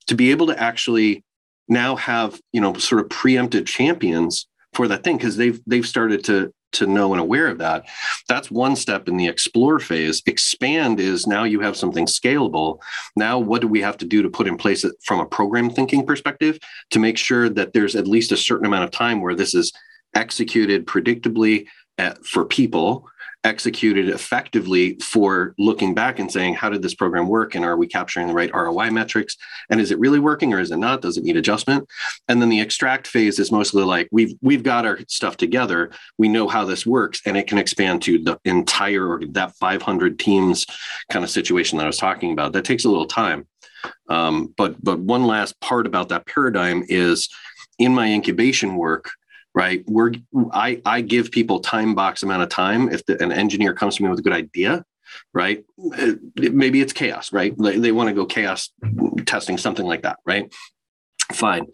to 0.07 0.15
be 0.15 0.31
able 0.31 0.47
to 0.47 0.61
actually 0.61 1.23
now 1.69 1.95
have, 1.95 2.41
you 2.51 2.59
know, 2.59 2.73
sort 2.73 3.01
of 3.01 3.09
preempted 3.09 3.67
champions 3.67 4.47
for 4.73 4.87
that 4.87 5.03
thing 5.03 5.17
because 5.17 5.37
they've 5.37 5.61
they've 5.67 5.85
started 5.85 6.23
to 6.25 6.51
to 6.73 6.87
know 6.87 7.13
and 7.13 7.21
aware 7.21 7.47
of 7.47 7.57
that. 7.59 7.85
That's 8.27 8.51
one 8.51 8.75
step 8.75 9.07
in 9.07 9.17
the 9.17 9.27
explore 9.27 9.79
phase. 9.79 10.21
Expand 10.25 10.99
is 10.99 11.25
now 11.25 11.43
you 11.43 11.59
have 11.61 11.77
something 11.77 12.05
scalable. 12.05 12.79
Now, 13.15 13.39
what 13.39 13.61
do 13.61 13.67
we 13.67 13.81
have 13.81 13.97
to 13.97 14.05
do 14.05 14.21
to 14.21 14.29
put 14.29 14.47
in 14.47 14.57
place 14.57 14.85
from 15.03 15.19
a 15.19 15.25
program 15.25 15.69
thinking 15.69 16.05
perspective 16.05 16.59
to 16.91 16.99
make 16.99 17.17
sure 17.17 17.49
that 17.49 17.73
there's 17.73 17.95
at 17.95 18.07
least 18.07 18.31
a 18.31 18.37
certain 18.37 18.65
amount 18.65 18.83
of 18.83 18.91
time 18.91 19.21
where 19.21 19.35
this 19.35 19.55
is 19.55 19.71
executed 20.15 20.85
predictably 20.85 21.67
at, 21.97 22.17
uh, 22.17 22.19
for 22.23 22.45
people 22.45 23.07
executed 23.43 24.09
effectively 24.09 24.95
for 25.01 25.53
looking 25.57 25.93
back 25.93 26.19
and 26.19 26.31
saying, 26.31 26.55
how 26.55 26.69
did 26.69 26.81
this 26.81 26.95
program 26.95 27.27
work? 27.27 27.55
And 27.55 27.65
are 27.65 27.75
we 27.75 27.87
capturing 27.87 28.27
the 28.27 28.33
right 28.33 28.53
ROI 28.53 28.91
metrics? 28.91 29.35
And 29.69 29.81
is 29.81 29.91
it 29.91 29.99
really 29.99 30.19
working 30.19 30.53
or 30.53 30.59
is 30.59 30.71
it 30.71 30.77
not? 30.77 31.01
Does 31.01 31.17
it 31.17 31.23
need 31.23 31.35
adjustment? 31.35 31.87
And 32.27 32.41
then 32.41 32.49
the 32.49 32.61
extract 32.61 33.07
phase 33.07 33.39
is 33.39 33.51
mostly 33.51 33.83
like 33.83 34.07
we've 34.11 34.33
we've 34.41 34.63
got 34.63 34.85
our 34.85 34.99
stuff 35.07 35.37
together. 35.37 35.91
We 36.17 36.29
know 36.29 36.47
how 36.47 36.65
this 36.65 36.85
works, 36.85 37.21
and 37.25 37.35
it 37.35 37.47
can 37.47 37.57
expand 37.57 38.01
to 38.03 38.19
the 38.19 38.39
entire 38.45 39.07
or 39.07 39.21
that 39.31 39.55
500 39.55 40.19
teams 40.19 40.65
kind 41.11 41.23
of 41.23 41.29
situation 41.29 41.77
that 41.77 41.83
I 41.83 41.87
was 41.87 41.97
talking 41.97 42.31
about. 42.31 42.53
That 42.53 42.65
takes 42.65 42.85
a 42.85 42.89
little 42.89 43.05
time. 43.05 43.47
Um, 44.09 44.53
but 44.55 44.81
but 44.83 44.99
one 44.99 45.25
last 45.25 45.59
part 45.59 45.85
about 45.85 46.09
that 46.09 46.25
paradigm 46.25 46.85
is 46.87 47.29
in 47.79 47.93
my 47.93 48.07
incubation 48.07 48.75
work 48.75 49.11
right? 49.53 49.83
We're 49.87 50.13
i 50.51 50.81
i 50.85 51.01
give 51.01 51.31
people 51.31 51.59
time 51.59 51.95
box 51.95 52.23
amount 52.23 52.43
of 52.43 52.49
time. 52.49 52.89
If 52.89 53.05
the, 53.05 53.21
an 53.21 53.31
engineer 53.31 53.73
comes 53.73 53.97
to 53.97 54.03
me 54.03 54.09
with 54.09 54.19
a 54.19 54.23
good 54.23 54.33
idea 54.33 54.85
right 55.33 55.63
maybe 56.35 56.81
it's 56.81 56.93
chaos 56.93 57.31
right? 57.31 57.55
They, 57.57 57.77
they 57.77 57.91
want 57.91 58.09
to 58.09 58.15
go 58.15 58.25
chaos 58.25 58.71
testing 59.25 59.57
something 59.57 59.85
like 59.85 60.03
that 60.03 60.19
right? 60.25 60.53
Fine. 61.31 61.67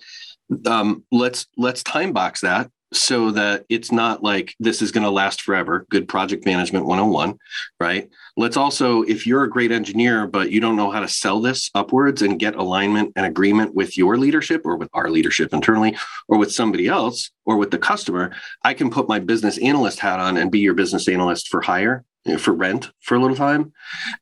Um, 0.65 1.04
let's 1.12 1.48
let's 1.58 1.84
time 1.84 2.12
box 2.12 2.42
that 2.42 2.70
so 2.91 3.32
that 3.32 3.65
it's 3.69 3.91
not 3.91 4.23
like 4.23 4.56
this 4.60 4.82
is 4.82 4.91
going 4.91 5.04
to 5.04 5.12
last 5.12 5.41
forever. 5.41 5.86
Good 5.89 6.08
project 6.08 6.45
management 6.45 6.86
101, 6.86 7.38
right? 7.80 8.10
Let's 8.36 8.58
also, 8.58 9.04
if 9.04 9.28
you're 9.28 9.43
a 9.43 9.49
great 9.49 9.71
engineer, 9.71 10.25
but 10.25 10.52
you 10.52 10.60
don't 10.60 10.75
know 10.75 10.89
how 10.89 10.99
to 11.02 11.08
sell 11.08 11.41
this 11.41 11.69
upwards 11.75 12.21
and 12.21 12.39
get 12.39 12.56
alignment 12.56 13.13
and 13.15 13.25
agreement 13.25 13.75
with 13.75 13.97
your 13.97 14.17
leadership 14.17 14.62
or 14.65 14.75
with 14.75 14.89
our 14.93 15.10
leadership 15.10 15.54
internally 15.54 15.97
or 16.28 16.38
with 16.38 16.52
somebody 16.52 16.88
else 16.88 17.32
or 17.45 17.58
with 17.58 17.71
the 17.71 17.78
customer, 17.78 18.34
I 18.63 18.73
can 18.73 18.89
put 18.89 19.08
my 19.08 19.19
business 19.19 19.58
analyst 19.60 19.99
hat 19.99 20.19
on 20.19 20.38
and 20.38 20.52
be 20.52 20.60
your 20.60 20.73
business 20.73 21.08
analyst 21.08 21.49
for 21.49 21.62
hire, 21.62 22.06
for 22.38 22.54
rent 22.54 22.91
for 23.02 23.15
a 23.15 23.19
little 23.19 23.38
time 23.38 23.71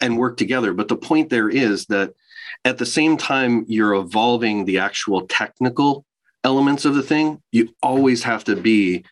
and 0.01 0.17
work 0.17 0.37
together. 0.37 0.73
But 0.73 0.87
the 0.87 0.97
point 0.97 1.29
there 1.29 1.49
is 1.49 1.85
that 1.85 2.13
at 2.65 2.77
the 2.77 2.85
same 2.85 3.17
time, 3.17 3.65
you're 3.67 3.93
evolving 3.93 4.65
the 4.65 4.79
actual 4.79 5.27
technical 5.27 6.05
elements 6.47 6.85
of 6.85 6.95
the 6.95 7.03
thing, 7.03 7.41
you 7.51 7.75
always 7.83 8.23
have 8.23 8.45
to 8.45 8.55
be 8.55 9.03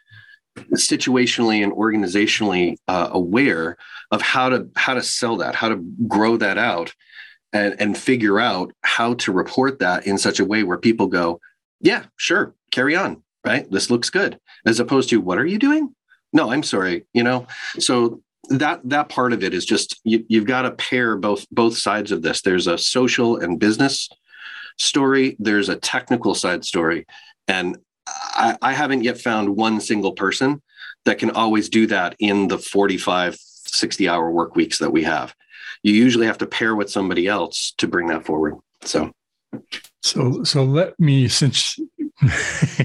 situationally 0.74 1.62
and 1.62 1.74
organizationally 1.74 2.78
uh, 2.88 3.10
aware 3.12 3.76
of 4.10 4.21
how 4.21 4.48
to 4.48 4.69
how 4.78 4.93
to 4.93 5.04
sell 5.04 5.36
that, 5.36 5.54
how 5.54 5.67
to 5.67 5.76
grow 6.08 6.38
that 6.38 6.58
out, 6.58 6.93
and 7.52 7.76
and 7.78 7.98
figure 7.98 8.39
out 8.39 8.71
how 8.84 9.15
to 9.15 9.34
report 9.34 9.80
that 9.80 10.08
in 10.08 10.17
such 10.17 10.39
a 10.39 10.45
way 10.45 10.63
where 10.63 10.78
people 10.78 11.08
go, 11.08 11.41
yeah, 11.82 12.06
sure, 12.15 12.56
carry 12.71 12.95
on, 12.95 13.21
right? 13.45 13.69
This 13.69 13.89
looks 13.89 14.10
good, 14.10 14.39
as 14.65 14.80
opposed 14.80 15.10
to 15.10 15.19
what 15.19 15.38
are 15.38 15.45
you 15.45 15.60
doing? 15.60 15.93
No, 16.32 16.54
I'm 16.54 16.63
sorry, 16.63 17.06
you 17.13 17.24
know. 17.24 17.48
So 17.80 18.21
that 18.48 18.80
that 18.86 19.10
part 19.10 19.34
of 19.34 19.43
it 19.43 19.54
is 19.54 19.65
just 19.65 20.00
you, 20.06 20.24
you've 20.30 20.48
got 20.48 20.62
to 20.62 20.71
pair 20.71 21.17
both 21.17 21.45
both 21.52 21.78
sides 21.78 22.13
of 22.13 22.21
this. 22.21 22.41
There's 22.41 22.67
a 22.67 22.78
social 22.78 23.36
and 23.36 23.60
business 23.60 24.08
story, 24.77 25.35
there's 25.39 25.69
a 25.69 25.75
technical 25.75 26.35
side 26.35 26.65
story. 26.65 27.05
And 27.47 27.77
I, 28.07 28.57
I 28.61 28.73
haven't 28.73 29.03
yet 29.03 29.19
found 29.19 29.55
one 29.55 29.79
single 29.79 30.13
person 30.13 30.61
that 31.05 31.19
can 31.19 31.31
always 31.31 31.69
do 31.69 31.88
that 31.88 32.15
in 32.19 32.47
the 32.47 32.57
45, 32.57 33.35
60 33.35 34.09
hour 34.09 34.31
work 34.31 34.55
weeks 34.55 34.79
that 34.79 34.91
we 34.91 35.03
have. 35.03 35.33
You 35.83 35.93
usually 35.93 36.25
have 36.25 36.38
to 36.39 36.47
pair 36.47 36.75
with 36.75 36.89
somebody 36.89 37.27
else 37.27 37.73
to 37.77 37.88
bring 37.88 38.07
that 38.07 38.25
forward. 38.25 38.55
So, 38.81 39.11
so, 40.01 40.43
so 40.43 40.63
let 40.63 40.99
me, 40.99 41.27
since 41.27 41.79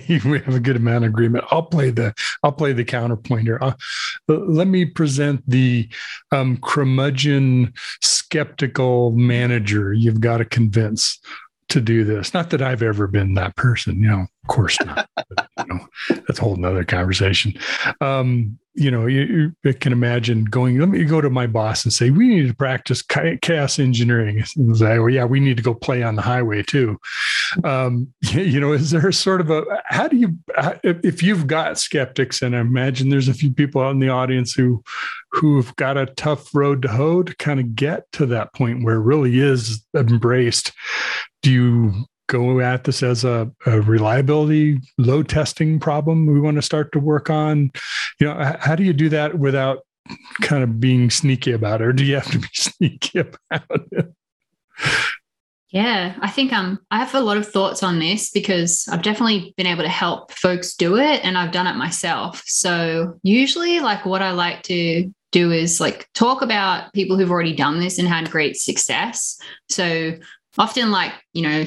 we 0.08 0.18
have 0.18 0.54
a 0.54 0.60
good 0.60 0.76
amount 0.76 1.04
of 1.04 1.10
agreement, 1.10 1.44
I'll 1.50 1.62
play 1.62 1.90
the, 1.90 2.14
I'll 2.42 2.52
play 2.52 2.72
the 2.72 2.84
counterpoint 2.84 3.42
here. 3.42 3.58
Uh, 3.60 3.72
let 4.28 4.66
me 4.66 4.84
present 4.84 5.42
the 5.48 5.88
um, 6.32 6.58
curmudgeon 6.62 7.72
skeptical 8.02 9.12
manager 9.12 9.92
you've 9.92 10.20
got 10.20 10.38
to 10.38 10.44
convince 10.44 11.18
to 11.70 11.80
do 11.80 12.04
this. 12.04 12.32
Not 12.32 12.50
that 12.50 12.62
I've 12.62 12.82
ever 12.82 13.06
been 13.06 13.34
that 13.34 13.56
person, 13.56 14.02
you 14.02 14.08
know, 14.08 14.20
of 14.20 14.48
course 14.48 14.78
not. 14.84 15.08
but, 15.16 15.48
you 15.58 15.64
know, 15.66 15.88
that's 16.26 16.38
a 16.38 16.42
whole 16.42 16.56
nother 16.56 16.84
conversation. 16.84 17.54
Um, 18.00 18.58
you 18.80 18.90
know, 18.90 19.06
you, 19.06 19.52
you, 19.62 19.74
can 19.74 19.92
imagine 19.92 20.44
going, 20.44 20.78
let 20.78 20.88
me 20.88 21.04
go 21.04 21.20
to 21.20 21.28
my 21.28 21.46
boss 21.46 21.84
and 21.84 21.92
say, 21.92 22.08
we 22.08 22.28
need 22.28 22.48
to 22.48 22.54
practice 22.54 23.02
chaos 23.02 23.78
engineering. 23.78 24.42
And 24.56 24.76
say, 24.76 24.98
well, 24.98 25.10
yeah, 25.10 25.26
we 25.26 25.38
need 25.38 25.58
to 25.58 25.62
go 25.62 25.74
play 25.74 26.02
on 26.02 26.16
the 26.16 26.22
highway 26.22 26.62
too. 26.62 26.98
Um, 27.62 28.08
you 28.22 28.58
know, 28.58 28.72
is 28.72 28.90
there 28.90 29.12
sort 29.12 29.42
of 29.42 29.50
a, 29.50 29.64
how 29.84 30.08
do 30.08 30.16
you, 30.16 30.34
if 30.82 31.22
you've 31.22 31.46
got 31.46 31.78
skeptics, 31.78 32.40
and 32.40 32.56
I 32.56 32.60
imagine 32.60 33.10
there's 33.10 33.28
a 33.28 33.34
few 33.34 33.52
people 33.52 33.82
out 33.82 33.90
in 33.90 34.00
the 34.00 34.08
audience 34.08 34.54
who, 34.54 34.82
who've 35.32 35.76
got 35.76 35.98
a 35.98 36.06
tough 36.06 36.54
road 36.54 36.80
to 36.82 36.88
hoe 36.88 37.22
to 37.22 37.36
kind 37.36 37.60
of 37.60 37.76
get 37.76 38.10
to 38.12 38.26
that 38.26 38.54
point 38.54 38.82
where 38.82 38.96
it 38.96 39.04
really 39.04 39.40
is 39.40 39.84
embraced. 39.94 40.72
Do 41.42 41.52
you 41.52 42.06
go 42.30 42.60
at 42.60 42.84
this 42.84 43.02
as 43.02 43.24
a, 43.24 43.50
a, 43.66 43.80
reliability 43.80 44.78
load 44.98 45.28
testing 45.28 45.80
problem 45.80 46.26
we 46.26 46.40
want 46.40 46.56
to 46.56 46.62
start 46.62 46.92
to 46.92 46.98
work 46.98 47.28
on? 47.28 47.70
You 48.20 48.28
know 48.28 48.56
how 48.60 48.76
do 48.76 48.84
you 48.84 48.92
do 48.92 49.08
that 49.10 49.38
without 49.38 49.80
kind 50.40 50.62
of 50.62 50.80
being 50.80 51.10
sneaky 51.10 51.52
about 51.52 51.80
it 51.80 51.86
or 51.86 51.92
do 51.92 52.04
you 52.04 52.14
have 52.14 52.30
to 52.30 52.38
be 52.38 52.48
sneaky 52.52 53.18
about 53.18 53.82
it? 53.92 54.12
Yeah 55.70 56.16
i 56.20 56.28
think 56.28 56.52
um 56.52 56.80
i 56.90 56.98
have 56.98 57.14
a 57.14 57.20
lot 57.20 57.36
of 57.36 57.46
thoughts 57.46 57.84
on 57.84 58.00
this 58.00 58.30
because 58.30 58.88
i've 58.90 59.02
definitely 59.02 59.54
been 59.56 59.68
able 59.68 59.84
to 59.84 59.88
help 59.88 60.32
folks 60.32 60.74
do 60.74 60.96
it 60.96 61.24
and 61.24 61.38
i've 61.38 61.52
done 61.52 61.66
it 61.66 61.76
myself. 61.76 62.42
So 62.46 63.18
usually 63.22 63.80
like 63.80 64.04
what 64.04 64.22
i 64.22 64.30
like 64.30 64.62
to 64.64 65.10
do 65.32 65.52
is 65.52 65.80
like 65.80 66.08
talk 66.14 66.42
about 66.42 66.92
people 66.92 67.16
who've 67.16 67.30
already 67.30 67.54
done 67.54 67.80
this 67.80 67.98
and 67.98 68.08
had 68.08 68.30
great 68.30 68.56
success. 68.56 69.38
So 69.68 70.14
often 70.58 70.90
like 70.90 71.12
you 71.32 71.42
know 71.42 71.64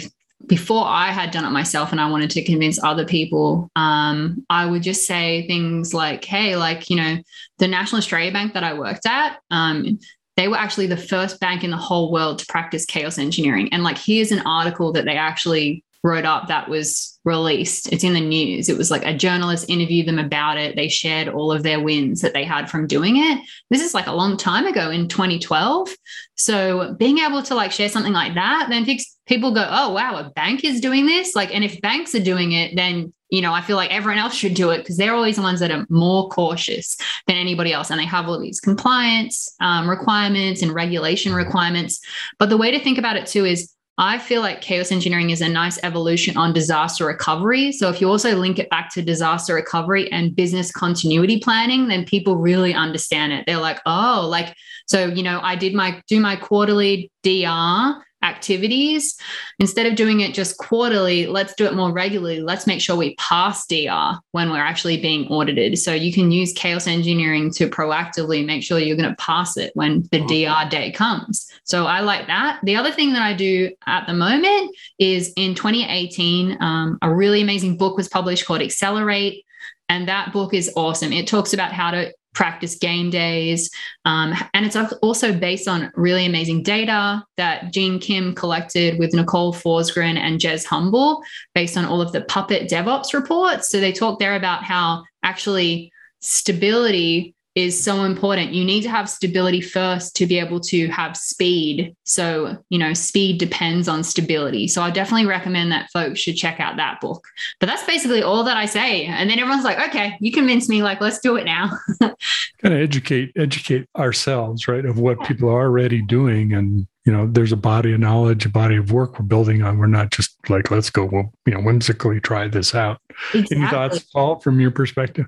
before 0.48 0.86
I 0.86 1.12
had 1.12 1.32
done 1.32 1.46
it 1.46 1.52
myself 1.52 1.92
and 1.92 2.02
I 2.02 2.10
wanted 2.10 2.30
to 2.32 2.44
convince 2.44 2.82
other 2.84 3.06
people, 3.06 3.70
um, 3.76 4.46
I 4.50 4.66
would 4.66 4.84
just 4.84 5.06
say 5.06 5.48
things 5.48 5.94
like, 5.94 6.26
hey, 6.26 6.56
like, 6.56 6.90
you 6.90 6.96
know, 6.96 7.18
the 7.60 7.68
National 7.68 8.00
Australia 8.00 8.32
Bank 8.32 8.54
that 8.54 8.64
I 8.64 8.74
worked 8.74 9.06
at, 9.06 9.40
um, 9.52 10.00
they 10.36 10.48
were 10.48 10.58
actually 10.58 10.88
the 10.88 10.98
first 10.98 11.40
bank 11.40 11.64
in 11.64 11.72
the 11.72 11.78
whole 11.78 12.12
world 12.12 12.40
to 12.40 12.46
practice 12.48 12.86
chaos 12.86 13.18
engineering. 13.18 13.70
And 13.72 13.84
like, 13.84 13.98
here's 13.98 14.32
an 14.32 14.42
article 14.46 14.92
that 14.94 15.06
they 15.06 15.16
actually 15.16 15.83
wrote 16.04 16.26
up 16.26 16.48
that 16.48 16.70
was 16.70 17.18
released. 17.24 17.92
It's 17.94 18.04
in 18.04 18.14
the 18.14 18.20
news. 18.20 18.68
It 18.68 18.78
was 18.78 18.92
like 18.92 19.06
a 19.06 19.16
journalist 19.16 19.70
interviewed 19.70 20.08
them 20.08 20.20
about 20.20 20.58
it. 20.58 20.76
They 20.76 20.90
shared 20.90 21.30
all 21.30 21.52
of 21.52 21.64
their 21.64 21.82
wins 21.82 22.22
that 22.22 22.34
they 22.34 22.44
had 22.44 22.70
from 22.70 22.88
doing 22.88 23.16
it. 23.18 23.40
This 23.70 23.82
is 23.82 23.94
like 23.94 24.08
a 24.08 24.14
long 24.14 24.36
time 24.36 24.66
ago 24.66 24.90
in 24.90 25.08
2012. 25.08 25.90
So 26.36 26.94
being 26.96 27.20
able 27.20 27.42
to 27.44 27.56
like 27.56 27.72
share 27.72 27.88
something 27.88 28.12
like 28.12 28.34
that, 28.34 28.68
then 28.70 28.86
people 29.26 29.54
go, 29.54 29.66
oh, 29.68 29.94
wow, 29.94 30.18
a 30.18 30.30
bank 30.32 30.66
is 30.66 30.82
doing 30.82 31.06
this. 31.06 31.36
Like, 31.36 31.56
and 31.56 31.64
if 31.64 31.80
banks 31.80 32.14
are 32.14 32.24
doing 32.24 32.52
it, 32.52 32.76
then 32.76 33.14
you 33.34 33.42
know, 33.42 33.52
I 33.52 33.62
feel 33.62 33.78
like 33.78 33.90
everyone 33.90 34.20
else 34.20 34.36
should 34.36 34.54
do 34.54 34.70
it 34.70 34.78
because 34.78 34.96
they're 34.96 35.16
always 35.16 35.38
the 35.38 35.42
ones 35.42 35.60
that 35.60 35.72
are 35.72 35.88
more 35.90 36.30
cautious 36.30 36.98
than 37.26 37.36
anybody 37.36 37.74
else. 37.74 37.90
And 37.90 38.00
they 38.00 38.06
have 38.06 38.30
all 38.30 38.40
these 38.40 38.60
compliance 38.60 39.56
um, 39.60 39.90
requirements 39.90 40.62
and 40.62 40.72
regulation 40.72 41.34
requirements. 41.34 42.00
But 42.38 42.50
the 42.50 42.58
way 42.58 42.70
to 42.70 42.80
think 42.80 43.00
about 43.00 43.18
it 43.18 43.26
too 43.26 43.44
is 43.44 43.73
I 43.98 44.18
feel 44.18 44.42
like 44.42 44.62
chaos 44.62 44.92
engineering 44.92 45.30
is 45.30 45.42
a 45.42 45.50
nice 45.50 45.80
evolution 45.84 46.36
on 46.36 46.52
disaster 46.52 47.06
recovery. 47.06 47.72
So 47.72 47.90
if 47.90 48.02
you 48.02 48.10
also 48.10 48.36
link 48.36 48.58
it 48.58 48.70
back 48.70 48.92
to 48.94 49.04
disaster 49.04 49.54
recovery 49.54 50.12
and 50.12 50.36
business 50.36 50.72
continuity 50.72 51.40
planning, 51.40 51.88
then 51.88 52.04
people 52.04 52.38
really 52.38 52.74
understand 52.74 53.34
it. 53.34 53.46
They're 53.46 53.58
like, 53.58 53.80
oh, 53.86 54.28
like, 54.30 54.56
so, 54.88 55.06
you 55.06 55.22
know, 55.22 55.40
I 55.44 55.56
did 55.56 55.76
my 55.76 56.02
do 56.08 56.20
my 56.20 56.36
quarterly 56.36 57.12
DR 57.22 58.04
activities. 58.24 59.16
Instead 59.60 59.86
of 59.86 59.96
doing 59.96 60.22
it 60.22 60.34
just 60.34 60.58
quarterly, 60.58 61.28
let's 61.28 61.54
do 61.54 61.66
it 61.66 61.76
more 61.76 61.92
regularly. 61.92 62.42
Let's 62.42 62.66
make 62.66 62.82
sure 62.82 62.96
we 62.96 63.16
pass 63.16 63.68
DR 63.68 64.20
when 64.32 64.50
we're 64.50 64.58
actually 64.58 64.98
being 64.98 65.28
audited. 65.28 65.78
So 65.78 65.94
you 65.94 66.12
can 66.12 66.32
use 66.32 66.54
chaos 66.54 66.88
engineering 66.88 67.52
to 67.54 67.70
proactively 67.70 68.46
make 68.46 68.64
sure 68.64 68.80
you're 68.80 68.98
going 68.98 69.10
to 69.10 69.16
pass 69.18 69.58
it 69.58 69.72
when 69.76 70.08
the 70.12 70.26
DR 70.26 70.70
day 70.70 70.92
comes. 70.92 71.52
So 71.64 71.86
I 71.86 72.00
like 72.00 72.28
that. 72.28 72.60
The 72.64 72.76
other 72.76 72.92
thing 72.92 73.14
that 73.14 73.22
I 73.22 73.34
do 73.34 73.72
at 73.86 74.08
the 74.08 74.14
moment 74.14 74.76
is 75.00 75.32
in 75.36 75.56
2018, 75.56 76.58
um, 76.62 76.98
a 77.02 77.14
really 77.14 77.42
amazing 77.42 77.78
book 77.78 77.98
was 77.98 78.10
published 78.10 78.46
called 78.46 78.62
Accelerate. 78.62 79.46
And 79.90 80.08
that 80.08 80.34
book 80.34 80.54
is 80.54 80.72
awesome. 80.76 81.12
It 81.12 81.28
talks 81.28 81.54
about 81.54 81.72
how 81.72 81.92
to 81.92 82.14
practice 82.34 82.76
game 82.76 83.10
days. 83.10 83.70
Um, 84.06 84.34
and 84.54 84.66
it's 84.66 84.76
also 85.02 85.34
based 85.34 85.68
on 85.68 85.92
really 85.96 86.26
amazing 86.26 86.64
data 86.64 87.24
that 87.38 87.72
Gene 87.72 88.00
Kim 88.00 88.36
collected 88.36 89.00
with 89.00 89.14
Nicole 89.14 89.54
Forsgren 89.54 90.18
and 90.18 90.40
Jez 90.40 90.66
Humble 90.66 91.22
based 91.54 91.78
on 91.78 91.86
all 91.86 92.02
of 92.02 92.12
the 92.12 92.22
Puppet 92.22 92.70
DevOps 92.70 93.14
reports. 93.14 93.70
So 93.70 93.80
they 93.80 93.92
talk 93.92 94.20
there 94.20 94.36
about 94.36 94.64
how 94.64 95.04
actually 95.24 95.92
stability 96.20 97.33
is 97.56 97.82
so 97.82 98.04
important. 98.04 98.52
You 98.52 98.66
need 98.66 98.82
to 98.82 98.90
have 98.90 99.10
stability 99.10 99.62
first 99.62 100.16
to 100.16 100.26
be 100.26 100.40
able 100.40 100.60
to 100.62 100.88
have 100.88 101.16
speed. 101.16 101.96
So, 102.04 102.58
you 102.70 102.80
know, 102.80 102.94
speed 102.94 103.38
depends 103.38 103.88
on 103.88 104.04
stability. 104.04 104.68
So, 104.68 104.82
I 104.82 104.90
definitely 104.90 105.28
recommend 105.28 105.72
that 105.72 105.90
folks 105.92 106.20
should 106.20 106.36
check 106.36 106.60
out 106.60 106.78
that 106.78 107.00
book. 107.00 107.28
But 107.60 107.68
that's 107.68 107.86
basically 107.86 108.24
all 108.24 108.44
that 108.44 108.58
I 108.58 108.66
say. 108.66 109.06
And 109.06 109.30
then 109.30 109.40
everyone's 109.40 109.64
like, 109.64 109.80
okay, 109.90 110.18
you 110.20 110.32
convinced 110.32 110.70
me, 110.70 110.82
like, 110.82 111.00
let's 111.00 111.20
do 111.20 111.36
it 111.36 111.46
now. 111.46 111.78
kind 112.02 112.16
of 112.64 112.74
educate, 112.74 113.32
educate 113.36 113.88
ourselves, 113.96 114.68
right, 114.68 114.86
of 114.86 114.98
what 114.98 115.22
people 115.24 115.50
are 115.50 115.64
already 115.64 116.02
doing. 116.02 116.54
And, 116.54 116.88
you 117.06 117.14
know, 117.14 117.28
there's 117.28 117.52
a 117.52 117.58
body 117.58 117.94
of 117.94 118.00
knowledge, 118.00 118.46
a 118.46 118.50
body 118.50 118.78
of 118.78 118.92
work 118.92 119.20
we're 119.20 119.26
building 119.26 119.62
on. 119.62 119.78
We're 119.78 119.88
not 119.88 120.12
just 120.12 120.38
like, 120.50 120.72
let's 120.72 120.90
go, 120.90 121.06
well, 121.06 121.32
you 121.46 121.54
know, 121.54 121.62
whimsically 121.62 122.20
try 122.20 122.48
this 122.48 122.74
out. 122.74 123.00
Exactly. 123.34 123.58
Any 123.58 123.68
thoughts, 123.68 124.00
Paul, 124.00 124.40
from 124.40 124.60
your 124.60 124.72
perspective? 124.72 125.28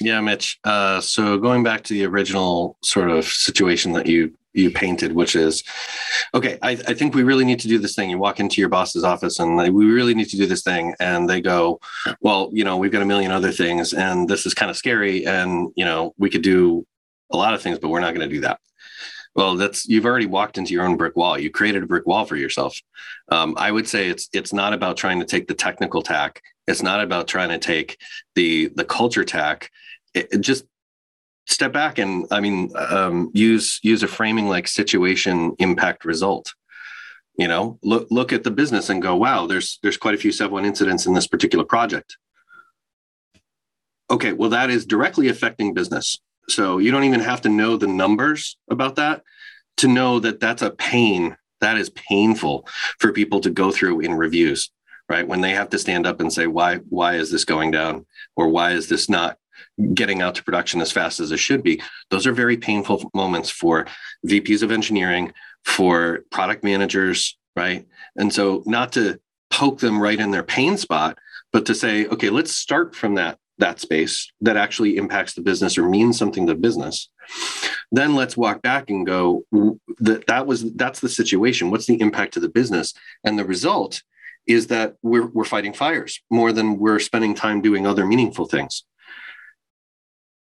Yeah, 0.00 0.20
Mitch. 0.20 0.58
Uh, 0.64 1.00
so 1.00 1.38
going 1.38 1.62
back 1.62 1.82
to 1.84 1.94
the 1.94 2.04
original 2.04 2.76
sort 2.82 3.10
of 3.10 3.26
situation 3.26 3.92
that 3.92 4.06
you 4.06 4.34
you 4.54 4.70
painted, 4.70 5.12
which 5.12 5.34
is 5.34 5.64
okay. 6.32 6.58
I, 6.62 6.70
I 6.70 6.94
think 6.94 7.14
we 7.14 7.24
really 7.24 7.44
need 7.44 7.60
to 7.60 7.68
do 7.68 7.78
this 7.78 7.94
thing. 7.94 8.08
You 8.08 8.18
walk 8.18 8.38
into 8.38 8.60
your 8.60 8.68
boss's 8.68 9.02
office 9.04 9.40
and 9.40 9.56
we 9.56 9.86
really 9.86 10.14
need 10.14 10.28
to 10.30 10.36
do 10.36 10.46
this 10.46 10.62
thing, 10.62 10.94
and 11.00 11.28
they 11.28 11.40
go, 11.40 11.80
"Well, 12.20 12.50
you 12.52 12.64
know, 12.64 12.76
we've 12.76 12.92
got 12.92 13.02
a 13.02 13.06
million 13.06 13.32
other 13.32 13.52
things, 13.52 13.92
and 13.92 14.28
this 14.28 14.46
is 14.46 14.54
kind 14.54 14.70
of 14.70 14.76
scary, 14.76 15.26
and 15.26 15.70
you 15.76 15.84
know, 15.84 16.14
we 16.18 16.30
could 16.30 16.42
do 16.42 16.86
a 17.30 17.36
lot 17.36 17.54
of 17.54 17.62
things, 17.62 17.78
but 17.78 17.88
we're 17.88 18.00
not 18.00 18.14
going 18.14 18.28
to 18.28 18.34
do 18.34 18.40
that." 18.42 18.60
Well, 19.34 19.56
that's 19.56 19.86
you've 19.88 20.06
already 20.06 20.26
walked 20.26 20.58
into 20.58 20.72
your 20.72 20.84
own 20.84 20.96
brick 20.96 21.16
wall. 21.16 21.36
You 21.38 21.50
created 21.50 21.82
a 21.82 21.86
brick 21.86 22.06
wall 22.06 22.24
for 22.24 22.36
yourself. 22.36 22.80
Um, 23.30 23.54
I 23.58 23.72
would 23.72 23.88
say 23.88 24.08
it's 24.08 24.28
it's 24.32 24.52
not 24.52 24.72
about 24.72 24.96
trying 24.96 25.18
to 25.18 25.26
take 25.26 25.48
the 25.48 25.54
technical 25.54 26.02
tack. 26.02 26.40
It's 26.68 26.82
not 26.82 27.00
about 27.00 27.26
trying 27.26 27.48
to 27.48 27.58
take 27.58 27.98
the 28.36 28.70
the 28.76 28.84
culture 28.84 29.24
tack 29.24 29.70
it, 30.14 30.40
just 30.40 30.64
step 31.46 31.72
back 31.72 31.98
and 31.98 32.26
I 32.30 32.40
mean 32.40 32.70
um, 32.76 33.30
use 33.34 33.80
use 33.82 34.02
a 34.02 34.08
framing 34.08 34.48
like 34.48 34.68
situation 34.68 35.54
impact 35.58 36.04
result. 36.04 36.54
You 37.36 37.48
know, 37.48 37.78
look 37.82 38.06
look 38.10 38.32
at 38.32 38.44
the 38.44 38.50
business 38.50 38.88
and 38.88 39.02
go, 39.02 39.16
wow, 39.16 39.46
there's 39.46 39.78
there's 39.82 39.96
quite 39.96 40.14
a 40.14 40.18
few 40.18 40.32
Sev 40.32 40.52
one 40.52 40.64
incidents 40.64 41.06
in 41.06 41.14
this 41.14 41.26
particular 41.26 41.64
project. 41.64 42.16
Okay, 44.10 44.32
well 44.32 44.50
that 44.50 44.70
is 44.70 44.86
directly 44.86 45.28
affecting 45.28 45.74
business. 45.74 46.18
So 46.48 46.78
you 46.78 46.90
don't 46.90 47.04
even 47.04 47.20
have 47.20 47.40
to 47.42 47.48
know 47.48 47.76
the 47.76 47.86
numbers 47.86 48.56
about 48.70 48.96
that 48.96 49.22
to 49.78 49.88
know 49.88 50.20
that 50.20 50.40
that's 50.40 50.62
a 50.62 50.70
pain. 50.70 51.36
That 51.60 51.78
is 51.78 51.90
painful 51.90 52.68
for 52.98 53.12
people 53.12 53.40
to 53.40 53.50
go 53.50 53.70
through 53.70 54.00
in 54.00 54.14
reviews, 54.14 54.70
right? 55.08 55.26
When 55.26 55.40
they 55.40 55.52
have 55.52 55.70
to 55.70 55.78
stand 55.78 56.06
up 56.06 56.20
and 56.20 56.32
say, 56.32 56.46
why 56.46 56.76
why 56.88 57.14
is 57.14 57.30
this 57.30 57.44
going 57.44 57.70
down, 57.70 58.06
or 58.36 58.48
why 58.48 58.72
is 58.72 58.88
this 58.88 59.08
not 59.08 59.38
getting 59.92 60.22
out 60.22 60.34
to 60.36 60.44
production 60.44 60.80
as 60.80 60.92
fast 60.92 61.20
as 61.20 61.32
it 61.32 61.38
should 61.38 61.62
be. 61.62 61.80
Those 62.10 62.26
are 62.26 62.32
very 62.32 62.56
painful 62.56 63.10
moments 63.14 63.50
for 63.50 63.86
VPs 64.26 64.62
of 64.62 64.70
engineering, 64.70 65.32
for 65.64 66.24
product 66.30 66.64
managers, 66.64 67.36
right? 67.56 67.86
And 68.16 68.32
so, 68.32 68.62
not 68.66 68.92
to 68.92 69.20
poke 69.50 69.80
them 69.80 70.00
right 70.00 70.18
in 70.18 70.30
their 70.30 70.42
pain 70.42 70.76
spot, 70.76 71.18
but 71.52 71.66
to 71.66 71.74
say, 71.74 72.06
okay, 72.06 72.30
let's 72.30 72.54
start 72.54 72.94
from 72.94 73.14
that 73.14 73.38
that 73.58 73.80
space 73.80 74.32
that 74.40 74.56
actually 74.56 74.96
impacts 74.96 75.34
the 75.34 75.40
business 75.40 75.78
or 75.78 75.88
means 75.88 76.18
something 76.18 76.46
to 76.46 76.54
business 76.54 77.08
then 77.92 78.14
let's 78.14 78.36
walk 78.36 78.62
back 78.62 78.90
and 78.90 79.06
go 79.06 79.44
that 79.98 80.26
that 80.26 80.46
was 80.46 80.72
that's 80.74 81.00
the 81.00 81.08
situation 81.08 81.70
what's 81.70 81.86
the 81.86 82.00
impact 82.00 82.34
to 82.34 82.40
the 82.40 82.48
business 82.48 82.94
and 83.22 83.38
the 83.38 83.44
result 83.44 84.02
is 84.46 84.66
that 84.66 84.96
we're, 85.02 85.26
we're 85.28 85.44
fighting 85.44 85.72
fires 85.72 86.20
more 86.30 86.52
than 86.52 86.78
we're 86.78 86.98
spending 86.98 87.34
time 87.34 87.62
doing 87.62 87.86
other 87.86 88.04
meaningful 88.04 88.46
things 88.46 88.84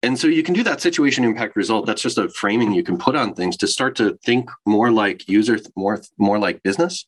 and 0.04 0.20
so 0.20 0.28
you 0.28 0.43
can 0.43 0.54
do 0.54 0.64
that 0.64 0.82
situation 0.82 1.24
impact 1.24 1.56
result. 1.56 1.86
That's 1.86 2.01
just 2.01 2.18
a 2.18 2.30
framing 2.30 2.74
you 2.74 2.84
can 2.84 2.97
put 2.97 3.16
on 3.16 3.34
things 3.34 3.58
to 3.58 3.68
start 3.68 3.95
to 3.95 4.20
think 4.24 4.51
more 4.66 4.91
like 4.91 5.28
user 5.28 5.58
more 5.76 6.01
more 6.18 6.38
like 6.38 6.62
business. 6.62 7.06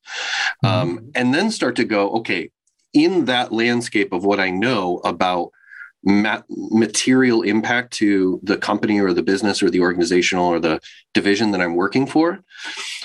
Mm-hmm. 0.64 0.68
um, 0.68 1.12
and 1.14 1.34
then 1.34 1.52
start 1.52 1.76
to 1.76 1.86
go 1.86 2.10
okay 2.12 2.50
in 2.94 3.26
that 3.26 3.52
landscape 3.52 4.14
of 4.14 4.24
what 4.24 4.40
i 4.40 4.50
know 4.50 4.98
about 5.04 5.52
material 6.50 7.42
impact 7.42 7.92
to 7.92 8.40
the 8.44 8.58
company 8.58 9.02
or 9.02 9.12
the 9.12 9.24
business 9.24 9.62
or 9.62 9.70
the 9.70 9.82
organizational 9.82 10.46
or 10.46 10.60
the 10.60 10.80
division 11.14 11.52
that 11.52 11.60
i'm 11.62 11.76
working 11.76 12.06
for 12.06 12.40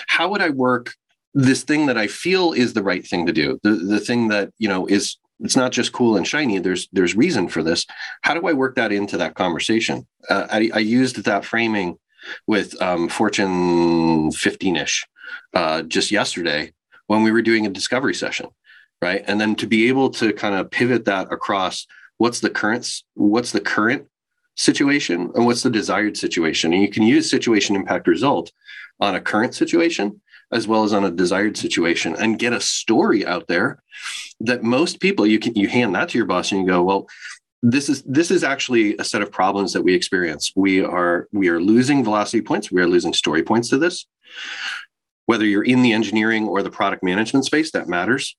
how 0.06 0.28
would 0.28 0.42
i 0.42 0.50
work 0.50 0.94
this 1.34 1.62
thing 1.64 1.86
that 1.86 1.98
i 1.98 2.06
feel 2.06 2.52
is 2.52 2.72
the 2.72 2.82
right 2.82 3.06
thing 3.06 3.26
to 3.26 3.32
do? 3.32 3.58
The, 3.62 3.70
the 3.70 4.00
thing 4.00 4.28
that 4.28 4.50
you 4.58 4.68
know 4.68 4.86
is 4.86 5.16
it's 5.40 5.56
not 5.56 5.72
just 5.72 5.92
cool 5.92 6.16
and 6.16 6.26
shiny. 6.26 6.58
There's 6.58 6.88
there's 6.92 7.16
reason 7.16 7.48
for 7.48 7.62
this. 7.62 7.86
How 8.22 8.34
do 8.34 8.46
i 8.46 8.52
work 8.52 8.76
that 8.76 8.92
into 8.92 9.16
that 9.18 9.34
conversation? 9.34 10.06
Uh, 10.28 10.46
I, 10.50 10.70
I, 10.74 10.78
used 10.80 11.24
that 11.24 11.44
framing 11.44 11.98
with 12.46 12.80
um, 12.82 13.08
fortune 13.08 14.30
15ish 14.30 15.04
uh, 15.54 15.82
just 15.82 16.10
yesterday 16.10 16.72
when 17.06 17.22
we 17.22 17.32
were 17.32 17.42
doing 17.42 17.64
a 17.64 17.70
discovery 17.70 18.14
session 18.14 18.48
right? 19.02 19.24
And 19.26 19.40
then 19.40 19.54
to 19.56 19.66
be 19.66 19.88
able 19.88 20.10
to 20.10 20.32
kind 20.32 20.54
of 20.54 20.70
pivot 20.70 21.04
that 21.06 21.32
across 21.32 21.86
what's 22.18 22.40
the 22.40 22.50
current 22.50 23.02
what's 23.14 23.52
the 23.52 23.60
current 23.60 24.06
situation 24.56 25.30
and 25.34 25.46
what's 25.46 25.62
the 25.62 25.70
desired 25.70 26.16
situation. 26.16 26.72
And 26.72 26.82
you 26.82 26.90
can 26.90 27.02
use 27.02 27.30
situation 27.30 27.76
impact 27.76 28.06
result 28.06 28.52
on 28.98 29.14
a 29.14 29.20
current 29.20 29.54
situation 29.54 30.20
as 30.52 30.66
well 30.66 30.84
as 30.84 30.92
on 30.92 31.04
a 31.04 31.10
desired 31.10 31.56
situation 31.56 32.16
and 32.16 32.38
get 32.38 32.52
a 32.52 32.60
story 32.60 33.24
out 33.26 33.46
there 33.46 33.82
that 34.40 34.62
most 34.62 35.00
people 35.00 35.26
you 35.26 35.38
can 35.38 35.54
you 35.54 35.68
hand 35.68 35.94
that 35.94 36.08
to 36.08 36.18
your 36.18 36.26
boss 36.26 36.52
and 36.52 36.62
you 36.62 36.66
go 36.66 36.82
well 36.82 37.08
this 37.62 37.88
is 37.88 38.02
this 38.04 38.30
is 38.30 38.42
actually 38.42 38.96
a 38.96 39.04
set 39.04 39.20
of 39.20 39.30
problems 39.30 39.72
that 39.74 39.82
we 39.82 39.94
experience. 39.94 40.52
We 40.56 40.82
are 40.82 41.28
we 41.30 41.48
are 41.48 41.60
losing 41.60 42.02
velocity 42.02 42.40
points. 42.40 42.72
We 42.72 42.80
are 42.80 42.86
losing 42.86 43.12
story 43.12 43.42
points 43.42 43.68
to 43.68 43.78
this. 43.78 44.06
Whether 45.26 45.44
you're 45.44 45.64
in 45.64 45.82
the 45.82 45.92
engineering 45.92 46.48
or 46.48 46.62
the 46.62 46.70
product 46.70 47.02
management 47.02 47.44
space 47.44 47.70
that 47.72 47.88
matters. 47.88 48.36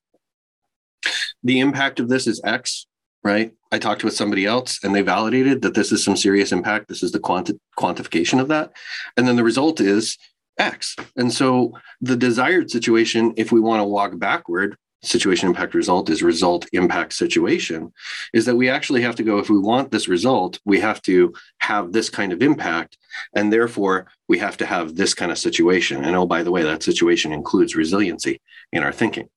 The 1.44 1.60
impact 1.60 2.00
of 2.00 2.10
this 2.10 2.28
is 2.28 2.42
x 2.44 2.88
right? 3.24 3.52
I 3.72 3.78
talked 3.78 4.04
with 4.04 4.16
somebody 4.16 4.46
else 4.46 4.84
and 4.84 4.96
they 4.96 5.02
validated 5.02 5.62
that 5.62 5.76
this 5.76 5.92
is 5.92 6.04
some 6.04 6.18
serious 6.18 6.52
impact. 6.52 6.88
This 6.88 7.04
is 7.04 7.12
the 7.12 7.20
quanti- 7.20 7.60
quantification 7.78 8.40
of 8.40 8.48
that. 8.48 8.72
And 9.16 9.28
then 9.28 9.36
the 9.36 9.44
result 9.44 9.80
is 9.80 10.18
X. 10.58 10.96
And 11.16 11.34
so 11.34 11.74
the 12.02 12.16
desired 12.16 12.70
situation, 12.70 13.34
if 13.38 13.52
we 13.52 13.60
want 13.60 13.80
to 13.80 13.86
walk 13.86 14.18
backward, 14.18 14.76
situation 15.04 15.50
impact 15.50 15.74
result 15.74 16.10
is 16.10 16.22
result 16.22 16.68
impact 16.74 17.14
situation, 17.14 17.92
is 18.34 18.46
that 18.46 18.56
we 18.56 18.70
actually 18.70 19.02
have 19.02 19.16
to 19.16 19.24
go, 19.24 19.40
if 19.40 19.50
we 19.50 19.58
want 19.58 19.92
this 19.92 20.08
result, 20.08 20.60
we 20.66 20.80
have 20.80 21.02
to 21.04 21.34
have 21.60 21.92
this 21.92 22.10
kind 22.10 22.32
of 22.32 22.42
impact. 22.42 22.98
And 23.34 23.52
therefore, 23.52 24.08
we 24.28 24.38
have 24.40 24.58
to 24.58 24.66
have 24.66 24.96
this 24.96 25.14
kind 25.14 25.32
of 25.32 25.38
situation. 25.38 26.04
And 26.04 26.16
oh, 26.16 26.26
by 26.26 26.44
the 26.44 26.52
way, 26.52 26.64
that 26.64 26.84
situation 26.84 27.32
includes 27.32 27.76
resiliency 27.76 28.42
in 28.72 28.84
our 28.84 28.92
thinking. 28.92 29.30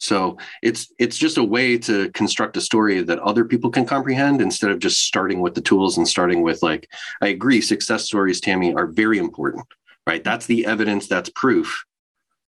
So 0.00 0.38
it's 0.62 0.92
it's 0.98 1.18
just 1.18 1.38
a 1.38 1.44
way 1.44 1.76
to 1.78 2.08
construct 2.12 2.56
a 2.56 2.60
story 2.60 3.02
that 3.02 3.18
other 3.18 3.44
people 3.44 3.70
can 3.70 3.84
comprehend 3.84 4.40
instead 4.40 4.70
of 4.70 4.78
just 4.78 5.00
starting 5.00 5.40
with 5.40 5.54
the 5.54 5.60
tools 5.60 5.98
and 5.98 6.06
starting 6.06 6.42
with 6.42 6.62
like 6.62 6.88
I 7.20 7.28
agree 7.28 7.60
success 7.60 8.04
stories 8.04 8.40
Tammy 8.40 8.72
are 8.72 8.86
very 8.86 9.18
important 9.18 9.66
right? 10.08 10.24
That's 10.24 10.46
the 10.46 10.64
evidence, 10.64 11.06
that's 11.06 11.28
proof, 11.28 11.84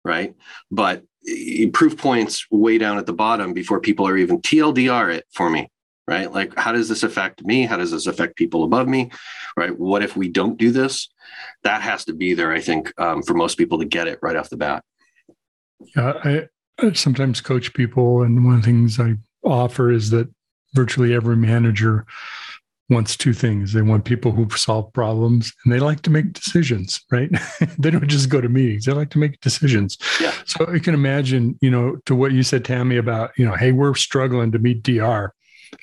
right? 0.05 0.36
But 0.70 1.03
eh, 1.28 1.66
proof 1.74 1.97
points 1.97 2.45
way 2.51 2.78
down 2.78 2.99
at 2.99 3.08
the 3.08 3.14
bottom 3.14 3.51
before 3.53 3.80
people 3.80 4.08
are 4.08 4.16
even 4.16 4.43
TLDR 4.43 5.12
it 5.16 5.26
for 5.34 5.49
me, 5.49 5.68
right? 6.08 6.32
Like, 6.32 6.55
how 6.55 6.72
does 6.72 6.88
this 6.88 7.01
affect 7.01 7.43
me? 7.43 7.64
How 7.64 7.78
does 7.78 7.89
this 7.89 8.05
affect 8.05 8.36
people 8.36 8.64
above 8.64 8.88
me, 8.88 9.10
right? 9.58 9.76
What 9.78 10.03
if 10.03 10.16
we 10.16 10.30
don't 10.30 10.60
do 10.60 10.70
this? 10.70 11.10
That 11.64 11.82
has 11.82 12.05
to 12.05 12.14
be 12.14 12.36
there, 12.36 12.51
I 12.51 12.62
think, 12.62 12.93
um, 13.01 13.24
for 13.24 13.34
most 13.34 13.58
people 13.58 13.80
to 13.80 13.86
get 13.86 14.08
it 14.08 14.20
right 14.22 14.36
off 14.36 14.51
the 14.51 14.58
bat. 14.58 14.84
Yeah, 15.95 16.47
I, 16.80 16.91
sometimes 16.93 17.41
coach 17.41 17.74
people, 17.74 18.22
and 18.22 18.45
one 18.45 18.53
of 18.53 18.62
the 18.62 18.68
things 18.68 18.99
I 18.99 19.16
offer 19.43 19.91
is 19.91 20.12
that 20.12 20.30
virtually 20.76 21.16
every 21.16 21.36
manager 21.36 22.05
wants 22.89 23.17
two 23.17 23.33
things. 23.33 23.73
They 23.73 23.81
want 23.81 24.05
people 24.05 24.31
who 24.31 24.49
solve 24.51 24.91
problems 24.93 25.53
and 25.63 25.73
they 25.73 25.79
like 25.79 26.01
to 26.03 26.09
make 26.09 26.33
decisions, 26.33 27.01
right? 27.11 27.29
they 27.77 27.89
don't 27.89 28.07
just 28.07 28.29
go 28.29 28.39
to 28.39 28.49
meetings. 28.49 28.85
They 28.85 28.93
like 28.93 29.09
to 29.11 29.19
make 29.19 29.41
decisions. 29.41 29.97
Yeah. 30.21 30.33
So 30.45 30.71
you 30.71 30.79
can 30.79 30.93
imagine, 30.93 31.57
you 31.61 31.69
know, 31.69 31.97
to 32.05 32.15
what 32.15 32.31
you 32.31 32.43
said, 32.43 32.63
Tammy, 32.63 32.97
about, 32.97 33.31
you 33.38 33.45
know, 33.45 33.55
hey, 33.55 33.71
we're 33.71 33.95
struggling 33.95 34.51
to 34.53 34.59
meet 34.59 34.83
DR. 34.83 35.33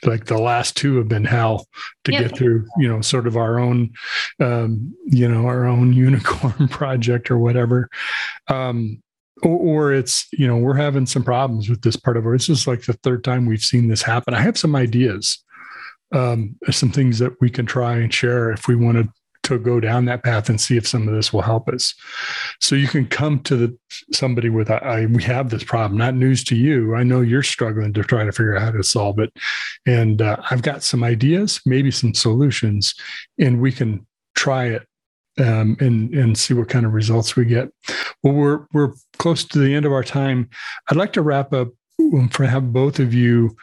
Like 0.02 0.24
the 0.24 0.38
last 0.38 0.78
two 0.78 0.96
have 0.96 1.09
been 1.09 1.26
hell 1.26 1.66
to 2.05 2.12
yep. 2.12 2.22
get 2.22 2.38
through, 2.38 2.66
you 2.78 2.88
know, 2.88 3.02
sort 3.02 3.26
of 3.26 3.36
our 3.36 3.59
own, 3.59 3.92
um, 4.40 4.94
you 5.05 5.28
know, 5.28 5.46
our 5.46 5.66
own 5.66 5.92
unicorn 5.94 6.68
project 6.68 7.30
or 7.30 7.36
whatever. 7.36 7.90
Um, 8.48 9.02
or, 9.42 9.59
or 9.59 9.92
it's, 9.92 10.26
you 10.32 10.46
know, 10.46 10.57
we're 10.57 10.74
having 10.74 11.05
some 11.05 11.22
problems 11.22 11.68
with 11.68 11.82
this 11.82 11.96
part 11.96 12.16
of 12.16 12.24
our, 12.24 12.32
this 12.32 12.48
is 12.48 12.66
like 12.66 12.82
the 12.82 12.94
third 12.94 13.24
time 13.24 13.44
we've 13.44 13.61
seen 13.61 13.88
this 13.88 14.00
happen. 14.00 14.32
I 14.32 14.40
have 14.40 14.57
some 14.57 14.74
ideas 14.74 15.43
um, 16.12 16.57
some 16.70 16.90
things 16.90 17.18
that 17.18 17.32
we 17.40 17.50
can 17.50 17.66
try 17.66 17.96
and 17.96 18.12
share 18.12 18.50
if 18.50 18.68
we 18.68 18.76
wanted 18.76 19.09
to 19.44 19.59
go 19.59 19.78
down 19.78 20.07
that 20.07 20.24
path 20.24 20.48
and 20.48 20.61
see 20.61 20.76
if 20.76 20.88
some 20.88 21.07
of 21.07 21.14
this 21.14 21.32
will 21.32 21.42
help 21.42 21.68
us. 21.68 21.94
So 22.61 22.74
you 22.74 22.88
can 22.88 23.07
come 23.07 23.40
to 23.40 23.57
the 23.57 23.78
somebody 24.12 24.48
with 24.48 24.70
I, 24.70 24.76
I, 24.78 25.07
we 25.07 25.22
have 25.24 25.50
this 25.50 25.64
problem, 25.64 25.98
not 25.98 26.14
news 26.14 26.42
to 26.44 26.57
you. 26.57 26.94
I 26.94 27.02
know 27.02 27.20
you're 27.20 27.42
struggling 27.42 27.92
to 27.92 28.02
try 28.02 28.24
to 28.24 28.32
figure 28.32 28.57
out 28.57 28.62
how 28.62 28.70
to 28.72 28.82
solve 28.82 29.18
it, 29.18 29.32
and 29.86 30.20
uh, 30.20 30.38
I've 30.50 30.62
got 30.62 30.82
some 30.82 31.05
ideas, 31.05 31.61
maybe 31.66 31.90
some 31.90 32.14
solutions, 32.14 32.94
and 33.38 33.61
we 33.61 33.70
can 33.70 34.07
try 34.34 34.66
it 34.66 34.86
um, 35.38 35.76
and 35.80 36.14
and 36.14 36.36
see 36.36 36.55
what 36.55 36.68
kind 36.68 36.86
of 36.86 36.92
results 36.92 37.36
we 37.36 37.44
get. 37.44 37.70
Well, 38.22 38.34
we're 38.34 38.66
we're 38.72 38.92
close 39.18 39.44
to 39.44 39.59
the 39.59 39.74
end 39.74 39.84
of 39.84 39.92
our 39.92 40.05
time. 40.05 40.48
I'd 40.88 40.96
like 40.96 41.12
to 41.14 41.22
wrap 41.22 41.52
up 41.52 41.68
for 42.30 42.45
have 42.45 42.72
both 42.72 42.99
of 42.99 43.14
you, 43.14 43.57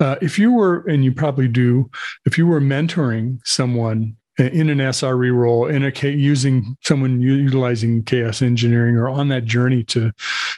uh, 0.00 0.16
if 0.20 0.38
you 0.38 0.52
were, 0.52 0.86
and 0.88 1.04
you 1.04 1.12
probably 1.12 1.48
do, 1.48 1.90
if 2.24 2.38
you 2.38 2.46
were 2.46 2.60
mentoring 2.60 3.38
someone 3.44 4.16
in 4.38 4.68
an 4.68 4.78
SRE 4.78 5.34
role, 5.34 5.66
in 5.66 5.84
a 5.84 6.08
using 6.08 6.76
someone 6.82 7.22
utilizing 7.22 8.02
chaos 8.02 8.42
engineering, 8.42 8.96
or 8.96 9.08
on 9.08 9.28
that 9.28 9.44
journey 9.44 9.82
to 9.84 10.12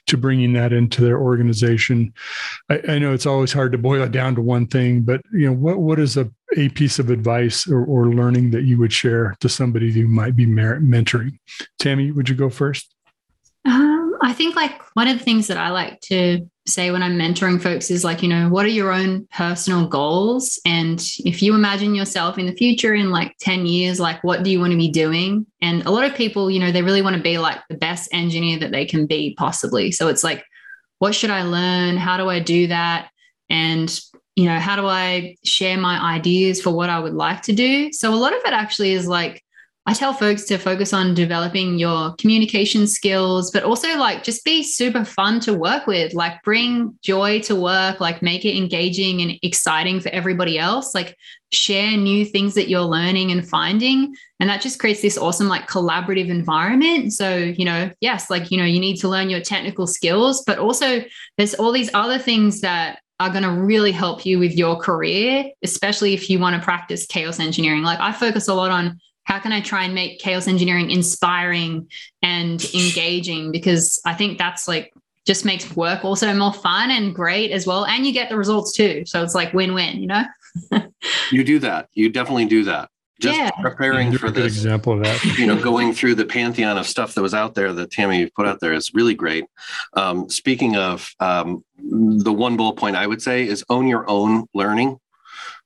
to 0.07 0.17
bringing 0.17 0.53
that 0.55 0.73
into 0.73 1.01
their 1.01 1.19
organization, 1.19 2.13
I, 2.69 2.81
I 2.89 2.99
know 2.99 3.13
it's 3.13 3.27
always 3.27 3.53
hard 3.53 3.73
to 3.73 3.79
boil 3.79 4.03
it 4.03 4.13
down 4.13 4.35
to 4.35 4.43
one 4.43 4.67
thing, 4.67 5.03
but 5.03 5.21
you 5.33 5.47
know 5.47 5.53
what 5.53 5.79
what 5.79 6.01
is 6.01 6.17
a 6.17 6.31
a 6.57 6.71
piece 6.71 6.99
of 6.99 7.11
advice 7.11 7.69
or, 7.69 7.85
or 7.85 8.09
learning 8.09 8.51
that 8.51 8.65
you 8.65 8.79
would 8.79 8.93
share 8.93 9.37
to 9.41 9.49
somebody 9.49 9.93
who 9.93 10.09
might 10.09 10.35
be 10.35 10.47
mentoring? 10.47 11.39
Tammy, 11.79 12.11
would 12.11 12.29
you 12.29 12.35
go 12.35 12.49
first? 12.49 12.95
Um, 13.65 14.17
I 14.23 14.33
think 14.33 14.57
like 14.57 14.81
one 14.95 15.09
of 15.09 15.19
the 15.19 15.25
things 15.25 15.47
that 15.49 15.59
I 15.59 15.71
like 15.71 16.01
to 16.03 16.49
say 16.69 16.91
when 16.91 17.03
I'm 17.03 17.19
mentoring 17.19 17.61
folks 17.61 17.91
is 17.91 18.05
like, 18.05 18.23
you 18.23 18.29
know, 18.29 18.49
what 18.49 18.65
are 18.67 18.71
your 18.71 18.93
own 18.93 19.27
personal 19.33 19.87
goals? 19.87 20.61
And 20.65 21.03
if 21.19 21.43
you 21.43 21.55
imagine 21.55 21.95
yourself 21.95 22.39
in 22.39 22.47
the 22.47 22.55
future 22.55 22.95
in 22.95 23.11
like 23.11 23.35
10 23.41 23.67
years, 23.67 23.99
like 23.99 24.23
what 24.25 24.43
do 24.43 24.51
you 24.51 24.61
want 24.61 24.73
to 24.73 24.79
be 24.79 24.91
doing? 24.91 25.47
And 25.61 25.85
a 25.87 25.91
lot 25.91 26.05
of 26.05 26.15
people, 26.15 26.51
you 26.51 26.61
know, 26.61 26.71
they 26.71 26.83
really 26.83 27.03
want 27.03 27.17
to 27.17 27.23
be 27.23 27.39
like 27.39 27.59
the 27.69 27.77
best 27.77 28.09
engineer 28.13 28.59
that 28.61 28.71
they 28.71 28.85
can 28.85 29.07
be 29.07 29.35
possibly. 29.39 29.91
So 29.91 30.09
it's 30.09 30.25
like, 30.25 30.45
what 30.99 31.15
should 31.15 31.31
I 31.31 31.43
learn? 31.43 31.97
How 31.97 32.17
do 32.17 32.29
I 32.29 32.41
do 32.41 32.67
that? 32.69 33.11
And, 33.51 34.01
you 34.37 34.45
know, 34.45 34.59
how 34.59 34.77
do 34.77 34.87
I 34.87 35.37
share 35.45 35.79
my 35.79 36.15
ideas 36.17 36.61
for 36.61 36.71
what 36.71 36.91
I 36.91 36.99
would 36.99 37.15
like 37.15 37.43
to 37.43 37.53
do? 37.53 37.93
So 37.93 38.13
a 38.13 38.17
lot 38.17 38.35
of 38.35 38.43
it 38.45 38.53
actually 38.53 38.93
is 38.93 39.07
like, 39.09 39.43
I 39.89 39.95
tell 39.95 40.13
folks 40.13 40.45
to 40.45 40.59
focus 40.59 40.93
on 40.93 41.15
developing 41.15 41.79
your 41.79 42.15
communication 42.17 42.87
skills, 42.87 43.51
but 43.51 43.63
also 43.63 43.97
like 43.97 44.23
just 44.23 44.45
be 44.45 44.63
super 44.63 45.03
fun 45.03 45.41
to 45.41 45.55
work 45.55 45.87
with, 45.87 46.13
like 46.13 46.43
bring 46.43 46.99
joy 47.01 47.41
to 47.45 47.57
work, 47.57 47.99
like 47.99 48.21
make 48.21 48.45
it 48.45 48.55
engaging 48.55 49.23
and 49.23 49.39
exciting 49.43 49.99
for 50.01 50.11
everybody 50.11 50.59
else, 50.59 50.95
like 50.95 51.17
share 51.53 51.97
new 51.97 52.27
things 52.27 52.55
that 52.55 52.69
you're 52.69 52.83
learning 52.83 53.33
and 53.33 53.49
finding. 53.49 54.15
And 54.41 54.51
that 54.51 54.61
just 54.61 54.79
creates 54.79 55.01
this 55.01 55.17
awesome, 55.17 55.49
like 55.49 55.71
collaborative 55.71 56.29
environment. 56.29 57.15
So, 57.15 57.37
you 57.37 57.65
know, 57.65 57.91
yes, 58.03 58.29
like, 58.29 58.51
you 58.51 58.59
know, 58.59 58.67
you 58.67 58.81
need 58.81 58.99
to 58.99 59.09
learn 59.09 59.31
your 59.31 59.41
technical 59.41 59.87
skills, 59.87 60.45
but 60.47 60.59
also 60.59 61.03
there's 61.39 61.55
all 61.55 61.73
these 61.73 61.89
other 61.95 62.19
things 62.19 62.61
that 62.61 62.99
are 63.21 63.31
going 63.31 63.43
to 63.43 63.53
really 63.53 63.93
help 63.93 64.27
you 64.27 64.39
with 64.39 64.53
your 64.53 64.77
career, 64.77 65.51
especially 65.63 66.13
if 66.13 66.29
you 66.29 66.39
want 66.39 66.55
to 66.57 66.63
practice 66.63 67.07
chaos 67.07 67.41
engineering. 67.41 67.85
Like 67.85 68.01
I 68.01 68.13
focus 68.13 68.49
a 68.49 68.55
lot 68.55 68.71
on 68.71 69.01
how 69.29 69.39
can 69.39 69.53
I 69.53 69.61
try 69.61 69.85
and 69.85 69.95
make 69.95 70.21
chaos 70.21 70.49
engineering 70.49 70.91
inspiring 70.91 71.91
and 72.23 72.65
engaging? 72.75 73.53
Because 73.53 74.01
I 74.07 74.15
think 74.15 74.39
that's 74.39 74.67
like 74.67 74.95
just 75.27 75.45
makes 75.45 75.77
work 75.77 76.03
also 76.03 76.33
more 76.33 76.55
fun 76.55 76.91
and 76.91 77.15
great 77.15 77.51
as 77.51 77.67
well. 77.67 77.85
And 77.85 78.07
you 78.07 78.13
get 78.15 78.31
the 78.31 78.39
results 78.39 78.73
too. 78.73 79.05
So 79.05 79.23
it's 79.23 79.35
like 79.35 79.53
win 79.53 79.75
win, 79.75 79.99
you 79.99 80.07
know? 80.07 80.25
you 81.31 81.45
do 81.45 81.59
that. 81.59 81.91
You 81.93 82.09
definitely 82.09 82.47
do 82.47 82.65
that. 82.65 82.89
Just 83.21 83.39
yeah. 83.39 83.51
preparing 83.61 84.17
for 84.17 84.31
this 84.31 84.47
example 84.47 84.95
of 84.95 85.05
that. 85.05 85.23
you 85.39 85.47
know, 85.47 85.61
going 85.61 85.93
through 85.93 86.15
the 86.15 86.25
pantheon 86.25 86.79
of 86.79 86.87
stuff 86.87 87.15
that 87.15 87.21
was 87.21 87.35
out 87.35 87.55
there 87.55 87.75
that 87.75 87.91
Tammy 87.91 88.31
put 88.31 88.47
out 88.47 88.61
there 88.61 88.73
is 88.73 88.95
really 88.95 89.15
great. 89.15 89.45
Um, 89.93 90.31
speaking 90.31 90.77
of 90.77 91.11
um, 91.21 91.63
the 91.77 92.33
one 92.33 92.57
bullet 92.57 92.77
point 92.77 92.97
I 92.97 93.07
would 93.07 93.21
say 93.21 93.47
is 93.47 93.63
own 93.69 93.89
your 93.89 94.09
own 94.09 94.47
learning 94.55 94.99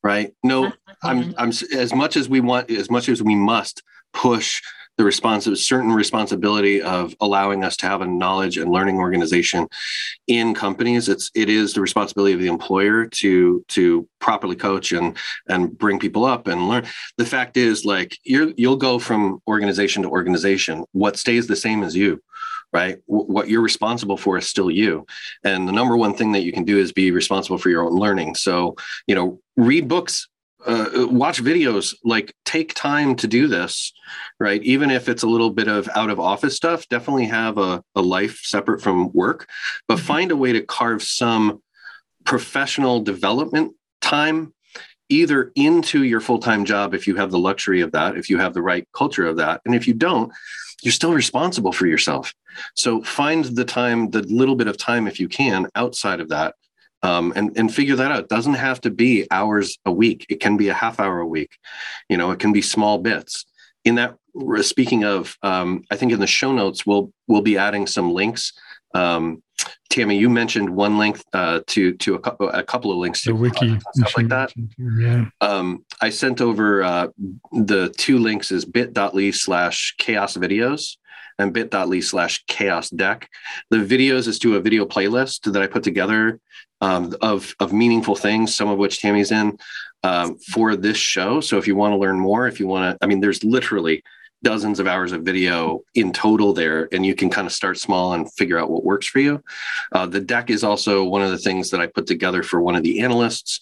right? 0.02 0.34
No, 0.42 0.72
I'm 1.02 1.34
I'm 1.36 1.50
as 1.74 1.94
much 1.94 2.16
as 2.16 2.28
we 2.28 2.40
want, 2.40 2.70
as 2.70 2.90
much 2.90 3.08
as 3.08 3.22
we 3.22 3.34
must 3.34 3.82
push 4.12 4.60
the 4.98 5.04
responsive 5.04 5.56
certain 5.58 5.90
responsibility 5.90 6.82
of 6.82 7.14
allowing 7.20 7.64
us 7.64 7.76
to 7.78 7.86
have 7.86 8.02
a 8.02 8.06
knowledge 8.06 8.58
and 8.58 8.70
learning 8.70 8.98
organization 8.98 9.66
in 10.26 10.54
companies 10.54 11.08
it's 11.08 11.30
it 11.34 11.48
is 11.48 11.72
the 11.72 11.80
responsibility 11.80 12.34
of 12.34 12.40
the 12.40 12.46
employer 12.46 13.06
to 13.06 13.64
to 13.68 14.06
properly 14.20 14.54
coach 14.54 14.92
and 14.92 15.16
and 15.48 15.76
bring 15.78 15.98
people 15.98 16.26
up 16.26 16.46
and 16.46 16.68
learn 16.68 16.84
the 17.16 17.24
fact 17.24 17.56
is 17.56 17.86
like 17.86 18.18
you 18.24 18.52
you'll 18.58 18.76
go 18.76 18.98
from 18.98 19.40
organization 19.48 20.02
to 20.02 20.10
organization 20.10 20.84
what 20.92 21.16
stays 21.16 21.46
the 21.46 21.56
same 21.56 21.82
as 21.82 21.96
you 21.96 22.20
right? 22.72 22.98
What 23.04 23.48
you're 23.48 23.60
responsible 23.60 24.16
for 24.16 24.38
is 24.38 24.48
still 24.48 24.70
you. 24.70 25.06
And 25.44 25.68
the 25.68 25.72
number 25.72 25.94
one 25.94 26.14
thing 26.14 26.32
that 26.32 26.40
you 26.40 26.52
can 26.52 26.64
do 26.64 26.78
is 26.78 26.90
be 26.90 27.10
responsible 27.10 27.58
for 27.58 27.68
your 27.68 27.84
own 27.84 27.94
learning. 27.96 28.34
So, 28.34 28.76
you 29.06 29.14
know, 29.14 29.40
read 29.58 29.88
books, 29.88 30.28
uh, 30.66 31.06
watch 31.08 31.42
videos, 31.42 31.94
like 32.04 32.34
take 32.44 32.74
time 32.74 33.16
to 33.16 33.26
do 33.26 33.48
this, 33.48 33.92
right? 34.38 34.62
Even 34.62 34.90
if 34.90 35.08
it's 35.08 35.22
a 35.22 35.28
little 35.28 35.50
bit 35.50 35.68
of 35.68 35.88
out 35.94 36.10
of 36.10 36.20
office 36.20 36.56
stuff, 36.56 36.88
definitely 36.88 37.26
have 37.26 37.58
a, 37.58 37.82
a 37.94 38.02
life 38.02 38.40
separate 38.42 38.80
from 38.80 39.12
work, 39.12 39.48
but 39.88 39.96
mm-hmm. 39.96 40.06
find 40.06 40.30
a 40.30 40.36
way 40.36 40.52
to 40.52 40.62
carve 40.62 41.02
some 41.02 41.62
professional 42.24 43.00
development 43.00 43.74
time 44.00 44.54
either 45.08 45.52
into 45.56 46.04
your 46.04 46.20
full-time 46.20 46.64
job 46.64 46.94
if 46.94 47.06
you 47.06 47.16
have 47.16 47.30
the 47.30 47.38
luxury 47.38 47.80
of 47.80 47.92
that 47.92 48.16
if 48.16 48.30
you 48.30 48.38
have 48.38 48.54
the 48.54 48.62
right 48.62 48.88
culture 48.94 49.26
of 49.26 49.36
that 49.36 49.60
and 49.66 49.74
if 49.74 49.86
you 49.88 49.92
don't 49.92 50.32
you're 50.82 50.92
still 50.92 51.14
responsible 51.14 51.72
for 51.72 51.86
yourself. 51.86 52.34
So 52.74 53.02
find 53.02 53.44
the 53.44 53.64
time, 53.64 54.10
the 54.10 54.22
little 54.22 54.56
bit 54.56 54.66
of 54.66 54.76
time, 54.76 55.06
if 55.06 55.18
you 55.18 55.28
can, 55.28 55.68
outside 55.74 56.20
of 56.20 56.28
that, 56.30 56.56
um, 57.02 57.32
and 57.36 57.56
and 57.56 57.74
figure 57.74 57.96
that 57.96 58.10
out. 58.12 58.20
It 58.20 58.28
doesn't 58.28 58.54
have 58.54 58.80
to 58.82 58.90
be 58.90 59.26
hours 59.30 59.78
a 59.84 59.92
week. 59.92 60.26
It 60.28 60.40
can 60.40 60.56
be 60.56 60.68
a 60.68 60.74
half 60.74 61.00
hour 61.00 61.20
a 61.20 61.26
week. 61.26 61.58
You 62.08 62.16
know, 62.16 62.30
it 62.30 62.38
can 62.38 62.52
be 62.52 62.62
small 62.62 62.98
bits. 62.98 63.44
In 63.84 63.96
that, 63.96 64.16
speaking 64.60 65.04
of, 65.04 65.36
um, 65.42 65.84
I 65.90 65.96
think 65.96 66.12
in 66.12 66.20
the 66.20 66.26
show 66.26 66.52
notes 66.52 66.86
we'll 66.86 67.12
we'll 67.26 67.42
be 67.42 67.58
adding 67.58 67.86
some 67.86 68.12
links. 68.12 68.52
Um, 68.94 69.42
Tammy, 69.90 70.16
you 70.16 70.30
mentioned 70.30 70.70
one 70.70 70.96
link 70.98 71.20
uh, 71.32 71.60
to 71.66 71.92
to 71.94 72.14
a 72.14 72.18
couple, 72.18 72.48
a 72.48 72.62
couple 72.62 72.90
of 72.90 72.98
links 72.98 73.22
to 73.24 73.30
the 73.30 73.36
wiki 73.36 73.78
stuff 73.94 74.16
like 74.16 74.28
that. 74.28 74.52
Yeah. 74.78 75.26
Um, 75.40 75.84
I 76.00 76.10
sent 76.10 76.40
over 76.40 76.82
uh, 76.82 77.08
the 77.50 77.92
two 77.98 78.18
links 78.18 78.52
is 78.52 78.64
bit.ly 78.64 79.32
slash 79.32 79.94
chaos 79.98 80.36
videos 80.36 80.96
and 81.38 81.52
bit.ly 81.52 82.00
slash 82.00 82.44
chaos 82.46 82.90
deck. 82.90 83.28
The 83.70 83.78
videos 83.78 84.28
is 84.28 84.38
to 84.40 84.56
a 84.56 84.60
video 84.60 84.84
playlist 84.84 85.52
that 85.52 85.62
I 85.62 85.66
put 85.66 85.82
together 85.82 86.40
um, 86.80 87.14
of 87.20 87.54
of 87.60 87.72
meaningful 87.72 88.16
things, 88.16 88.54
some 88.54 88.68
of 88.68 88.78
which 88.78 89.00
Tammy's 89.00 89.32
in 89.32 89.58
um, 90.02 90.36
for 90.38 90.76
this 90.76 90.96
show. 90.96 91.40
So 91.40 91.58
if 91.58 91.66
you 91.66 91.76
want 91.76 91.92
to 91.92 91.98
learn 91.98 92.18
more, 92.18 92.46
if 92.46 92.58
you 92.60 92.66
want 92.66 92.98
to, 92.98 93.04
I 93.04 93.08
mean, 93.08 93.20
there's 93.20 93.44
literally 93.44 94.02
dozens 94.42 94.80
of 94.80 94.86
hours 94.86 95.12
of 95.12 95.22
video 95.22 95.82
in 95.94 96.12
total 96.12 96.52
there, 96.52 96.88
and 96.92 97.06
you 97.06 97.14
can 97.14 97.30
kind 97.30 97.46
of 97.46 97.52
start 97.52 97.78
small 97.78 98.14
and 98.14 98.32
figure 98.34 98.58
out 98.58 98.70
what 98.70 98.84
works 98.84 99.06
for 99.06 99.20
you. 99.20 99.42
Uh, 99.92 100.06
the 100.06 100.20
deck 100.20 100.50
is 100.50 100.64
also 100.64 101.04
one 101.04 101.22
of 101.22 101.30
the 101.30 101.38
things 101.38 101.70
that 101.70 101.80
I 101.80 101.86
put 101.86 102.06
together 102.06 102.42
for 102.42 102.60
one 102.60 102.74
of 102.74 102.82
the 102.82 103.00
analysts. 103.00 103.60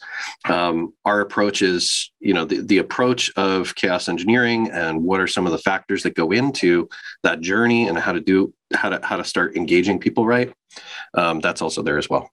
Um, 0.49 0.95
our 1.05 1.21
approach 1.21 1.63
is, 1.63 2.11
you 2.21 2.35
know, 2.35 2.45
the, 2.45 2.61
the 2.63 2.79
approach 2.79 3.31
of 3.37 3.75
chaos 3.75 4.09
engineering 4.09 4.71
and 4.71 5.03
what 5.03 5.21
are 5.21 5.27
some 5.27 5.47
of 5.47 5.53
the 5.53 5.59
factors 5.59 6.03
that 6.03 6.15
go 6.15 6.31
into 6.31 6.89
that 7.23 7.41
journey 7.41 7.89
and 7.89 7.99
how 7.99 8.13
to 8.13 8.21
do 8.21 8.53
how 8.73 8.89
to 8.89 9.01
how 9.05 9.17
to 9.17 9.25
start 9.25 9.57
engaging 9.57 9.99
people 9.99 10.27
right. 10.27 10.53
Um, 11.15 11.41
that's 11.41 11.63
also 11.63 11.83
there 11.83 11.99
as 11.99 12.09
well. 12.09 12.31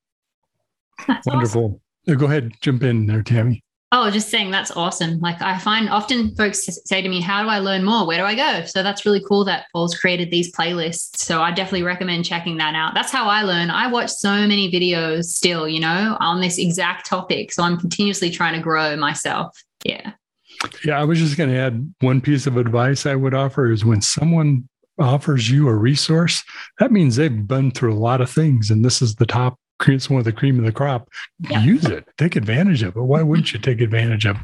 That's 1.07 1.25
Wonderful. 1.27 1.81
Awesome. 2.07 2.17
Go 2.17 2.25
ahead, 2.25 2.53
jump 2.61 2.83
in 2.83 3.05
there, 3.05 3.21
Tammy. 3.21 3.63
Oh, 3.93 4.11
just 4.11 4.29
saying 4.29 4.51
that's 4.51 4.71
awesome. 4.71 5.19
Like 5.19 5.41
I 5.41 5.57
find 5.59 5.89
often 5.89 6.35
folks 6.35 6.67
say 6.85 7.01
to 7.01 7.07
me, 7.07 7.21
How 7.21 7.41
do 7.41 7.47
I 7.47 7.59
learn 7.59 7.85
more? 7.85 8.05
Where 8.05 8.17
do 8.17 8.25
I 8.25 8.35
go? 8.35 8.65
So 8.65 8.83
that's 8.83 9.05
really 9.05 9.23
cool 9.25 9.45
that 9.45 9.67
Paul's 9.71 9.97
created 9.97 10.29
these 10.29 10.51
playlists. 10.51 11.17
So 11.17 11.41
I 11.41 11.51
definitely 11.51 11.83
recommend 11.83 12.25
checking 12.25 12.57
that 12.57 12.75
out. 12.75 12.93
That's 12.93 13.11
how 13.11 13.29
I 13.29 13.43
learn. 13.43 13.69
I 13.69 13.87
watch 13.87 14.11
so 14.11 14.31
many 14.45 14.69
videos 14.69 15.25
still, 15.25 15.69
you 15.69 15.79
know, 15.79 16.17
on 16.19 16.41
this 16.41 16.57
exact 16.57 17.05
topic. 17.05 17.53
So 17.53 17.63
I'm 17.63 17.77
continuously 17.77 18.29
trying 18.29 18.55
to 18.55 18.61
grow 18.61 18.97
myself. 18.97 19.57
Yeah. 19.85 20.11
Yeah. 20.83 20.99
I 20.99 21.05
was 21.05 21.19
just 21.19 21.37
going 21.37 21.49
to 21.49 21.57
add 21.57 21.93
one 22.01 22.19
piece 22.19 22.45
of 22.45 22.57
advice 22.57 23.05
I 23.05 23.15
would 23.15 23.33
offer 23.33 23.71
is 23.71 23.85
when 23.85 24.01
someone 24.01 24.67
offers 24.99 25.49
you 25.49 25.69
a 25.69 25.75
resource, 25.75 26.43
that 26.79 26.91
means 26.91 27.15
they've 27.15 27.47
been 27.47 27.71
through 27.71 27.93
a 27.93 27.99
lot 27.99 28.19
of 28.19 28.29
things. 28.29 28.69
And 28.69 28.83
this 28.83 29.01
is 29.01 29.15
the 29.15 29.25
top 29.25 29.57
creates 29.79 30.09
one 30.09 30.19
of 30.19 30.25
the 30.25 30.31
cream 30.31 30.59
of 30.59 30.65
the 30.65 30.71
crop. 30.71 31.09
Yeah. 31.49 31.63
Use 31.63 31.85
it, 31.85 32.05
take 32.17 32.35
advantage 32.35 32.81
of 32.83 32.89
it. 32.89 32.95
But 32.95 33.05
why 33.05 33.21
wouldn't 33.21 33.53
you 33.53 33.59
take 33.59 33.81
advantage 33.81 34.25
of 34.25 34.37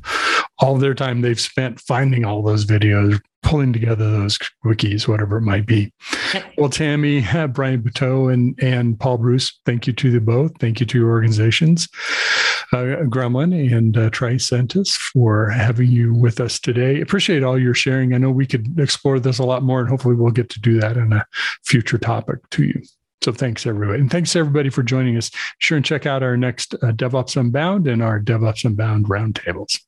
all 0.59 0.77
their 0.77 0.93
time 0.93 1.21
they've 1.21 1.39
spent 1.39 1.79
finding 1.79 2.25
all 2.25 2.41
those 2.41 2.65
videos, 2.65 3.19
pulling 3.41 3.73
together 3.73 4.09
those 4.09 4.37
wikis, 4.65 5.07
whatever 5.07 5.37
it 5.37 5.41
might 5.41 5.65
be? 5.65 5.91
Well, 6.57 6.69
Tammy, 6.69 7.21
Brian 7.49 7.81
Butow, 7.81 8.33
and 8.33 8.57
and 8.61 8.99
Paul 8.99 9.17
Bruce, 9.17 9.59
thank 9.65 9.87
you 9.87 9.93
to 9.93 10.11
the 10.11 10.21
both. 10.21 10.51
Thank 10.59 10.79
you 10.79 10.85
to 10.85 10.97
your 10.97 11.09
organizations, 11.09 11.87
uh, 12.71 13.05
Gremlin 13.05 13.75
and 13.75 13.97
uh, 13.97 14.09
Tricentis, 14.09 14.95
for 14.95 15.49
having 15.49 15.89
you 15.89 16.13
with 16.13 16.39
us 16.39 16.59
today. 16.59 17.01
Appreciate 17.01 17.43
all 17.43 17.59
your 17.59 17.73
sharing. 17.73 18.13
I 18.13 18.17
know 18.17 18.31
we 18.31 18.47
could 18.47 18.79
explore 18.79 19.19
this 19.19 19.39
a 19.39 19.45
lot 19.45 19.63
more, 19.63 19.79
and 19.79 19.89
hopefully 19.89 20.15
we'll 20.15 20.31
get 20.31 20.49
to 20.51 20.61
do 20.61 20.79
that 20.79 20.97
in 20.97 21.13
a 21.13 21.25
future 21.63 21.97
topic 21.97 22.47
to 22.51 22.63
you. 22.63 22.81
So 23.23 23.31
thanks 23.31 23.65
everybody. 23.65 24.01
And 24.01 24.11
thanks 24.11 24.35
everybody 24.35 24.69
for 24.69 24.83
joining 24.83 25.15
us. 25.15 25.31
Sure 25.59 25.77
and 25.77 25.85
check 25.85 26.05
out 26.05 26.23
our 26.23 26.35
next 26.35 26.73
uh, 26.75 26.91
DevOps 26.91 27.37
Unbound 27.37 27.87
and 27.87 28.03
our 28.03 28.19
DevOps 28.19 28.65
Unbound 28.65 29.05
roundtables. 29.05 29.79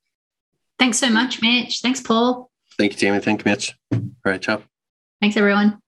Thanks 0.80 1.00
so 1.00 1.10
much, 1.10 1.42
Mitch. 1.42 1.82
Thanks, 1.82 2.00
Paul. 2.00 2.50
Thank 2.78 2.94
you, 2.94 2.98
Tammy. 2.98 3.20
Thank 3.20 3.46
you, 3.46 3.52
Mitch. 3.52 3.74
All 3.92 4.02
right, 4.26 4.42
ciao. 4.42 4.62
Thanks, 5.22 5.36
everyone. 5.38 5.80